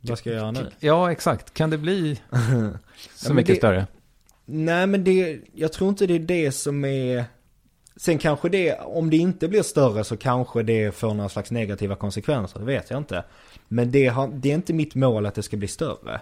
[0.00, 0.70] Vad ska jag göra nu?
[0.80, 1.54] Ja, exakt.
[1.54, 2.20] Kan det bli
[3.14, 3.86] så mycket det- större?
[4.46, 7.24] Nej men det, jag tror inte det är det som är...
[7.96, 11.94] Sen kanske det, om det inte blir större så kanske det får några slags negativa
[11.96, 13.24] konsekvenser, det vet jag inte.
[13.68, 16.20] Men det, har, det är inte mitt mål att det ska bli större.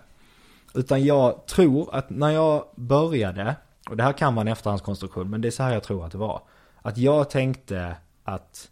[0.75, 3.57] Utan jag tror att när jag började,
[3.91, 6.13] och det här kan vara en efterhandskonstruktion, men det är så här jag tror att
[6.13, 6.43] det var.
[6.83, 8.71] Att jag tänkte att,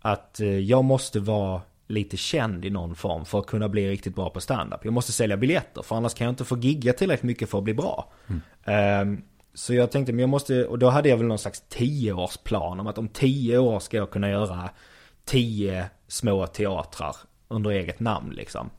[0.00, 4.14] att eh, jag måste vara lite känd i någon form för att kunna bli riktigt
[4.14, 4.84] bra på stand-up.
[4.84, 7.64] Jag måste sälja biljetter för annars kan jag inte få gigga tillräckligt mycket för att
[7.64, 8.12] bli bra.
[8.64, 9.22] Ehm,
[9.54, 12.86] så jag tänkte, men jag måste, och då hade jag väl någon slags tioårsplan om
[12.86, 14.70] att om tio år ska jag kunna göra
[15.24, 17.16] tio små teatrar
[17.48, 18.70] under eget namn liksom.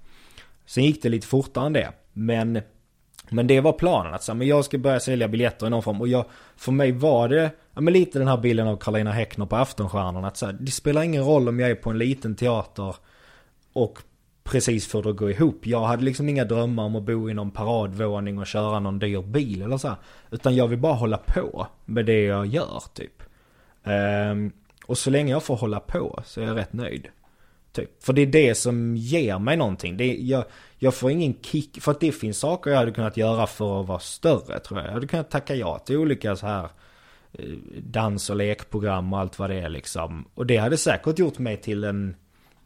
[0.65, 1.91] Sen gick det lite fortare än det.
[2.13, 2.61] Men
[3.29, 5.83] Men det var planen att så, här, men jag ska börja sälja biljetter i någon
[5.83, 6.01] form.
[6.01, 6.25] Och jag,
[6.55, 10.25] för mig var det, ja men lite den här bilden av Karolina Häckner på Aftonstjärnan.
[10.25, 12.95] Att så här, det spelar ingen roll om jag är på en liten teater
[13.73, 13.99] och
[14.43, 15.67] precis det att gå ihop.
[15.67, 19.21] Jag hade liksom inga drömmar om att bo i någon paradvåning och köra någon dyr
[19.21, 19.87] bil eller så.
[19.87, 19.97] här.
[20.31, 23.23] Utan jag vill bara hålla på med det jag gör typ.
[23.83, 24.51] Ehm,
[24.85, 27.07] och så länge jag får hålla på så är jag rätt nöjd.
[27.71, 28.03] Typ.
[28.03, 29.97] För det är det som ger mig någonting.
[29.97, 30.43] Det är, jag,
[30.79, 31.81] jag får ingen kick.
[31.81, 34.87] För att det finns saker jag hade kunnat göra för att vara större tror jag.
[34.87, 36.69] Jag hade kunnat tacka ja till olika så här
[37.33, 37.45] eh,
[37.83, 40.25] dans och lekprogram och allt vad det är liksom.
[40.33, 42.15] Och det hade säkert gjort mig till en...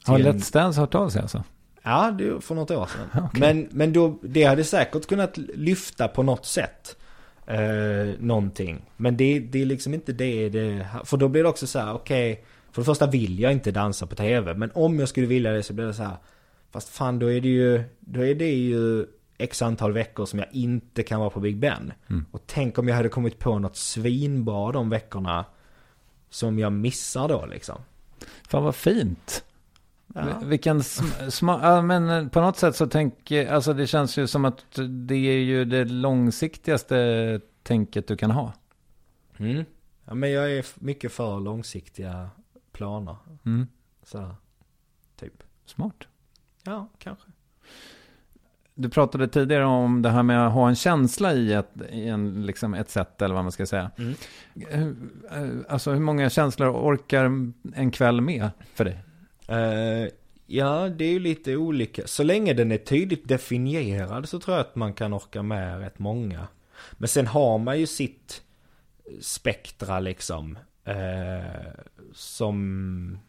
[0.06, 1.44] Till Har Let's Dance hört av sig alltså?
[1.88, 3.30] Ja, det är för något år sedan.
[3.34, 6.98] Men, men då, det hade säkert kunnat lyfta på något sätt.
[7.46, 8.92] Eh, någonting.
[8.98, 10.88] Men det, det är liksom inte det det...
[11.04, 12.46] För då blir det också så här, okej.
[12.72, 14.54] för det första vill jag inte dansa på tv.
[14.54, 16.18] Men om jag skulle vilja det så blir det så här.
[16.72, 17.84] Fast fan då är det ju...
[18.00, 19.06] Då är det ju
[19.38, 21.94] x antal veckor som jag inte kan vara på Big Ben.
[22.32, 25.46] Och tänk om jag hade kommit på något svinbra de veckorna.
[26.30, 27.78] Som jag missar då liksom.
[28.48, 29.44] Fan vad fint.
[30.18, 30.40] Ja.
[30.44, 34.28] Vilken sm- sma- ja, men eh, på något sätt så tänker, alltså det känns ju
[34.28, 34.66] som att
[35.08, 38.54] det är ju det långsiktigaste tänket du kan ha.
[39.38, 39.66] Mm.
[40.06, 42.30] Ja, men jag är mycket för långsiktiga
[42.72, 43.16] planer.
[43.46, 43.68] Mm.
[44.04, 44.36] Så
[45.20, 45.44] typ.
[45.66, 45.96] Smart.
[46.64, 47.26] Ja, kanske.
[48.80, 52.46] Du pratade tidigare om det här med att ha en känsla i ett, i en,
[52.46, 53.92] liksom ett sätt, eller vad man ska säga.
[53.98, 54.14] Mm.
[54.54, 54.96] Hur-
[55.32, 57.24] eh, Alltså hur många känslor orkar
[57.76, 59.00] en kväll med för dig?
[59.48, 60.10] Eh,
[60.46, 62.08] ja, det är ju lite olika.
[62.08, 66.00] Så länge den är tydligt definierad så tror jag att man kan orka med rätt
[66.00, 66.48] många.
[66.92, 68.42] Men sen har man ju sitt
[69.22, 70.58] spektra liksom.
[70.84, 71.72] Eh,
[72.14, 73.20] som...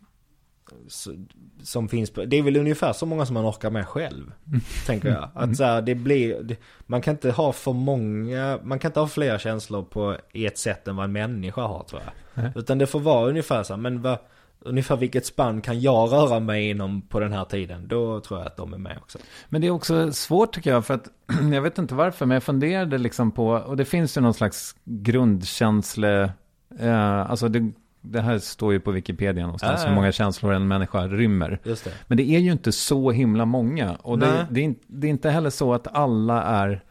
[1.62, 4.32] Som finns på, det är väl ungefär så många som man orkar med själv.
[4.86, 5.30] Tänker jag.
[5.34, 9.00] Att så här, det blir, det, man kan inte ha för många, man kan inte
[9.00, 12.12] ha fler känslor på ett sätt än vad en människa har tror jag.
[12.44, 12.52] Nej.
[12.56, 14.18] Utan det får vara ungefär så här, men vad,
[14.60, 17.89] ungefär vilket spann kan jag röra mig inom på den här tiden?
[17.89, 19.18] Då tror jag att de är med också.
[19.48, 21.09] Men det är också svårt tycker jag, för att
[21.52, 24.76] jag vet inte varför, men jag funderade liksom på, och det finns ju någon slags
[24.85, 26.32] grundkänsle,
[26.78, 31.06] eh, alltså det, det här står ju på Wikipedia någonstans, hur många känslor en människa
[31.09, 31.60] rymmer.
[31.64, 31.93] Just det.
[32.06, 35.30] Men det är ju inte så himla många, och det, det, är, det är inte
[35.30, 36.85] heller så att alla är,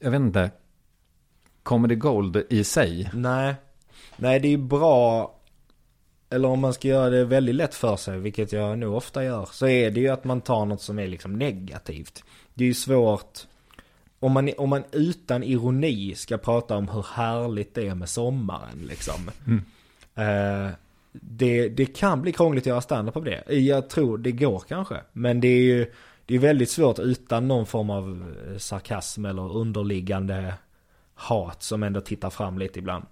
[0.00, 0.50] jag vet inte,
[1.62, 3.10] comedy gold i sig.
[3.14, 3.54] Nej.
[4.16, 5.34] Nej, det är ju bra.
[6.34, 9.48] Eller om man ska göra det väldigt lätt för sig, vilket jag nog ofta gör.
[9.52, 12.24] Så är det ju att man tar något som är liksom negativt.
[12.54, 13.38] Det är ju svårt.
[14.20, 18.86] Om man, om man utan ironi ska prata om hur härligt det är med sommaren
[18.88, 19.30] liksom.
[20.14, 20.70] Eh,
[21.12, 23.44] det, det kan bli krångligt att göra standup av det.
[23.48, 25.00] Jag tror det går kanske.
[25.12, 25.92] Men det är ju
[26.26, 30.54] det är väldigt svårt utan någon form av eh, sarkasm eller underliggande
[31.14, 33.04] hat som ändå tittar fram lite ibland.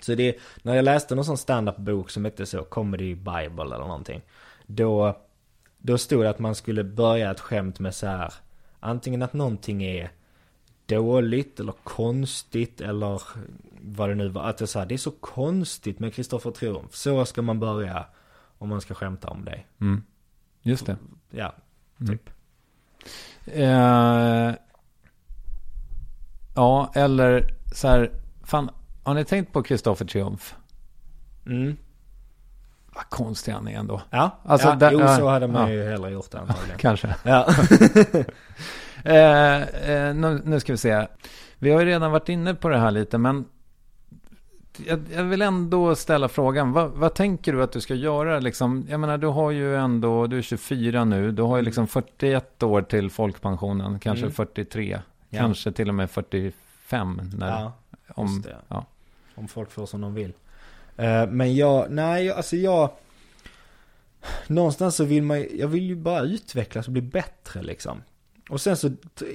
[0.00, 4.22] Så det, när jag läste någon sån standup-bok som hette så, Comedy Bible eller någonting.
[4.66, 5.18] Då,
[5.78, 8.34] då stod det att man skulle börja ett skämt med så här.
[8.80, 10.10] Antingen att någonting är
[10.86, 13.22] dåligt eller konstigt eller
[13.82, 14.42] vad det nu var.
[14.42, 16.94] Att så här, det är så konstigt med Kristoffer Triumf.
[16.94, 18.06] Så ska man börja
[18.58, 19.60] om man ska skämta om det.
[19.80, 20.02] Mm.
[20.62, 20.96] Just det.
[21.30, 21.54] Ja,
[22.00, 22.18] Mm.
[22.18, 22.30] typ.
[23.46, 24.52] Eh,
[26.54, 28.10] ja, eller så här,
[28.44, 28.70] fan,
[29.04, 30.54] har ni tänkt på Kristoffer Triumf?
[31.46, 31.76] Mm.
[32.94, 34.02] Vad konstig han är ändå.
[34.10, 35.70] Ja, Alltså, ja där- jo, så hade man ja.
[35.72, 36.78] ju hellre gjort det antagligen.
[36.78, 37.14] Kanske.
[37.22, 37.46] Ja.
[39.04, 41.06] Eh, eh, nu, nu ska vi se.
[41.58, 43.44] Vi har ju redan varit inne på det här lite, men
[44.86, 46.72] jag, jag vill ändå ställa frågan.
[46.72, 48.38] Vad, vad tänker du att du ska göra?
[48.40, 51.32] Liksom, jag menar, du har ju ändå, du är 24 nu.
[51.32, 53.98] Du har ju liksom 41 år till folkpensionen.
[53.98, 54.34] Kanske Mm.
[54.34, 55.00] 43.
[55.28, 55.38] Ja.
[55.38, 57.20] Kanske till och med 45.
[57.38, 57.72] När, Ja,
[58.14, 58.86] om, ja.
[59.34, 60.32] Om folk får som de vill.
[60.96, 62.90] Eh, men jag, nej alltså jag...
[64.46, 68.02] Någonstans så vill man jag vill ju bara utvecklas och bli bättre liksom.
[68.50, 68.86] Och sen så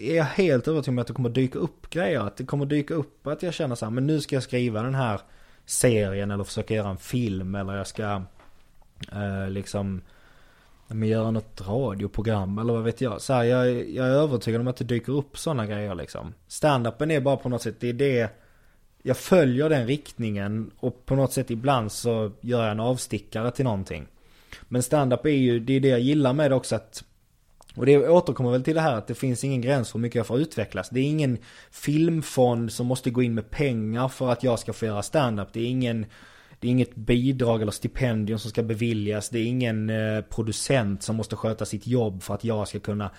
[0.01, 2.19] är jag helt övertygad om att det kommer dyka upp grejer.
[2.19, 4.83] Att det kommer dyka upp att jag känner så här, men nu ska jag skriva
[4.83, 5.21] den här
[5.65, 8.21] serien eller försöka göra en film eller jag ska
[9.11, 10.01] eh, liksom
[10.95, 13.21] men göra något radioprogram eller vad vet jag.
[13.21, 16.33] Så här, jag, jag är övertygad om att det dyker upp sådana grejer liksom.
[16.47, 18.29] Standupen är bara på något sätt, det är det
[19.03, 23.65] jag följer den riktningen och på något sätt ibland så gör jag en avstickare till
[23.65, 24.07] någonting.
[24.61, 27.03] Men stand-up är ju, det är det jag gillar med det också att
[27.75, 30.15] och det återkommer väl till det här att det finns ingen gräns för hur mycket
[30.15, 30.89] jag får utvecklas.
[30.89, 31.37] Det är ingen
[31.71, 35.47] filmfond som måste gå in med pengar för att jag ska få göra stand-up.
[35.53, 36.05] Det är ingen
[36.59, 39.29] det är inget bidrag eller stipendium som ska beviljas.
[39.29, 43.11] Det är ingen eh, producent som måste sköta sitt jobb för att jag ska kunna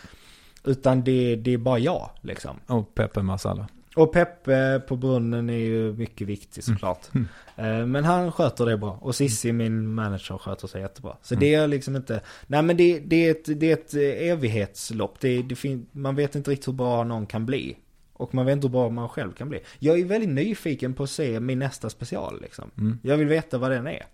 [0.65, 2.61] Utan det, det är bara jag liksom.
[2.67, 3.69] Och Pepe Masala.
[3.97, 7.09] Och Peppe på brunnen är ju mycket viktig såklart.
[7.57, 8.99] Eh, Men han sköter det bra.
[9.01, 11.17] Och Sissi, min manager, sköter sig jättebra.
[11.23, 12.21] Så det är liksom inte...
[12.47, 15.21] Nej men det, det, är, ett, det är ett eh, evighetslopp.
[15.21, 17.77] Det, det fin, man vet inte riktigt hur bra någon kan bli.
[18.13, 19.61] Och man vet inte hur bra man själv kan bli.
[19.79, 22.99] Jag är väldigt nyfiken på att se min nästa special liksom.
[23.03, 24.07] Jag vill veta vad den är.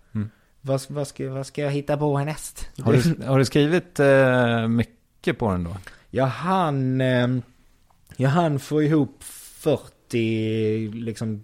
[0.61, 2.69] Vad, vad, ska, vad ska jag hitta på härnäst?
[2.81, 5.77] Har du, har du skrivit eh, mycket på den då?
[6.09, 7.27] Jag hann, eh,
[8.17, 9.23] jag hann få ihop
[9.67, 11.43] 40 liksom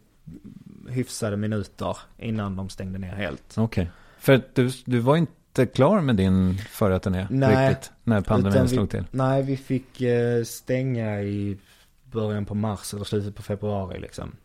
[0.89, 3.57] hyfsade minuter innan de stängde ner helt.
[3.57, 3.89] Okej.
[4.19, 7.69] För att du, du var inte klar med din förra turné Nej.
[7.69, 7.91] riktigt.
[8.03, 9.03] När pandemin vi, slog till.
[9.11, 11.57] Nej, vi fick eh, stänga i
[12.03, 14.35] början på mars eller slutet på februari liksom.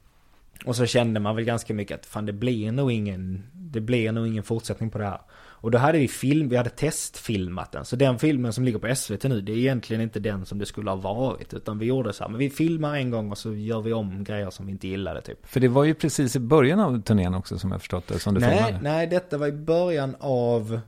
[0.65, 4.13] Och så kände man väl ganska mycket att fan det blir nog ingen, det blir
[4.13, 5.21] nog ingen fortsättning på det här.
[5.61, 7.85] Och då hade vi film, vi hade testfilmat den.
[7.85, 10.67] Så den filmen som ligger på SVT nu, det är egentligen inte den som det
[10.67, 11.55] skulle ha varit.
[11.55, 14.25] Utan vi gjorde så här, men vi filmar en gång och så gör vi om
[14.25, 15.47] grejer som vi inte gillade typ.
[15.47, 18.35] För det var ju precis i början av turnén också som jag förstått det, som
[18.35, 18.79] du Nej, filmade.
[18.83, 20.81] nej, detta var i början av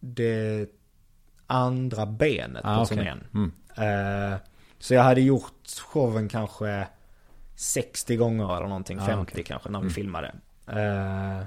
[0.00, 0.66] det
[1.46, 2.96] andra benet Ah, på okej.
[2.96, 3.24] turnén.
[3.34, 3.52] Mm.
[4.32, 4.38] Eh,
[4.78, 6.86] så jag hade gjort showen kanske
[7.56, 9.44] 60 gånger eller någonting, Ah, 50 okej.
[9.44, 9.94] kanske när vi Mm.
[9.94, 10.34] filmade.
[10.66, 11.44] Eh,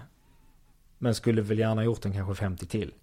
[1.03, 2.93] men skulle väl gärna gjort den kanske 50 till.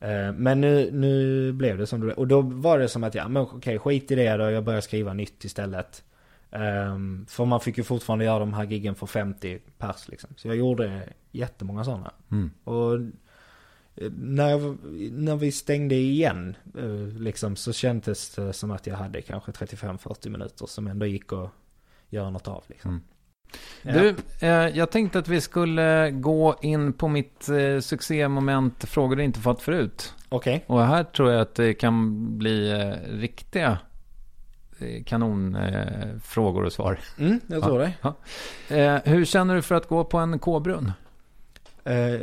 [0.00, 2.18] Eh, men nu, nu blev det som det blev.
[2.18, 4.80] Och då var det som att, ja men okej skit i det då, jag börjar
[4.80, 6.04] skriva nytt istället.
[6.50, 10.30] Ehm, för man fick ju fortfarande göra de här giggen för 50 pers liksom.
[10.36, 12.12] Så jag gjorde jättemånga sådana.
[12.30, 12.50] Mm.
[12.64, 14.78] Och eh, när, jag,
[15.12, 20.28] när vi stängde igen eh, liksom så kändes det som att jag hade kanske 35-40
[20.28, 21.50] minuter som ändå gick att
[22.10, 22.90] göra något av liksom.
[22.90, 23.02] Mm.
[23.82, 23.92] Ja.
[23.92, 29.24] Du, eh, jag tänkte att vi skulle gå in på mitt eh, succémoment frågor du
[29.24, 30.14] inte fått förut.
[30.28, 30.64] Okej.
[30.66, 33.78] Och här tror jag att det kan bli eh, riktiga
[34.78, 36.98] eh, kanonfrågor eh, och svar.
[37.18, 37.92] Mm, jag tror det.
[38.02, 38.16] Ja.
[38.76, 40.92] Eh, hur känner du för att gå på en K-brunn?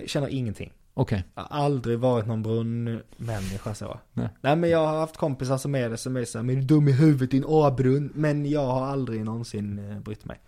[0.05, 0.73] Känner ingenting.
[0.93, 1.23] Okej.
[1.35, 3.99] Jag har aldrig varit någon brunnmänniska så.
[4.13, 4.29] Nej.
[4.41, 6.59] Nej men jag har haft kompisar som är det som är så här, men är
[6.59, 8.11] du dum i huvudet din A-brunn.
[8.15, 10.39] Men jag har aldrig någonsin brytt mig.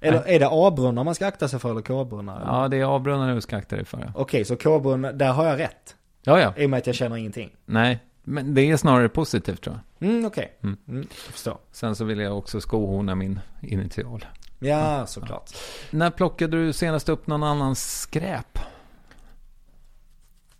[0.00, 2.42] Eller är det A-brunnar man ska akta sig för eller K-brunnar?
[2.46, 3.98] Ja, det är avbrunnar du ska akta dig för.
[3.98, 4.12] Ja.
[4.14, 5.96] Okej, så K-brunnar, där har jag rätt.
[6.22, 6.54] ja, ja.
[6.56, 7.50] I och med att jag känner ingenting.
[7.64, 10.08] Nej, men det är snarare positivt tror jag.
[10.08, 10.58] Mm, okej.
[10.62, 10.76] Mm.
[10.88, 11.58] Mm, förstår.
[11.72, 14.24] Sen så vill jag också skohorna min initial.
[14.58, 15.50] Ja, såklart.
[15.90, 18.58] När plockade du senast upp någon annans skräp?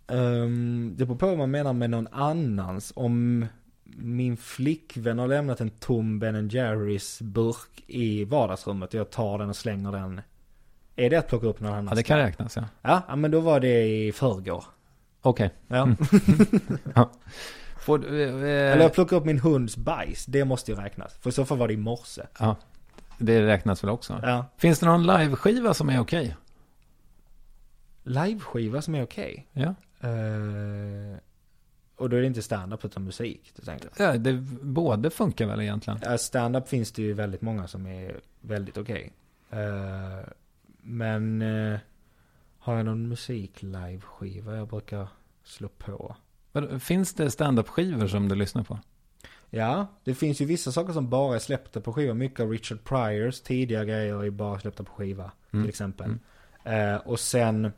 [0.07, 2.93] Um, det beror på vad man menar med någon annans.
[2.95, 3.45] Om
[3.97, 9.55] min flickvän har lämnat en tom Ben Jerrys burk i vardagsrummet jag tar den och
[9.55, 10.21] slänger den.
[10.95, 11.89] Är det att plocka upp någon annans?
[11.89, 12.63] Ja, det kan räknas ja.
[12.81, 14.63] Ja, ja, men då var det i förrgår.
[15.21, 15.53] Okej.
[15.67, 15.87] Ja.
[16.95, 17.11] Ja.
[17.79, 20.25] Får du, eh, Eller jag plockade upp min hunds bajs.
[20.25, 21.13] Det måste ju räknas.
[21.21, 22.21] För i så fall var det i morse.
[22.39, 22.55] Ja,
[23.17, 24.19] det räknas väl också.
[24.23, 24.45] Ja.
[24.57, 26.35] Finns det någon liveskiva som är okej?
[28.03, 29.47] Liveskiva som är okej.
[29.53, 29.75] Ja.
[29.99, 31.17] Eh,
[32.01, 33.53] och då är det inte stand-up utan musik.
[33.97, 35.99] Ja det, båda funkar väl egentligen.
[36.03, 39.13] Ja, Stand-up finns det ju väldigt många som är väldigt okej.
[39.49, 40.27] Eh,
[40.81, 41.79] men eh,
[42.59, 45.07] har jag någon musik live-skiva jag brukar
[45.43, 46.15] slå på?
[46.79, 48.79] Finns det stand-up-skivor som du lyssnar på?
[49.49, 52.13] Ja, det finns ju vissa saker som bara är släppta på skiva.
[52.13, 55.31] Mycket av Richard Pryors tidiga grejer är bara släppta på skiva.
[55.51, 55.63] Mm.
[55.63, 56.15] Till exempel.
[56.63, 57.71] Eh, och sen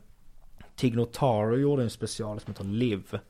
[0.76, 3.20] Tig Notaro gjorde en special som heter Live.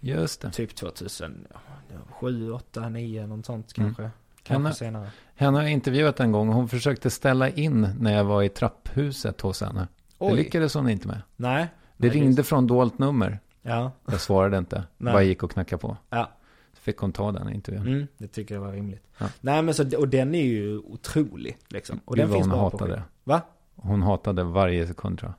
[0.00, 0.50] Just det.
[0.50, 3.94] Typ 2007, 8, 9 något sånt Mm.
[3.94, 4.02] kanske.
[4.02, 4.12] Kan
[4.42, 5.10] Kanske jag- senare.
[5.34, 9.40] Henne har jag intervjuat en gång hon försökte ställa in när jag var i trapphuset
[9.40, 9.88] hos henne.
[10.18, 10.30] Oj.
[10.30, 11.20] Det lyckades hon inte med.
[11.36, 11.66] Nej.
[11.96, 13.38] Det Nej, ringde från dolt nummer.
[13.62, 13.92] Ja.
[14.10, 14.84] Jag svarade inte.
[14.96, 15.12] Nej.
[15.12, 15.96] Bara gick och knackade på.
[16.10, 16.30] Ja.
[16.72, 17.86] Så fick hon ta den intervjun.
[17.86, 19.02] Mm, det tycker jag var rimligt.
[19.18, 19.26] Ja.
[19.40, 22.00] Nej men så, och den är ju otrolig liksom.
[22.04, 23.02] Och Gud, den finns hon på hatade det.
[23.24, 23.40] Va?
[23.76, 25.36] Hon hatade varje sekund tror jag.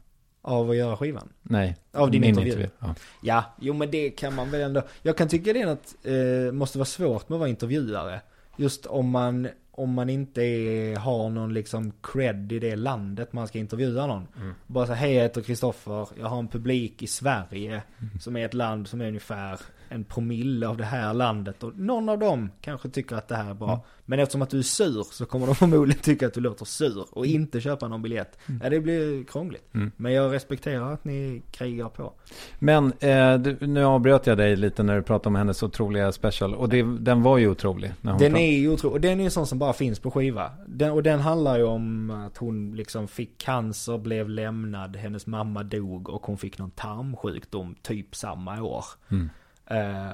[0.48, 1.30] Av att göra skivan?
[1.42, 1.76] Nej.
[1.92, 2.70] Av din min intervju?
[2.80, 2.96] Ja.
[3.22, 4.82] Ja, jo men det kan man väl ändå.
[5.02, 8.22] Jag kan tycka det är något, eh, måste vara svårt med att vara intervjuare.
[8.58, 13.48] Just om man, om man inte är, har någon liksom cred i det landet man
[13.48, 14.28] ska intervjua någon.
[14.38, 14.54] Mm.
[14.68, 17.72] Bara så hej jag heter Kristoffer, jag har en publik i Sverige.
[17.72, 18.20] Mm.
[18.20, 21.64] Som är ett land som är ungefär en promille av det här landet.
[21.64, 23.70] Och någon av dem kanske tycker att det här är bra.
[23.70, 23.80] Mm.
[24.06, 27.06] Men eftersom att du är sur så kommer de förmodligen tycka att du låter sur.
[27.12, 28.38] Och inte köpa någon biljett.
[28.64, 29.74] Ja, det blir krångligt.
[29.74, 29.92] Mm.
[29.98, 32.14] Men jag respekterar att ni krigar på.
[32.60, 36.56] Men eh, du, nu avbröt jag dig lite när du pratade om hennes otroliga special.
[36.56, 37.94] Och det, den var ju otrolig.
[38.02, 38.48] När hon Den pratade.
[38.48, 38.96] är ju otrolig.
[38.96, 40.52] Och den är ju sån som bara finns på skiva.
[40.68, 45.64] Den, och den handlar ju om att hon liksom fick cancer, blev lämnad, hennes mamma
[45.64, 48.86] dog och hon fick någon tarmsjukdom typ samma år.
[49.12, 49.30] Mm.
[49.68, 50.12] Eh,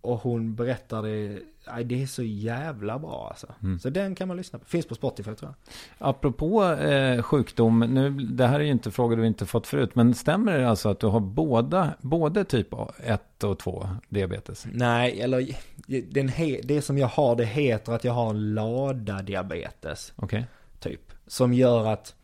[0.00, 3.46] och hon berättar det, nej, det är så jävla bra alltså.
[3.82, 4.64] Så den kan man lyssna på.
[4.64, 5.54] Finns på Spotify tror
[5.98, 6.08] jag.
[6.08, 10.14] Apropå eh, sjukdom, nu, det här är ju inte frågor du inte fått förut, men
[10.14, 12.68] stämmer det alltså att du har båda, både typ
[13.04, 14.66] 1 och 2 diabetes?
[14.72, 15.48] Nej, eller
[16.12, 20.12] den he, det som jag har, det heter att jag har en lada diabetes.
[20.16, 20.46] Okej.
[20.80, 21.12] Typ.
[21.26, 22.14] Som gör att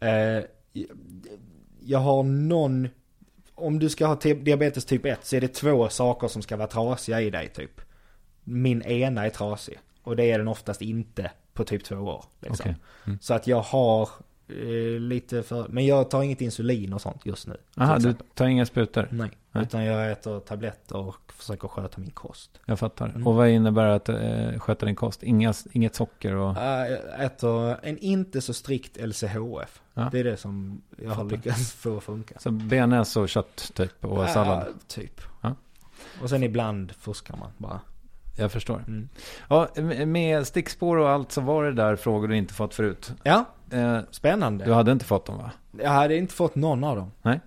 [0.00, 0.44] eh,
[1.80, 2.88] jag har någon,
[3.54, 6.56] om du ska ha te- diabetes typ 1 så är det två saker som ska
[6.56, 7.80] vara trasiga i dig typ.
[8.44, 9.78] Min ena är trasig.
[10.02, 12.24] Och det är den oftast inte på typ två år.
[12.40, 12.70] Liksom.
[12.70, 12.76] Okej.
[13.06, 13.18] Mm.
[13.22, 14.08] Så att jag har
[14.48, 17.56] eh, lite för, men jag tar inget insulin och sånt just nu.
[17.76, 19.08] Aha, du tar inga sprutor?
[19.10, 19.62] Nej, Nej.
[19.64, 22.50] utan jag äter tabletter och försöker sköta min kost.
[22.66, 23.08] Jag fattar.
[23.08, 23.26] Mm.
[23.26, 25.22] Och vad innebär att eh, sköta din kost?
[25.22, 26.56] Inga, inget socker och...
[26.56, 29.80] Äh, Jag äter en inte så strikt LCHF.
[29.94, 30.08] Ja.
[30.12, 31.30] Det är det som jag har Fattar.
[31.36, 32.38] lyckats få att funka.
[32.38, 34.66] Så bearnaise och kött typ och sallad?
[34.66, 35.20] Ja, typ.
[35.40, 35.54] Ja.
[36.22, 37.80] Och sen ibland fuskar man bara.
[38.36, 38.84] Jag förstår.
[38.88, 39.08] Mm.
[39.48, 39.68] Ja,
[40.06, 43.14] med- stickspår och allt så var det där frågor du inte fått förut.
[43.22, 44.64] Ja, Eh, spännande.
[44.64, 45.50] du hade inte fått dem va?
[45.80, 47.10] Jag hade inte fått någon av dem.
[47.22, 47.40] Nej.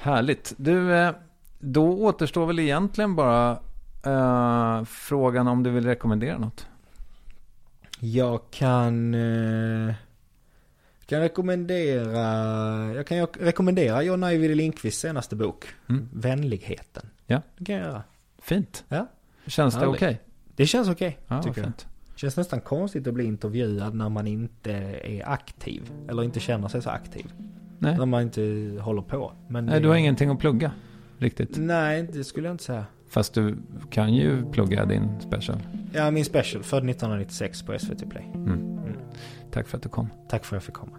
[0.00, 0.54] Härligt.
[0.56, 1.12] Du, eh,
[1.58, 3.58] då återstår väl egentligen bara
[4.06, 6.66] eh, frågan om du vill rekommendera något.
[8.00, 9.14] Jag kan...
[9.14, 9.94] Eh,
[11.06, 12.22] kan rekommendera...
[12.94, 15.66] Jag kan rekommendera John Ajvide Lindqvists senaste bok.
[15.88, 16.08] Mm.
[16.12, 17.10] Vänligheten.
[17.26, 17.42] Ja.
[17.58, 18.02] Det kan jag göra.
[18.42, 18.84] Fint.
[18.88, 19.06] Ja.
[19.46, 20.20] Känns det okej?
[20.56, 21.66] Det känns okej, Ja, tycker jag.
[21.66, 21.86] fint.
[22.16, 24.72] Känns nästan konstigt att bli intervjuad när man inte
[25.04, 25.90] är aktiv.
[26.08, 27.32] Eller inte känner sig så aktiv.
[27.78, 27.98] Nej.
[27.98, 28.42] När man inte
[28.80, 29.32] håller på.
[29.48, 30.72] Men Nej, det- du har ingenting att plugga
[31.18, 31.56] riktigt.
[31.56, 32.84] Nej, det skulle jag inte säga.
[33.08, 33.56] Fast du
[33.90, 35.58] kan ju plugga din special.
[35.92, 36.62] Ja, min special.
[36.62, 38.24] Född 1996 på SVT Play.
[38.34, 38.78] Mm.
[39.50, 40.08] Tack för att du kom.
[40.28, 40.98] Tack för att jag fick komma.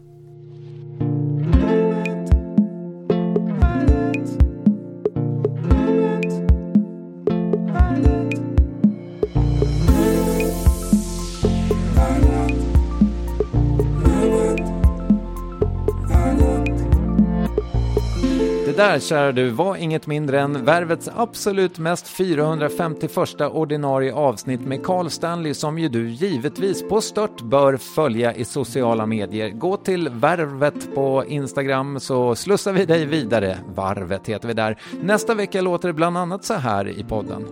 [18.78, 25.10] Där, kära du, var inget mindre än Värvets absolut mest 451 ordinarie avsnitt med Carl
[25.10, 29.50] Stanley som ju du givetvis på stört bör följa i sociala medier.
[29.50, 33.58] Gå till Värvet på Instagram så slussar vi dig vidare.
[33.76, 34.78] Varvet heter vi där.
[35.02, 37.46] Nästa vecka låter det bland annat så här i podden.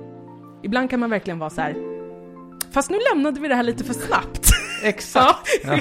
[0.63, 1.75] Ibland kan man verkligen vara så här.
[2.71, 4.54] Fast nu lämnade vi det här lite för snabbt.
[4.85, 5.49] Exakt.
[5.63, 5.79] Ja.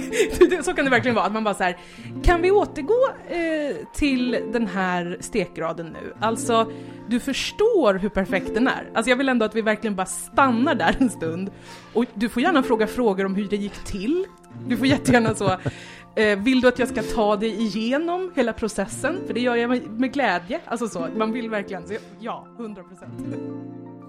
[0.62, 1.76] så kan det verkligen vara, att man bara så här.
[2.22, 6.14] Kan vi återgå eh, till den här stekgraden nu?
[6.20, 6.70] Alltså,
[7.08, 8.90] du förstår hur perfekt den är.
[8.94, 11.50] Alltså jag vill ändå att vi verkligen bara stannar där en stund.
[11.92, 14.26] Och du får gärna fråga frågor om hur det gick till.
[14.66, 15.56] Du får jättegärna så.
[16.16, 19.18] Eh, vill du att jag ska ta dig igenom hela processen?
[19.26, 20.60] För det gör jag med, med glädje.
[20.64, 21.86] Alltså så, man vill verkligen.
[21.86, 23.12] Så, ja, 100 procent.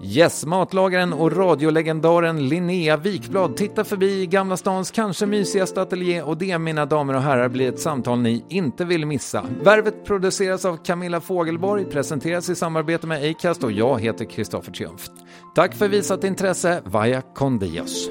[0.02, 6.58] Yes, matlagaren och radiolegendaren Linnea Wikblad tittar förbi Gamla stans kanske mysigaste ateljé och det,
[6.58, 9.44] mina damer och herrar, blir ett samtal ni inte vill missa.
[9.64, 15.06] Värvet produceras av Camilla Fogelborg, presenteras i samarbete med Acast och jag heter Kristoffer Triumf.
[15.54, 18.10] Tack för visat intresse, Vaja Condios.